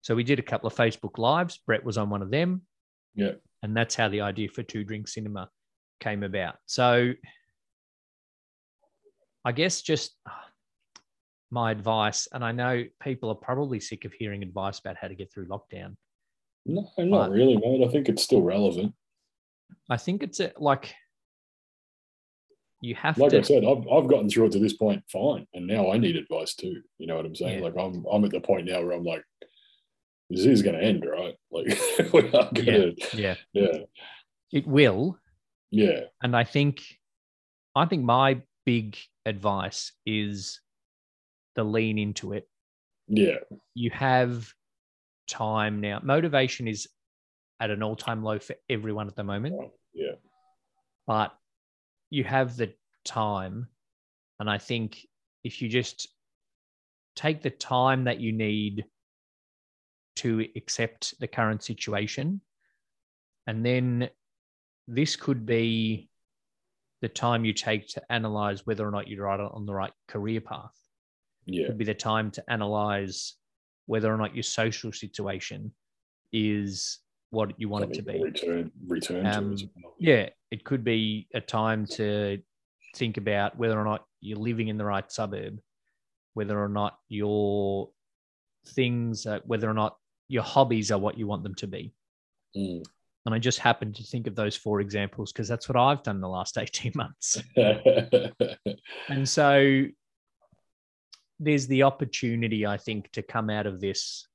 So 0.00 0.14
we 0.14 0.24
did 0.24 0.38
a 0.38 0.42
couple 0.42 0.68
of 0.68 0.74
Facebook 0.74 1.18
Lives. 1.18 1.58
Brett 1.58 1.84
was 1.84 1.98
on 1.98 2.08
one 2.08 2.22
of 2.22 2.30
them. 2.30 2.62
Yeah. 3.14 3.32
And 3.62 3.76
that's 3.76 3.94
how 3.94 4.08
the 4.08 4.20
idea 4.20 4.48
for 4.48 4.62
Two 4.62 4.84
Drink 4.84 5.08
Cinema 5.08 5.50
came 6.00 6.22
about. 6.22 6.56
So 6.66 7.12
I 9.46 9.52
guess 9.52 9.80
just 9.80 10.16
uh, 10.28 10.32
my 11.52 11.70
advice, 11.70 12.26
and 12.32 12.44
I 12.44 12.50
know 12.50 12.82
people 13.00 13.28
are 13.28 13.36
probably 13.36 13.78
sick 13.78 14.04
of 14.04 14.12
hearing 14.12 14.42
advice 14.42 14.80
about 14.80 14.96
how 15.00 15.06
to 15.06 15.14
get 15.14 15.32
through 15.32 15.46
lockdown. 15.46 15.94
No, 16.66 16.90
not 16.98 17.28
But- 17.28 17.30
really, 17.30 17.56
mate. 17.56 17.86
I 17.86 17.88
think 17.92 18.08
it's 18.08 18.24
still 18.24 18.42
relevant. 18.42 18.92
I 19.88 19.96
think 19.98 20.24
it's 20.24 20.40
a, 20.40 20.52
like 20.58 20.92
you 22.80 22.96
have 22.96 23.18
Like 23.18 23.30
to 23.30 23.38
I 23.38 23.42
said, 23.42 23.64
I've, 23.64 23.86
I've 23.88 24.08
gotten 24.08 24.28
through 24.28 24.46
it 24.46 24.52
to 24.52 24.58
this 24.58 24.72
point 24.72 25.04
fine, 25.12 25.46
and 25.54 25.64
now 25.68 25.92
I 25.92 25.98
need 25.98 26.16
advice 26.16 26.56
too. 26.56 26.82
You 26.98 27.06
know 27.06 27.16
what 27.16 27.24
I'm 27.26 27.36
saying? 27.36 27.58
Yeah. 27.60 27.64
Like 27.68 27.74
I'm 27.78 28.04
I'm 28.10 28.24
at 28.24 28.32
the 28.32 28.40
point 28.40 28.66
now 28.66 28.82
where 28.82 28.92
I'm 28.92 29.04
like, 29.04 29.22
this 30.28 30.44
is 30.44 30.62
going 30.62 30.74
to 30.76 30.82
end, 30.82 31.04
right? 31.08 31.34
Like 31.52 32.12
we 32.12 32.20
are 32.32 32.50
going 32.52 32.96
to, 32.96 32.96
yeah, 33.14 33.36
yeah, 33.52 33.78
it 34.52 34.66
will. 34.66 35.18
yeah, 35.70 36.00
And 36.20 36.34
I 36.36 36.42
think 36.42 36.82
I 37.76 37.86
think 37.86 38.02
my 38.02 38.42
big 38.66 38.98
advice 39.24 39.92
is 40.04 40.60
the 41.54 41.64
lean 41.64 41.98
into 41.98 42.34
it. 42.34 42.46
yeah, 43.08 43.36
You 43.74 43.90
have 43.90 44.52
time 45.28 45.80
now. 45.80 46.00
Motivation 46.02 46.68
is 46.68 46.86
at 47.60 47.70
an 47.70 47.82
all-time 47.82 48.22
low 48.22 48.38
for 48.38 48.54
everyone 48.68 49.06
at 49.08 49.16
the 49.16 49.24
moment. 49.24 49.54
Oh, 49.58 49.72
yeah, 49.94 50.16
but 51.06 51.32
you 52.10 52.24
have 52.24 52.56
the 52.56 52.74
time. 53.04 53.68
And 54.38 54.50
I 54.50 54.58
think 54.58 55.06
if 55.44 55.62
you 55.62 55.68
just 55.70 56.08
take 57.14 57.40
the 57.40 57.50
time 57.50 58.04
that 58.04 58.20
you 58.20 58.32
need 58.32 58.84
to 60.16 60.46
accept 60.56 61.18
the 61.20 61.26
current 61.26 61.62
situation, 61.62 62.40
and 63.46 63.64
then 63.64 64.10
this 64.88 65.16
could 65.16 65.46
be 65.46 66.10
the 67.02 67.08
time 67.08 67.44
you 67.44 67.52
take 67.52 67.86
to 67.88 68.02
analyze 68.10 68.64
whether 68.66 68.86
or 68.86 68.90
not 68.90 69.08
you're 69.08 69.24
right 69.24 69.40
on 69.40 69.66
the 69.66 69.74
right 69.74 69.92
career 70.08 70.40
path. 70.40 70.74
yeah, 71.44 71.64
It 71.64 71.66
Could 71.68 71.78
be 71.78 71.84
the 71.84 71.94
time 71.94 72.30
to 72.32 72.44
analyze 72.50 73.34
whether 73.86 74.12
or 74.12 74.16
not 74.16 74.34
your 74.34 74.42
social 74.42 74.92
situation 74.92 75.72
is 76.32 76.98
what 77.30 77.52
you 77.60 77.68
want 77.68 77.84
it 77.84 77.94
to 77.94 78.02
be. 78.02 78.20
Return, 78.22 78.70
return 78.86 79.26
Um, 79.26 79.56
to 79.56 79.68
well. 79.82 79.94
Yeah, 79.98 80.28
it 80.50 80.64
could 80.64 80.82
be 80.84 81.28
a 81.34 81.40
time 81.40 81.86
to 81.92 82.40
think 82.94 83.16
about 83.18 83.56
whether 83.58 83.78
or 83.78 83.84
not 83.84 84.04
you're 84.20 84.38
living 84.38 84.68
in 84.68 84.78
the 84.78 84.84
right 84.84 85.10
suburb, 85.12 85.60
whether 86.34 86.58
or 86.60 86.68
not 86.68 86.98
your 87.08 87.90
things, 88.68 89.26
uh, 89.26 89.40
whether 89.44 89.68
or 89.68 89.74
not 89.74 89.96
your 90.28 90.42
hobbies 90.42 90.90
are 90.90 90.98
what 90.98 91.18
you 91.18 91.26
want 91.26 91.42
them 91.42 91.54
to 91.56 91.66
be. 91.66 91.94
Mm. 92.56 92.82
And 93.26 93.34
I 93.34 93.38
just 93.40 93.58
happened 93.58 93.96
to 93.96 94.04
think 94.04 94.28
of 94.28 94.36
those 94.36 94.56
four 94.56 94.80
examples 94.80 95.32
because 95.32 95.48
that's 95.48 95.68
what 95.68 95.76
I've 95.76 96.04
done 96.04 96.20
the 96.20 96.28
last 96.28 96.56
18 96.58 96.92
months. 96.94 97.42
And 99.08 99.28
so 99.28 99.84
there's 101.38 101.66
the 101.66 101.82
opportunity, 101.82 102.66
I 102.66 102.76
think, 102.76 103.10
to 103.12 103.22
come 103.22 103.50
out 103.50 103.66
of 103.66 103.80
this 103.80 104.26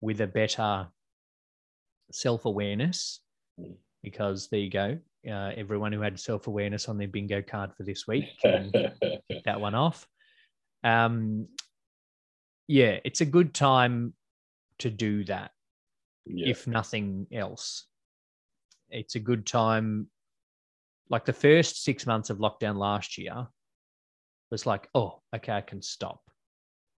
with 0.00 0.20
a 0.20 0.26
better 0.26 0.88
self 2.12 2.44
awareness. 2.44 3.20
Mm. 3.60 3.74
Because 4.02 4.48
there 4.48 4.60
you 4.60 4.70
go. 4.70 4.98
Uh, 5.28 5.52
everyone 5.56 5.92
who 5.92 6.00
had 6.00 6.18
self 6.18 6.46
awareness 6.46 6.88
on 6.88 6.96
their 6.96 7.08
bingo 7.08 7.42
card 7.42 7.74
for 7.76 7.82
this 7.82 8.06
week 8.06 8.24
can 8.42 8.72
tick 8.72 9.44
that 9.44 9.60
one 9.60 9.74
off. 9.74 10.06
Um, 10.82 11.48
yeah, 12.66 12.98
it's 13.04 13.20
a 13.20 13.26
good 13.26 13.52
time 13.52 14.14
to 14.78 14.90
do 14.90 15.24
that, 15.24 15.50
yeah, 16.24 16.48
if 16.48 16.66
nothing 16.66 17.26
else. 17.30 17.86
It's 18.90 19.14
a 19.14 19.20
good 19.20 19.46
time. 19.46 20.08
Like 21.08 21.24
the 21.24 21.32
first 21.32 21.82
six 21.82 22.06
months 22.06 22.30
of 22.30 22.38
lockdown 22.38 22.76
last 22.76 23.18
year 23.18 23.48
was 24.50 24.66
like, 24.66 24.88
oh, 24.94 25.20
okay, 25.34 25.52
I 25.52 25.60
can 25.60 25.82
stop. 25.82 26.20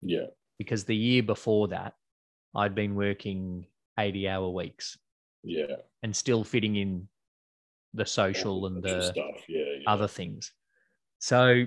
yeah, 0.02 0.28
Because 0.58 0.84
the 0.84 0.96
year 0.96 1.24
before 1.24 1.70
that, 1.70 1.94
I'd 2.56 2.76
been 2.76 2.96
working 2.96 3.66
80 3.98 4.28
hour 4.28 4.50
weeks 4.50 4.98
yeah. 5.44 5.76
and 6.04 6.16
still 6.16 6.44
fitting 6.44 6.76
in 6.76 7.08
the 7.94 8.06
social 8.06 8.66
and 8.66 8.82
the 8.82 9.02
stuff. 9.02 9.44
Yeah, 9.48 9.64
yeah. 9.80 9.92
other 9.92 10.08
things. 10.08 10.52
So 11.20 11.66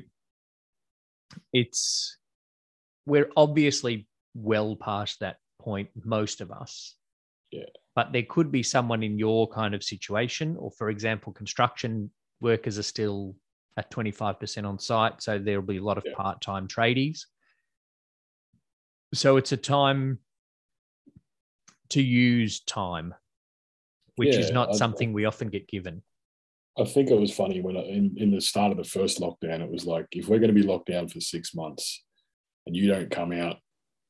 it's 1.52 2.18
we're 3.06 3.30
obviously 3.36 4.06
well 4.34 4.76
past 4.76 5.20
that 5.20 5.36
point, 5.60 5.90
most 6.04 6.40
of 6.40 6.50
us. 6.50 6.96
Yeah. 7.50 7.64
But 7.94 8.12
there 8.12 8.24
could 8.28 8.50
be 8.50 8.62
someone 8.62 9.02
in 9.02 9.18
your 9.18 9.48
kind 9.48 9.74
of 9.74 9.84
situation, 9.84 10.56
or 10.58 10.70
for 10.72 10.90
example, 10.90 11.32
construction 11.32 12.10
workers 12.40 12.78
are 12.78 12.82
still 12.82 13.36
at 13.76 13.90
25% 13.90 14.64
on 14.66 14.78
site. 14.78 15.22
So 15.22 15.38
there'll 15.38 15.62
be 15.62 15.76
a 15.78 15.82
lot 15.84 15.98
of 15.98 16.04
Yeah. 16.06 16.14
part 16.14 16.40
time 16.40 16.66
tradies. 16.68 17.20
So 19.12 19.36
it's 19.36 19.52
a 19.52 19.56
time 19.56 20.18
to 21.90 22.02
use 22.02 22.60
time, 22.60 23.14
which 24.16 24.34
is 24.36 24.50
not 24.50 24.70
I- 24.70 24.76
something 24.76 25.12
we 25.12 25.24
often 25.24 25.48
get 25.48 25.68
given. 25.68 26.02
I 26.76 26.84
think 26.84 27.08
it 27.10 27.20
was 27.20 27.32
funny 27.32 27.60
when 27.60 27.76
I, 27.76 27.82
in, 27.82 28.16
in 28.18 28.32
the 28.32 28.40
start 28.40 28.72
of 28.72 28.78
the 28.78 28.82
first 28.84 29.20
lockdown, 29.20 29.60
it 29.60 29.70
was 29.70 29.86
like, 29.86 30.06
if 30.10 30.26
we're 30.26 30.40
going 30.40 30.52
to 30.52 30.60
be 30.60 30.66
locked 30.66 30.88
down 30.88 31.06
for 31.06 31.20
six 31.20 31.54
months 31.54 32.02
and 32.66 32.74
you 32.74 32.88
don't 32.88 33.12
come 33.12 33.30
out 33.30 33.58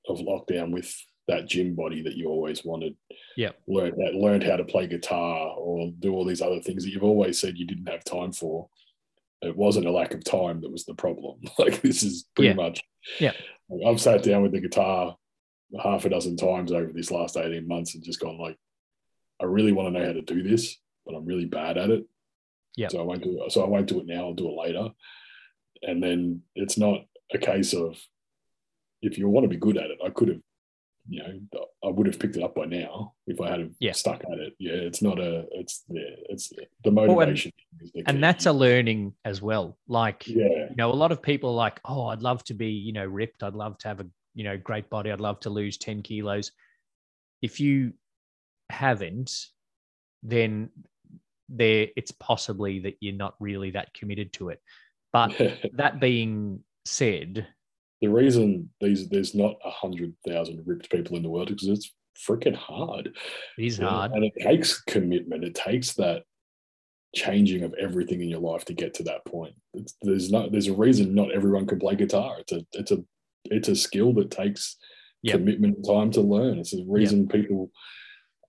of 0.08 0.20
lockdown 0.20 0.70
with 0.72 0.94
that 1.28 1.46
gym 1.48 1.74
body 1.74 2.02
that 2.02 2.16
you 2.16 2.28
always 2.28 2.64
wanted, 2.64 2.96
Yeah. 3.36 3.52
learned, 3.66 3.96
that 3.98 4.14
learned 4.14 4.42
how 4.42 4.56
to 4.56 4.64
play 4.64 4.86
guitar 4.86 5.54
or 5.56 5.90
do 5.98 6.12
all 6.14 6.24
these 6.24 6.42
other 6.42 6.60
things 6.60 6.84
that 6.84 6.90
you've 6.90 7.02
always 7.04 7.40
said 7.40 7.56
you 7.58 7.66
didn't 7.66 7.88
have 7.88 8.04
time 8.04 8.32
for, 8.32 8.68
it 9.42 9.56
wasn't 9.56 9.86
a 9.86 9.90
lack 9.90 10.14
of 10.14 10.22
time 10.24 10.60
that 10.60 10.70
was 10.70 10.84
the 10.84 10.94
problem. 10.94 11.40
Like, 11.58 11.80
this 11.82 12.02
is 12.02 12.28
pretty 12.34 12.48
Yeah. 12.50 12.54
much, 12.54 12.82
Yeah. 13.20 13.32
I've 13.86 14.00
sat 14.00 14.22
down 14.22 14.42
with 14.42 14.52
the 14.52 14.60
guitar 14.60 15.16
half 15.82 16.04
a 16.04 16.10
dozen 16.10 16.36
times 16.36 16.72
over 16.72 16.92
this 16.92 17.10
last 17.10 17.36
18 17.36 17.66
months 17.66 17.94
and 17.94 18.04
just 18.04 18.20
gone, 18.20 18.38
like, 18.38 18.58
I 19.40 19.46
really 19.46 19.72
want 19.72 19.92
to 19.92 19.98
know 19.98 20.06
how 20.06 20.12
to 20.12 20.22
do 20.22 20.42
this, 20.42 20.78
but 21.06 21.14
I'm 21.14 21.24
really 21.24 21.46
bad 21.46 21.78
at 21.78 21.90
it. 21.90 22.04
Yeah. 22.76 22.88
So 22.88 23.00
I 23.00 23.02
won't 23.02 23.22
do 23.22 23.42
it. 23.42 23.52
So 23.52 23.64
I 23.64 23.68
won't 23.68 23.86
do 23.86 24.00
it 24.00 24.06
now. 24.06 24.26
I'll 24.26 24.34
do 24.34 24.48
it 24.48 24.56
later. 24.56 24.90
And 25.82 26.02
then 26.02 26.42
it's 26.54 26.76
not 26.78 27.06
a 27.32 27.38
case 27.38 27.72
of 27.72 27.98
if 29.02 29.16
you 29.18 29.28
want 29.28 29.44
to 29.44 29.48
be 29.48 29.56
good 29.56 29.76
at 29.76 29.90
it. 29.90 29.98
I 30.04 30.10
could 30.10 30.28
have 30.28 30.40
you 31.08 31.22
know, 31.22 31.66
I 31.84 31.88
would 31.88 32.06
have 32.06 32.18
picked 32.18 32.36
it 32.36 32.42
up 32.42 32.54
by 32.54 32.64
now 32.64 33.12
if 33.26 33.40
I 33.40 33.50
had 33.50 33.74
Yeah. 33.78 33.92
stuck 33.92 34.22
at 34.24 34.38
it. 34.38 34.54
Yeah, 34.58 34.72
it's 34.72 35.02
not 35.02 35.18
a, 35.18 35.44
it's 35.52 35.84
yeah, 35.88 36.02
it's 36.30 36.48
the 36.48 36.66
and- 36.84 36.94
motivation. 36.94 37.52
is 37.80 37.92
the 37.92 38.04
and 38.06 38.22
that's 38.22 38.46
a 38.46 38.52
learning 38.52 39.12
as 39.24 39.42
well. 39.42 39.76
Like 39.86 40.26
yeah, 40.26 40.68
you 40.70 40.76
know, 40.76 40.90
a 40.90 40.94
lot 40.94 41.12
of 41.12 41.20
people 41.22 41.50
are 41.50 41.54
like, 41.56 41.80
oh, 41.84 42.06
I'd 42.06 42.22
love 42.22 42.42
to 42.44 42.54
be, 42.54 42.68
you 42.70 42.92
know, 42.92 43.04
ripped. 43.04 43.42
I'd 43.42 43.54
love 43.54 43.76
to 43.78 43.88
have 43.88 44.00
a, 44.00 44.06
you 44.34 44.44
know, 44.44 44.56
great 44.56 44.88
body. 44.88 45.10
I'd 45.12 45.20
love 45.20 45.40
to 45.40 45.50
lose 45.50 45.76
10 45.76 46.02
kilos. 46.02 46.52
If 47.42 47.60
you 47.60 47.92
haven't, 48.70 49.46
then 50.22 50.70
there 51.50 51.88
it's 51.96 52.12
possibly 52.12 52.80
that 52.80 52.96
you're 53.00 53.12
not 53.14 53.34
really 53.40 53.72
that 53.72 53.92
committed 53.92 54.32
to 54.34 54.48
it. 54.48 54.62
But 55.12 55.34
that 55.74 56.00
being 56.00 56.60
said, 56.86 57.46
the 58.00 58.08
reason 58.08 58.70
these 58.80 59.08
there's 59.08 59.34
not 59.34 59.56
a 59.64 59.70
hundred 59.70 60.14
thousand 60.26 60.62
ripped 60.66 60.90
people 60.90 61.16
in 61.16 61.22
the 61.22 61.28
world 61.30 61.50
is 61.50 61.54
because 61.56 61.78
it's 61.78 61.94
freaking 62.28 62.54
hard. 62.54 63.06
it 63.58 63.64
is 63.64 63.78
Yeah, 63.78 63.88
hard. 63.88 64.12
and 64.12 64.24
it 64.24 64.32
takes 64.40 64.80
commitment. 64.82 65.44
It 65.44 65.54
takes 65.54 65.94
that 65.94 66.22
changing 67.14 67.62
of 67.62 67.74
everything 67.80 68.20
in 68.20 68.28
your 68.28 68.40
life 68.40 68.64
to 68.64 68.74
get 68.74 68.92
to 68.94 69.04
that 69.04 69.24
point. 69.24 69.54
It's, 69.72 69.94
there's 70.02 70.30
no 70.32 70.48
there's 70.48 70.66
a 70.68 70.74
reason 70.74 71.14
not 71.14 71.32
everyone 71.32 71.66
can 71.66 71.78
play 71.78 71.94
guitar. 71.94 72.36
It's 72.40 72.52
a 72.52 72.66
it's 72.72 72.90
a 72.90 73.04
it's 73.46 73.68
a 73.68 73.76
skill 73.76 74.12
that 74.14 74.30
takes 74.30 74.76
Yep. 75.22 75.36
commitment 75.38 75.76
and 75.76 75.84
time 75.86 76.10
to 76.10 76.20
learn. 76.20 76.58
It's 76.58 76.74
a 76.74 76.84
reason 76.86 77.26
people 77.28 77.70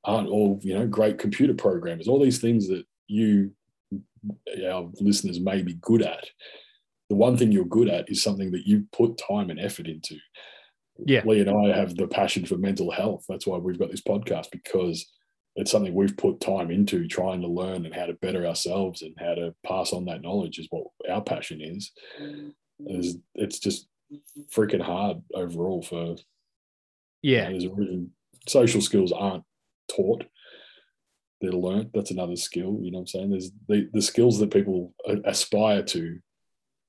aren't 0.04 0.28
all 0.28 0.60
you 0.62 0.74
know 0.78 0.86
great 0.86 1.18
computer 1.18 1.54
programmers. 1.54 2.10
All 2.10 2.20
these 2.22 2.40
things 2.42 2.68
that 2.68 2.84
you 3.08 3.52
our 4.68 4.92
listeners 5.00 5.40
may 5.40 5.62
be 5.62 5.76
good 5.76 6.02
at. 6.02 6.26
The 7.10 7.16
one 7.16 7.38
thing 7.38 7.52
you're 7.52 7.66
good 7.66 7.90
at 7.90 8.10
is 8.10 8.24
something 8.24 8.52
that 8.52 8.66
you 8.66 8.86
put 8.92 9.18
time 9.18 9.50
and 9.50 9.60
effort 9.60 9.88
into. 9.88 10.18
Yeah. 11.06 11.24
Lee 11.26 11.42
and 11.42 11.50
I 11.50 11.76
have 11.78 11.96
the 11.96 12.08
passion 12.08 12.46
for 12.46 12.58
mental 12.58 12.90
health. 12.90 13.26
That's 13.28 13.46
why 13.46 13.58
we've 13.58 13.78
got 13.80 13.92
this 13.92 14.02
podcast 14.02 14.48
because 14.52 15.06
it's 15.56 15.72
something 15.72 15.94
we've 15.94 16.18
put 16.18 16.40
time 16.40 16.72
into 16.72 17.08
trying 17.08 17.42
to 17.42 17.48
learn 17.48 17.86
and 17.86 17.94
how 17.94 18.06
to 18.06 18.14
better 18.14 18.46
ourselves 18.46 19.02
and 19.02 19.14
how 19.20 19.36
to 19.36 19.54
pass 19.66 19.94
on 19.94 20.06
that 20.06 20.22
knowledge 20.22 20.58
is 20.58 20.68
what 20.70 20.86
our 21.10 21.22
passion 21.22 21.62
is. 21.62 21.92
It's, 22.80 23.18
it's 23.36 23.60
just 23.60 23.88
freaking 24.54 24.82
hard 24.82 25.22
overall 25.34 25.82
for 25.82 26.16
Yeah. 27.22 27.50
there's 27.50 27.66
a 27.66 27.70
reason 27.70 28.12
social 28.48 28.82
skills 28.82 29.12
aren't 29.12 29.44
taught. 29.90 30.26
They're 31.42 31.52
learnt. 31.52 31.92
That's 31.94 32.12
another 32.12 32.36
skill. 32.36 32.80
You 32.82 32.92
know 32.92 33.00
what 33.00 33.02
I'm 33.02 33.08
saying? 33.08 33.30
There's 33.32 33.52
the, 33.68 33.90
the 33.94 34.02
skills 34.02 34.40
that 34.40 34.52
people 34.52 34.94
aspire 35.26 35.84
to 35.84 36.20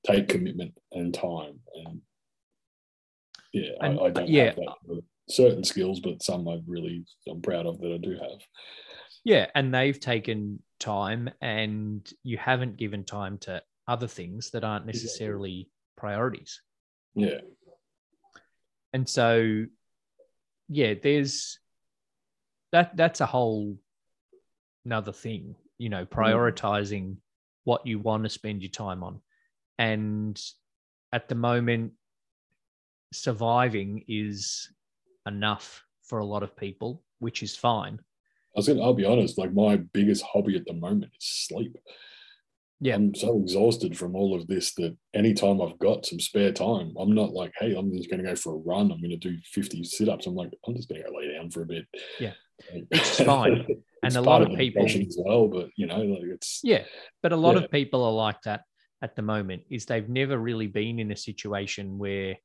take 0.07 0.29
commitment 0.29 0.77
and 0.91 1.13
time. 1.13 1.59
And 1.85 2.01
yeah, 3.53 3.71
And, 3.81 3.99
I, 3.99 4.03
I 4.03 4.09
don't 4.09 4.29
yeah. 4.29 4.45
have 4.45 4.55
that 4.55 5.01
certain 5.29 5.63
skills, 5.63 5.99
but 5.99 6.23
some 6.23 6.47
I 6.47 6.59
really 6.65 7.05
I'm 7.29 7.41
proud 7.41 7.65
of 7.65 7.79
that 7.81 7.93
I 7.93 7.97
do 7.97 8.11
have. 8.11 8.39
Yeah. 9.23 9.47
And 9.55 9.73
they've 9.73 9.99
taken 9.99 10.61
time 10.79 11.29
and 11.41 12.07
you 12.23 12.37
haven't 12.37 12.77
given 12.77 13.03
time 13.03 13.37
to 13.39 13.61
other 13.87 14.07
things 14.07 14.51
that 14.51 14.63
aren't 14.63 14.85
necessarily 14.85 15.69
priorities. 15.97 16.61
Yeah. 17.15 17.39
and 18.93 19.09
so 19.09 19.65
yeah 20.69 20.93
there's 21.01 21.59
that 22.71 22.95
that's 22.95 23.21
a 23.21 23.25
whole 23.25 23.77
another 24.85 25.11
thing 25.11 25.55
you 25.79 25.89
know 25.89 26.05
mm. 26.05 26.09
prioritizing 26.09 27.15
what 27.63 27.87
you 27.87 27.97
want 27.97 28.23
to 28.23 28.29
spend 28.29 28.61
your 28.61 28.69
time 28.69 29.03
on 29.03 29.19
and 29.77 30.39
at 31.13 31.27
the 31.29 31.35
moment 31.35 31.93
surviving 33.13 34.03
is 34.07 34.69
enough 35.27 35.83
for 36.03 36.19
a 36.19 36.25
lot 36.25 36.43
of 36.43 36.55
people 36.55 37.03
which 37.19 37.41
is 37.43 37.55
fine 37.55 37.99
I 38.55 38.59
was 38.59 38.67
gonna 38.67 38.81
I'll 38.81 38.93
be 38.95 39.05
honest, 39.05 39.37
like 39.37 39.53
my 39.53 39.75
biggest 39.77 40.23
hobby 40.23 40.55
at 40.55 40.65
the 40.65 40.73
moment 40.73 41.11
is 41.19 41.27
sleep. 41.47 41.77
Yeah. 42.79 42.95
I'm 42.95 43.13
so 43.13 43.39
exhausted 43.39 43.95
from 43.95 44.15
all 44.15 44.33
of 44.33 44.47
this 44.47 44.73
that 44.75 44.97
anytime 45.13 45.61
I've 45.61 45.77
got 45.77 46.07
some 46.07 46.19
spare 46.19 46.51
time, 46.51 46.91
I'm 46.99 47.13
not 47.13 47.33
like, 47.33 47.51
hey, 47.59 47.75
I'm 47.75 47.91
just 47.95 48.09
gonna 48.09 48.23
go 48.23 48.35
for 48.35 48.53
a 48.55 48.57
run. 48.57 48.91
I'm 48.91 48.99
gonna 48.99 49.17
do 49.17 49.37
50 49.53 49.83
sit-ups. 49.83 50.25
I'm 50.25 50.33
like, 50.33 50.49
I'm 50.67 50.75
just 50.75 50.89
gonna 50.89 51.03
go 51.03 51.15
lay 51.15 51.33
down 51.33 51.51
for 51.51 51.61
a 51.61 51.65
bit. 51.67 51.85
Yeah. 52.19 52.33
Is 52.89 53.19
fine. 53.25 53.63
It's 53.69 54.15
And 54.15 54.15
a 54.15 54.21
lot 54.27 54.41
of 54.41 54.57
people- 54.57 54.85
as 54.87 55.17
well, 55.23 55.47
but 55.49 55.69
you 55.75 55.85
know, 55.85 55.99
like 56.01 56.23
it's 56.23 56.61
Yeah, 56.63 56.83
but 57.21 57.31
a 57.33 57.37
lot 57.37 57.57
Yeah. 57.57 57.65
of 57.65 57.69
people 57.71 58.03
are 58.03 58.11
like 58.13 58.41
that 58.45 58.61
at 59.01 59.15
the 59.15 59.21
moment. 59.21 59.63
Is 59.69 59.85
they've 59.85 60.09
never 60.09 60.37
really 60.37 60.67
been 60.67 60.99
in 60.99 61.11
a 61.11 61.15
situation 61.15 61.97
where 61.97 62.35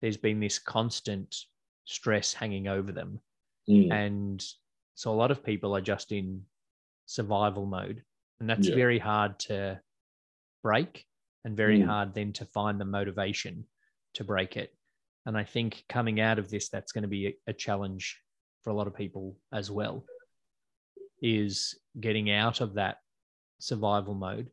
there's 0.00 0.16
been 0.16 0.40
this 0.40 0.58
constant 0.58 1.36
stress 1.84 2.32
hanging 2.32 2.68
over 2.68 2.92
them, 2.92 3.20
mm, 3.68 3.92
and 3.92 4.44
so 4.94 5.12
a 5.12 5.14
lot 5.14 5.30
of 5.30 5.44
people 5.44 5.74
are 5.76 5.80
just 5.80 6.12
in 6.12 6.42
survival 7.06 7.66
mode, 7.66 8.02
and 8.40 8.48
that's 8.48 8.68
Yeah. 8.68 8.74
very 8.74 8.98
hard 8.98 9.38
to 9.40 9.80
break, 10.62 11.06
and 11.44 11.56
very 11.56 11.80
Mm. 11.80 11.86
hard 11.86 12.14
then 12.14 12.32
to 12.34 12.44
find 12.46 12.80
the 12.80 12.84
motivation 12.84 13.66
to 14.14 14.24
break 14.24 14.56
it. 14.56 14.76
And 15.26 15.36
I 15.36 15.44
think 15.44 15.84
coming 15.88 16.20
out 16.20 16.38
of 16.38 16.50
this, 16.50 16.68
that's 16.68 16.92
going 16.92 17.02
to 17.02 17.08
be 17.08 17.26
a, 17.28 17.34
a 17.48 17.52
challenge 17.52 18.20
for 18.62 18.70
a 18.70 18.74
lot 18.74 18.86
of 18.86 18.94
people 18.94 19.36
as 19.52 19.70
well. 19.70 20.04
Is 21.20 21.78
getting 22.00 22.30
out 22.30 22.60
of 22.60 22.74
that 22.74 22.98
survival 23.60 24.14
mode. 24.14 24.50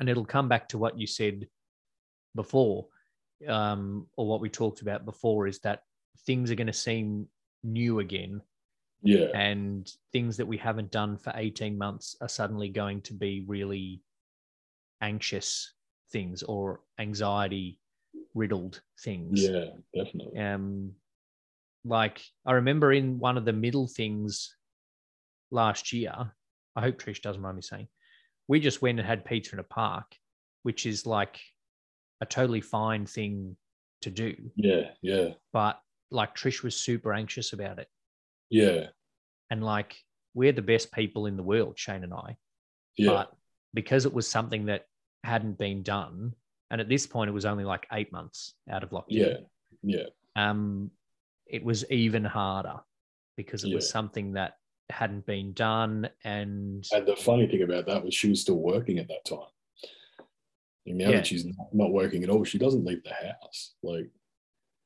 And 0.00 0.08
it'll 0.08 0.24
come 0.24 0.48
back 0.48 0.68
to 0.70 0.78
what 0.78 0.98
you 0.98 1.06
said 1.06 1.46
before, 2.34 2.86
um, 3.48 4.06
or 4.16 4.26
what 4.26 4.40
we 4.40 4.48
talked 4.48 4.82
about 4.82 5.04
before, 5.04 5.46
is 5.46 5.58
that 5.60 5.82
things 6.26 6.50
are 6.50 6.54
going 6.54 6.66
to 6.66 6.72
seem 6.72 7.26
new 7.62 8.00
again, 8.00 8.40
yeah, 9.02 9.26
and 9.34 9.90
things 10.12 10.36
that 10.36 10.46
we 10.46 10.56
haven't 10.56 10.90
done 10.90 11.18
for 11.18 11.32
18 11.34 11.76
months 11.76 12.16
are 12.20 12.28
suddenly 12.28 12.68
going 12.68 13.00
to 13.02 13.14
be 13.14 13.44
really 13.46 14.00
anxious 15.00 15.74
things 16.10 16.42
or 16.42 16.80
anxiety 16.98 17.78
riddled 18.34 18.80
things. 19.00 19.42
yeah, 19.42 19.66
definitely. 19.94 20.38
Um, 20.38 20.92
like 21.84 22.22
I 22.46 22.52
remember 22.52 22.92
in 22.92 23.18
one 23.18 23.36
of 23.36 23.44
the 23.44 23.52
middle 23.52 23.88
things 23.88 24.54
last 25.50 25.92
year, 25.92 26.14
I 26.76 26.80
hope 26.80 26.98
Trish 26.98 27.20
doesn't 27.20 27.42
mind 27.42 27.56
me 27.56 27.62
saying, 27.62 27.88
we 28.48 28.60
just 28.60 28.82
went 28.82 28.98
and 28.98 29.06
had 29.06 29.24
pizza 29.24 29.54
in 29.54 29.60
a 29.60 29.64
park, 29.64 30.14
which 30.62 30.86
is 30.86 31.06
like 31.06 31.40
a 32.20 32.26
totally 32.26 32.60
fine 32.60 33.06
thing 33.06 33.56
to 34.02 34.10
do. 34.10 34.36
Yeah, 34.56 34.90
yeah, 35.00 35.30
But 35.52 35.80
like 36.10 36.34
Trish 36.36 36.62
was 36.62 36.76
super 36.76 37.12
anxious 37.12 37.52
about 37.52 37.78
it. 37.78 37.88
yeah, 38.50 38.86
And 39.50 39.64
like 39.64 39.96
we're 40.34 40.52
the 40.52 40.62
best 40.62 40.92
people 40.92 41.26
in 41.26 41.36
the 41.36 41.42
world, 41.42 41.78
Shane 41.78 42.04
and 42.04 42.14
I. 42.14 42.36
yeah, 42.96 43.10
But 43.10 43.32
because 43.74 44.06
it 44.06 44.12
was 44.12 44.28
something 44.28 44.66
that 44.66 44.86
hadn't 45.24 45.58
been 45.58 45.82
done, 45.82 46.34
and 46.70 46.80
at 46.80 46.88
this 46.88 47.06
point 47.06 47.28
it 47.28 47.32
was 47.32 47.44
only 47.44 47.64
like 47.64 47.86
eight 47.92 48.12
months 48.12 48.54
out 48.70 48.82
of 48.82 48.90
lockdown. 48.90 49.04
yeah, 49.08 49.36
yeah, 49.82 50.04
um, 50.36 50.90
it 51.46 51.64
was 51.64 51.88
even 51.90 52.24
harder 52.24 52.80
because 53.36 53.64
it 53.64 53.74
was 53.74 53.88
something 53.88 54.32
that 54.34 54.54
hadn't 54.90 55.26
been 55.26 55.52
done 55.52 56.08
and 56.24 56.84
And 56.92 57.06
the 57.06 57.16
funny 57.16 57.46
thing 57.46 57.62
about 57.62 57.86
that 57.86 58.04
was 58.04 58.14
she 58.14 58.28
was 58.28 58.40
still 58.40 58.58
working 58.58 58.98
at 58.98 59.08
that 59.08 59.24
time. 59.24 59.48
And 60.86 60.98
now 60.98 61.10
Yeah. 61.10 61.16
that 61.16 61.26
she's 61.26 61.46
not- 61.46 61.92
working 61.92 62.24
at 62.24 62.30
all, 62.30 62.44
she 62.44 62.58
doesn't 62.58 62.84
leave 62.84 63.02
the 63.04 63.14
house. 63.14 63.74
Like, 63.82 64.10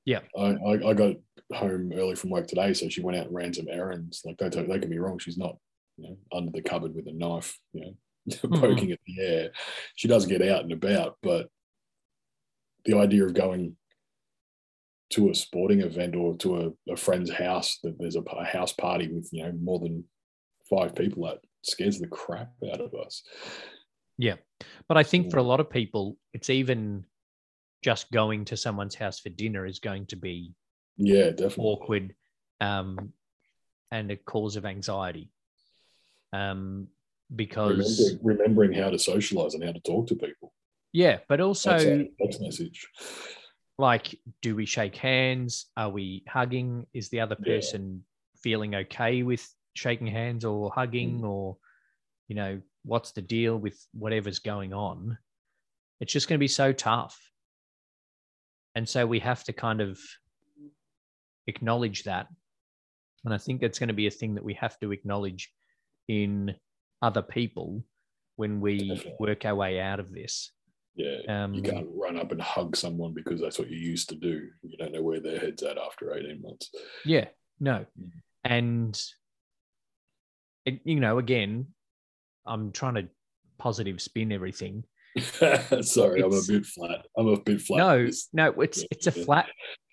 Yeah. 0.04 0.20
I, 0.36 0.52
I, 0.54 0.90
I 0.90 0.94
got 0.94 1.16
home 1.54 1.92
early 1.94 2.14
from 2.14 2.30
work 2.30 2.46
today, 2.46 2.72
so 2.74 2.88
she 2.88 3.00
went 3.02 3.18
out 3.18 3.26
and 3.26 3.34
ran 3.34 3.54
some 3.54 3.68
errands. 3.68 4.22
Like, 4.24 4.36
don't, 4.36 4.52
don't 4.52 4.68
get 4.68 4.88
me 4.88 4.98
wrong, 4.98 5.18
she's 5.18 5.38
not 5.38 5.56
you 5.96 6.08
know, 6.08 6.16
under 6.32 6.52
the 6.52 6.62
cupboard 6.62 6.94
with 6.94 7.06
a 7.08 7.12
knife, 7.12 7.58
you 7.72 7.80
know, 7.80 7.96
mm-hmm. 8.30 8.60
poking 8.60 8.92
at 8.92 9.00
the 9.06 9.22
air. 9.22 9.50
She 9.94 10.08
does 10.08 10.26
get 10.26 10.42
out 10.42 10.62
and 10.62 10.72
about, 10.72 11.16
but 11.22 11.48
the 12.84 12.96
idea 12.98 13.24
of 13.24 13.34
going 13.34 13.76
to 15.10 15.30
a 15.30 15.34
sporting 15.34 15.80
event 15.82 16.16
or 16.16 16.36
to 16.38 16.56
a, 16.88 16.92
a 16.92 16.96
friend's 16.96 17.30
house 17.30 17.78
that 17.82 17.96
there's 17.98 18.16
a, 18.16 18.20
a 18.20 18.44
house 18.44 18.72
party 18.72 19.08
with 19.12 19.28
you 19.32 19.42
know 19.42 19.52
more 19.62 19.78
than 19.78 20.04
five 20.68 20.94
people 20.94 21.28
at 21.28 21.38
scares 21.62 21.98
the 21.98 22.06
crap 22.08 22.50
out 22.72 22.80
of 22.80 22.92
us. 22.94 23.22
Yeah. 24.18 24.36
But 24.88 24.96
i 24.96 25.02
think 25.02 25.30
for 25.30 25.38
a 25.38 25.42
lot 25.42 25.60
of 25.60 25.68
people 25.70 26.16
it's 26.32 26.48
even 26.50 27.04
just 27.82 28.10
going 28.10 28.44
to 28.46 28.56
someone's 28.56 28.94
house 28.94 29.20
for 29.20 29.28
dinner 29.28 29.66
is 29.66 29.78
going 29.78 30.06
to 30.06 30.16
be 30.16 30.52
Yeah, 30.96 31.30
definitely. 31.30 31.64
awkward 31.64 32.14
um, 32.60 33.12
and 33.92 34.10
a 34.10 34.16
cause 34.16 34.56
of 34.56 34.64
anxiety 34.64 35.30
um, 36.32 36.88
because 37.34 38.16
Remember, 38.22 38.42
remembering 38.42 38.72
how 38.72 38.90
to 38.90 38.98
socialize 38.98 39.54
and 39.54 39.62
how 39.62 39.72
to 39.72 39.80
talk 39.80 40.06
to 40.08 40.14
people. 40.16 40.52
yeah 40.92 41.18
but 41.28 41.40
also 41.40 41.70
That's 41.72 42.08
text 42.20 42.40
message. 42.40 42.88
Like 43.78 44.18
do 44.42 44.56
we 44.56 44.64
shake 44.66 44.96
hands 44.96 45.66
are 45.76 45.90
we 45.90 46.24
hugging 46.28 46.86
is 46.94 47.08
the 47.10 47.20
other 47.20 47.36
Yeah. 47.40 47.56
person 47.56 48.04
feeling 48.42 48.74
okay 48.74 49.22
with 49.22 49.46
shaking 49.74 50.06
hands 50.06 50.44
or 50.44 50.70
hugging 50.72 51.20
Mm. 51.20 51.28
or 51.28 51.58
you 52.28 52.36
know 52.36 52.60
what's 52.84 53.12
the 53.12 53.22
deal 53.22 53.56
with 53.58 53.86
whatever's 53.92 54.38
going 54.38 54.72
on 54.72 55.18
it's 56.00 56.12
just 56.12 56.28
going 56.28 56.38
to 56.38 56.42
be 56.42 56.48
so 56.48 56.72
tough 56.72 57.20
and 58.74 58.88
so 58.88 59.06
we 59.06 59.18
have 59.20 59.42
to 59.44 59.52
kind 59.52 59.80
of 59.80 59.98
acknowledge 61.46 62.04
that. 62.04 62.26
And 63.24 63.32
I 63.32 63.38
think 63.38 63.60
that's 63.60 63.78
going 63.78 63.88
to 63.88 63.94
be 63.94 64.06
a 64.06 64.10
thing 64.10 64.34
that 64.34 64.44
we 64.44 64.52
have 64.54 64.78
to 64.80 64.92
acknowledge 64.92 65.50
in 66.08 66.54
other 67.00 67.22
people 67.22 67.82
when 68.36 68.60
we 68.60 69.02
work 69.18 69.46
our 69.46 69.54
way 69.54 69.80
out 69.80 69.98
of 69.98 70.12
this. 70.12 70.52
Yeah. 70.96 71.18
Um, 71.28 71.54
you 71.54 71.62
can't 71.62 71.88
run 71.94 72.18
up 72.18 72.32
and 72.32 72.40
hug 72.40 72.74
someone 72.74 73.12
because 73.12 73.40
that's 73.40 73.58
what 73.58 73.70
you 73.70 73.78
used 73.78 74.08
to 74.08 74.14
do. 74.16 74.48
You 74.62 74.76
don't 74.78 74.92
know 74.92 75.02
where 75.02 75.20
their 75.20 75.38
head's 75.38 75.62
at 75.62 75.78
after 75.78 76.14
18 76.16 76.40
months. 76.42 76.70
Yeah, 77.04 77.26
no. 77.60 77.84
Mm. 78.00 78.10
And, 78.44 79.02
it, 80.64 80.80
you 80.84 81.00
know, 81.00 81.18
again, 81.18 81.66
I'm 82.46 82.72
trying 82.72 82.94
to 82.94 83.08
positive 83.58 84.00
spin 84.00 84.32
everything. 84.32 84.84
Sorry, 85.80 86.22
I'm 86.22 86.32
a 86.32 86.42
bit 86.46 86.66
flat. 86.66 87.06
I'm 87.16 87.28
a 87.28 87.40
bit 87.40 87.60
flat. 87.60 87.78
no, 87.78 88.10
no, 88.32 88.60
it's 88.60 88.84
it's 88.90 89.06
a 89.06 89.12
flat 89.12 89.46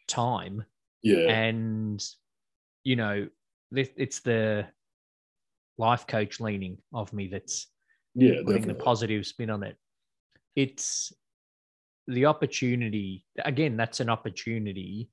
time, 0.08 0.66
Yeah. 1.02 1.30
and 1.30 2.04
you 2.84 2.98
know, 2.98 3.28
it's 3.72 4.20
the 4.20 4.68
life 5.78 6.06
coach 6.08 6.42
leaning 6.42 6.78
of 6.94 7.14
me 7.14 7.30
that's 7.30 7.68
yeah, 8.16 8.42
putting 8.46 8.68
the 8.68 8.74
positive 8.74 9.26
spin 9.26 9.50
on 9.50 9.64
it. 9.64 9.78
It's 10.56 11.14
the 12.08 12.26
opportunity. 12.26 13.26
Again, 13.44 13.78
that's 13.78 14.00
an 14.00 14.10
opportunity 14.10 15.10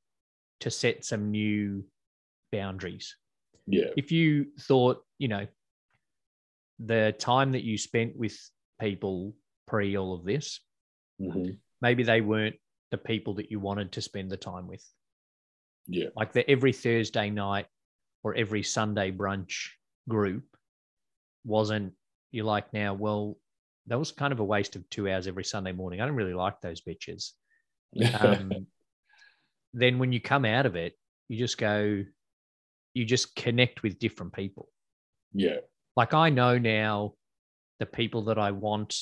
to 0.60 0.70
set 0.70 1.04
some 1.04 1.30
new 1.30 1.84
boundaries. 2.52 3.16
Yeah. 3.66 3.90
If 3.96 4.10
you 4.12 4.46
thought, 4.60 5.04
you 5.18 5.28
know, 5.28 5.46
the 6.78 7.14
time 7.18 7.52
that 7.52 7.62
you 7.62 7.78
spent 7.78 8.16
with 8.16 8.36
people 8.80 9.36
pre 9.66 9.96
all 9.96 10.14
of 10.14 10.24
this, 10.24 10.60
Mhm. 11.20 11.58
maybe 11.80 12.02
they 12.02 12.20
weren't 12.20 12.56
the 12.90 12.98
people 12.98 13.34
that 13.34 13.50
you 13.50 13.60
wanted 13.60 13.92
to 13.92 14.02
spend 14.02 14.30
the 14.30 14.36
time 14.36 14.66
with. 14.66 14.84
Yeah. 15.86 16.08
Like 16.16 16.32
the 16.32 16.48
every 16.50 16.72
Thursday 16.72 17.30
night 17.30 17.68
or 18.22 18.34
every 18.34 18.62
Sunday 18.62 19.12
brunch 19.12 19.70
group 20.08 20.56
wasn't 21.44 21.96
you 22.32 22.44
like 22.44 22.72
now, 22.72 22.94
well, 22.94 23.38
that 23.90 23.98
was 23.98 24.12
kind 24.12 24.32
of 24.32 24.40
a 24.40 24.44
waste 24.44 24.76
of 24.76 24.88
two 24.88 25.10
hours 25.10 25.26
every 25.26 25.44
Sunday 25.44 25.72
morning. 25.72 26.00
I 26.00 26.06
don't 26.06 26.14
really 26.14 26.32
like 26.34 26.60
those 26.60 26.80
bitches. 26.80 27.32
Um, 28.20 28.66
then 29.74 29.98
when 29.98 30.12
you 30.12 30.20
come 30.20 30.44
out 30.44 30.64
of 30.64 30.76
it, 30.76 30.94
you 31.28 31.36
just 31.36 31.58
go, 31.58 32.04
you 32.94 33.04
just 33.04 33.34
connect 33.36 33.82
with 33.82 33.98
different 33.98 34.32
people. 34.32 34.68
yeah. 35.34 35.56
Like 35.96 36.14
I 36.14 36.30
know 36.30 36.56
now 36.56 37.14
the 37.80 37.84
people 37.86 38.22
that 38.26 38.38
I 38.38 38.52
want 38.52 38.96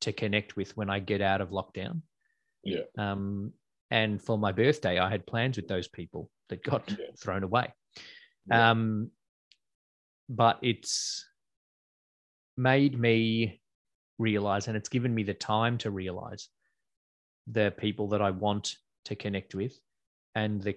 to 0.00 0.12
connect 0.12 0.56
with 0.56 0.76
when 0.76 0.90
I 0.90 0.98
get 0.98 1.22
out 1.22 1.40
of 1.40 1.50
lockdown. 1.50 2.02
Yeah. 2.64 2.82
Um, 2.98 3.52
and 3.90 4.20
for 4.20 4.36
my 4.36 4.50
birthday, 4.50 4.98
I 4.98 5.08
had 5.08 5.26
plans 5.26 5.56
with 5.56 5.68
those 5.68 5.86
people 5.86 6.28
that 6.48 6.62
got 6.64 6.90
Yeah. 6.90 7.06
thrown 7.22 7.44
away. 7.44 7.72
Yeah. 8.48 8.70
Um, 8.72 9.10
but 10.28 10.58
it's 10.62 11.24
made 12.56 12.98
me 12.98 13.60
realize, 14.18 14.68
and 14.68 14.76
it's 14.76 14.88
given 14.88 15.14
me 15.14 15.22
the 15.22 15.34
time 15.34 15.78
to 15.78 15.90
realize 15.90 16.48
the 17.46 17.74
people 17.76 18.08
that 18.08 18.22
I 18.22 18.30
want 18.30 18.76
to 19.06 19.14
connect 19.14 19.54
with 19.54 19.78
and 20.34 20.62
the 20.62 20.76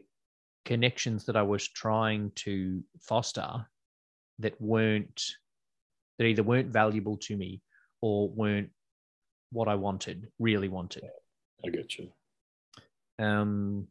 connections 0.65 1.25
that 1.25 1.37
I 1.37 1.43
was 1.43 1.67
trying 1.67 2.31
to 2.35 2.83
foster 2.99 3.65
that 4.39 4.59
weren't 4.61 5.23
that 6.19 6.25
either 6.25 6.43
weren't 6.43 6.69
valuable 6.69 7.17
to 7.17 7.37
me 7.37 7.61
or 8.01 8.29
weren't 8.29 8.69
what 9.51 9.67
I 9.67 9.75
wanted, 9.75 10.27
really 10.39 10.67
wanted. 10.67 11.03
I 11.65 11.69
get 11.69 11.97
you. 11.97 12.09
Um, 13.19 13.87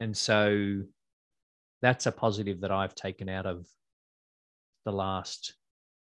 and 0.00 0.16
so 0.16 0.82
that's 1.82 2.06
a 2.06 2.12
positive 2.12 2.60
that 2.60 2.70
I've 2.70 2.94
taken 2.94 3.28
out 3.28 3.46
of 3.46 3.66
the 4.84 4.92
last 4.92 5.54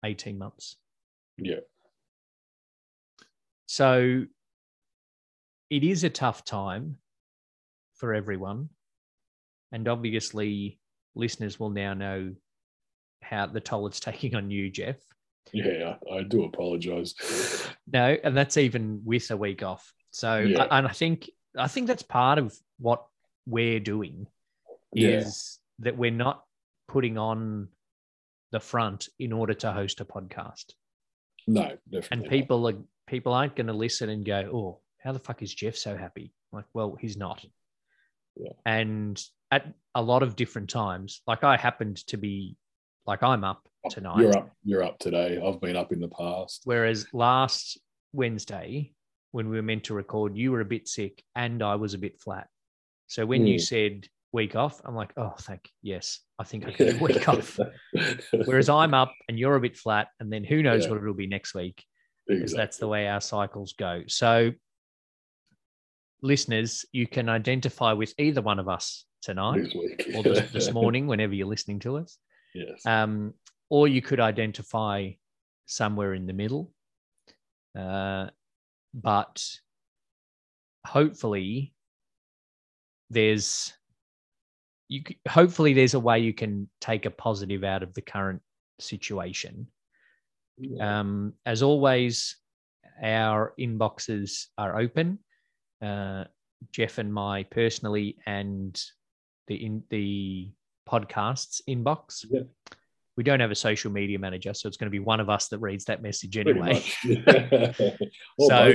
18 0.03 0.37
months. 0.37 0.77
Yeah. 1.37 1.59
So 3.67 4.25
it 5.69 5.83
is 5.83 6.03
a 6.03 6.09
tough 6.09 6.43
time 6.45 6.97
for 7.95 8.13
everyone. 8.13 8.69
And 9.71 9.87
obviously, 9.87 10.79
listeners 11.15 11.59
will 11.59 11.69
now 11.69 11.93
know 11.93 12.33
how 13.21 13.45
the 13.47 13.59
toll 13.61 13.87
it's 13.87 13.99
taking 14.09 14.35
on 14.35 14.49
you, 14.49 14.69
Jeff. 14.69 14.97
Yeah. 15.53 15.95
I, 16.11 16.23
do 16.23 16.43
apologize. 16.43 17.13
No, 17.91 18.17
and 18.23 18.35
that's 18.35 18.57
even 18.57 19.01
with 19.05 19.29
a 19.31 19.37
week 19.37 19.63
off. 19.63 19.93
So, 20.11 20.39
Yeah. 20.39 20.67
and 20.71 20.87
I 20.87 20.91
think 20.91 21.29
I 21.57 21.67
think 21.67 21.87
that's 21.87 22.03
part 22.03 22.37
of 22.37 22.55
what 22.79 23.05
we're 23.45 23.79
doing 23.79 24.27
Yeah. 24.93 25.19
is 25.19 25.59
that 25.79 25.97
we're 25.97 26.11
not 26.11 26.43
putting 26.87 27.17
on 27.17 27.69
the 28.51 28.59
front 28.59 29.09
in 29.19 29.31
order 29.33 29.53
to 29.55 29.71
host 29.71 29.99
a 30.01 30.05
podcast, 30.05 30.73
No, 31.47 31.77
definitely. 31.89 32.07
and 32.11 32.21
not. 32.23 32.29
people 32.29 32.67
are 32.69 32.77
people 33.07 33.33
aren't 33.33 33.55
going 33.55 33.67
to 33.67 33.73
listen 33.73 34.09
and 34.09 34.25
go, 34.25 34.39
"Oh, 34.53 34.79
how 35.03 35.11
the 35.11 35.19
fuck 35.19 35.41
is 35.41 35.53
Jeff 35.53 35.75
so 35.75 35.95
happy?" 35.97 36.33
Like, 36.51 36.65
well, 36.73 36.95
he's 36.99 37.17
not. 37.17 37.43
Yeah. 38.35 38.51
And 38.65 39.21
at 39.51 39.73
a 39.95 40.01
lot 40.01 40.23
of 40.23 40.35
different 40.35 40.69
times, 40.69 41.21
like 41.27 41.43
I 41.43 41.57
happened 41.57 41.97
to 42.07 42.17
be, 42.17 42.55
like 43.05 43.23
I'm 43.23 43.43
up 43.43 43.67
tonight. 43.89 44.19
You're 44.21 44.37
up. 44.37 44.51
You're 44.63 44.83
up 44.83 44.99
today. 44.99 45.41
I've 45.43 45.59
been 45.61 45.75
up 45.75 45.91
in 45.91 45.99
the 45.99 46.09
past. 46.09 46.61
Whereas 46.65 47.07
last 47.13 47.79
Wednesday, 48.13 48.93
when 49.31 49.49
we 49.49 49.55
were 49.55 49.61
meant 49.63 49.85
to 49.85 49.93
record, 49.93 50.35
you 50.37 50.51
were 50.51 50.61
a 50.61 50.65
bit 50.65 50.87
sick 50.87 51.23
and 51.35 51.63
I 51.63 51.75
was 51.75 51.93
a 51.93 51.97
bit 51.97 52.19
flat. 52.19 52.47
So 53.07 53.25
when 53.25 53.47
you 53.47 53.55
Mm. 53.55 53.61
said 53.61 54.07
week 54.33 54.55
off, 54.55 54.81
I'm 54.85 54.95
like, 54.95 55.13
oh, 55.17 55.33
thank 55.39 55.61
you. 55.81 55.93
yes, 55.93 56.19
I 56.37 56.43
think 56.43 56.67
I 56.67 56.71
can 56.71 56.97
do 56.97 57.03
week 57.03 57.27
off. 57.29 57.57
Whereas 58.45 58.69
I'm 58.69 58.93
up 58.93 59.13
and 59.29 59.39
you're 59.39 59.55
a 59.55 59.61
bit 59.61 59.77
flat, 59.77 60.09
and 60.19 60.31
then 60.31 60.43
who 60.43 60.61
knows 60.61 60.83
Yeah. 60.83 60.91
what 60.91 60.97
it'll 61.01 61.13
be 61.13 61.27
next 61.27 61.53
week 61.55 61.83
because 62.27 62.41
Exactly. 62.43 62.61
that's 62.61 62.77
the 62.77 62.87
way 62.87 63.07
our 63.07 63.21
cycles 63.21 63.73
go. 63.73 64.03
So, 64.07 64.51
listeners, 66.21 66.85
you 66.91 67.07
can 67.07 67.29
identify 67.29 67.93
with 67.93 68.13
either 68.17 68.41
one 68.41 68.59
of 68.59 68.67
us 68.67 69.05
tonight 69.21 69.73
or 70.15 70.23
this, 70.23 70.51
this 70.51 70.71
morning, 70.79 71.07
whenever 71.07 71.33
you're 71.33 71.47
listening 71.47 71.79
to 71.79 71.97
us. 71.97 72.17
yes. 72.53 72.85
Um, 72.85 73.33
or 73.69 73.87
you 73.87 74.01
could 74.01 74.19
identify 74.19 75.11
somewhere 75.65 76.13
in 76.13 76.25
the 76.25 76.33
middle. 76.33 76.71
Uh, 77.77 78.27
but 78.93 79.45
hopefully, 80.85 81.73
there's 83.09 83.73
you. 84.87 85.03
Hopefully, 85.27 85.73
there's 85.73 85.93
a 85.93 85.99
way 85.99 86.19
you 86.19 86.33
can 86.33 86.69
take 86.81 87.05
a 87.05 87.11
positive 87.11 87.63
out 87.63 87.83
of 87.83 87.93
the 87.93 88.01
current 88.01 88.41
situation. 88.79 89.67
Yeah. 90.57 90.99
Um, 90.99 91.33
as 91.45 91.61
always, 91.61 92.37
our 93.01 93.53
inboxes 93.59 94.45
are 94.57 94.79
open. 94.79 95.19
Uh, 95.81 96.25
Jeff 96.71 96.97
and 96.97 97.13
my 97.13 97.43
personally, 97.43 98.17
and 98.25 98.79
the 99.47 99.55
in 99.63 99.83
the 99.89 100.51
podcast's 100.89 101.61
inbox. 101.69 102.25
Yeah. 102.29 102.41
We 103.15 103.23
don't 103.23 103.39
have 103.39 103.51
a 103.51 103.55
social 103.55 103.91
media 103.91 104.19
manager, 104.19 104.53
so 104.53 104.67
it's 104.67 104.77
going 104.77 104.87
to 104.87 104.91
be 104.91 104.99
one 104.99 105.19
of 105.19 105.29
us 105.29 105.47
that 105.47 105.57
reads 105.57 105.85
that 105.85 106.03
message 106.03 106.37
anyway. 106.37 106.83
or 108.37 108.49
So, 108.49 108.73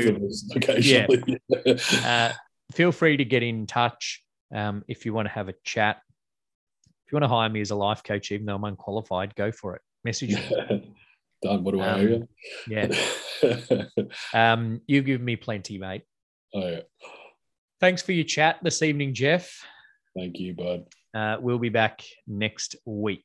of. 0.96 2.04
Uh, 2.04 2.32
feel 2.72 2.90
free 2.90 3.16
to 3.16 3.24
get 3.24 3.44
in 3.44 3.66
touch 3.66 4.22
um, 4.52 4.84
if 4.88 5.06
you 5.06 5.14
want 5.14 5.28
to 5.28 5.32
have 5.32 5.48
a 5.48 5.54
chat. 5.64 6.00
If 7.06 7.12
you 7.12 7.16
want 7.16 7.24
to 7.24 7.28
hire 7.28 7.48
me 7.48 7.60
as 7.60 7.70
a 7.70 7.76
life 7.76 8.02
coach, 8.02 8.32
even 8.32 8.46
though 8.46 8.56
I'm 8.56 8.64
unqualified, 8.64 9.34
go 9.36 9.52
for 9.52 9.76
it. 9.76 9.82
Message 10.04 10.34
me. 10.34 10.94
Done. 11.42 11.64
What 11.64 11.72
do 11.74 11.80
I 11.80 11.88
Um, 11.88 12.00
owe 12.00 12.02
you? 12.02 12.28
Yeah. 12.68 12.88
Um, 14.32 14.80
you've 14.86 15.04
given 15.04 15.24
me 15.24 15.34
plenty, 15.34 15.76
mate. 15.76 16.02
oh, 16.54 16.68
yeah. 16.68 16.80
Thanks 17.80 18.00
for 18.00 18.12
your 18.12 18.24
chat 18.24 18.58
this 18.62 18.80
evening, 18.82 19.14
Jeff. 19.14 19.52
Thank 20.16 20.38
you, 20.38 20.54
bud. 20.54 20.84
Uh, 21.12 21.38
we'll 21.40 21.58
be 21.58 21.68
back 21.68 22.02
next 22.28 22.76
week. 22.86 23.24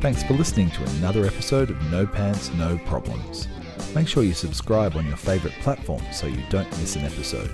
Thanks 0.00 0.22
for 0.22 0.34
listening 0.34 0.70
to 0.70 0.82
another 0.98 1.24
episode 1.26 1.70
of 1.70 1.90
No 1.90 2.06
Pants, 2.06 2.50
No 2.54 2.78
Problems. 2.86 3.48
Make 3.94 4.08
sure 4.08 4.22
you 4.22 4.34
subscribe 4.34 4.96
on 4.96 5.06
your 5.06 5.16
favourite 5.16 5.56
platform 5.60 6.02
so 6.12 6.26
you 6.26 6.42
don't 6.48 6.68
miss 6.78 6.96
an 6.96 7.04
episode. 7.04 7.50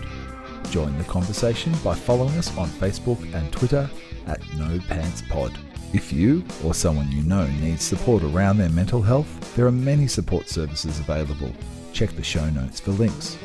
Join 0.70 0.96
the 0.98 1.04
conversation 1.04 1.72
by 1.84 1.94
following 1.94 2.36
us 2.36 2.56
on 2.56 2.68
Facebook 2.68 3.20
and 3.34 3.52
Twitter 3.52 3.88
at 4.26 4.40
No 4.54 4.78
Pants 4.88 5.22
Pod. 5.28 5.56
If 5.92 6.12
you 6.12 6.44
or 6.64 6.74
someone 6.74 7.10
you 7.10 7.22
know 7.22 7.46
needs 7.46 7.84
support 7.84 8.22
around 8.22 8.58
their 8.58 8.68
mental 8.68 9.00
health, 9.00 9.54
there 9.54 9.66
are 9.66 9.72
many 9.72 10.06
support 10.06 10.48
services 10.48 10.98
available. 10.98 11.52
Check 11.92 12.10
the 12.10 12.22
show 12.22 12.48
notes 12.50 12.80
for 12.80 12.90
links. 12.92 13.38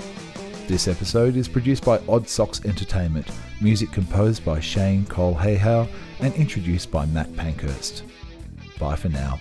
This 0.68 0.88
episode 0.88 1.36
is 1.36 1.48
produced 1.48 1.86
by 1.86 2.00
Odd 2.08 2.28
Socks 2.28 2.64
Entertainment, 2.66 3.28
music 3.62 3.92
composed 3.92 4.44
by 4.44 4.60
Shane 4.60 5.06
Cole 5.06 5.36
Hayhow, 5.36 5.88
and 6.20 6.34
introduced 6.36 6.92
by 6.92 7.06
Matt 7.06 7.34
Pankhurst. 7.36 8.04
Bye 8.80 8.96
for 8.96 9.10
now. 9.10 9.40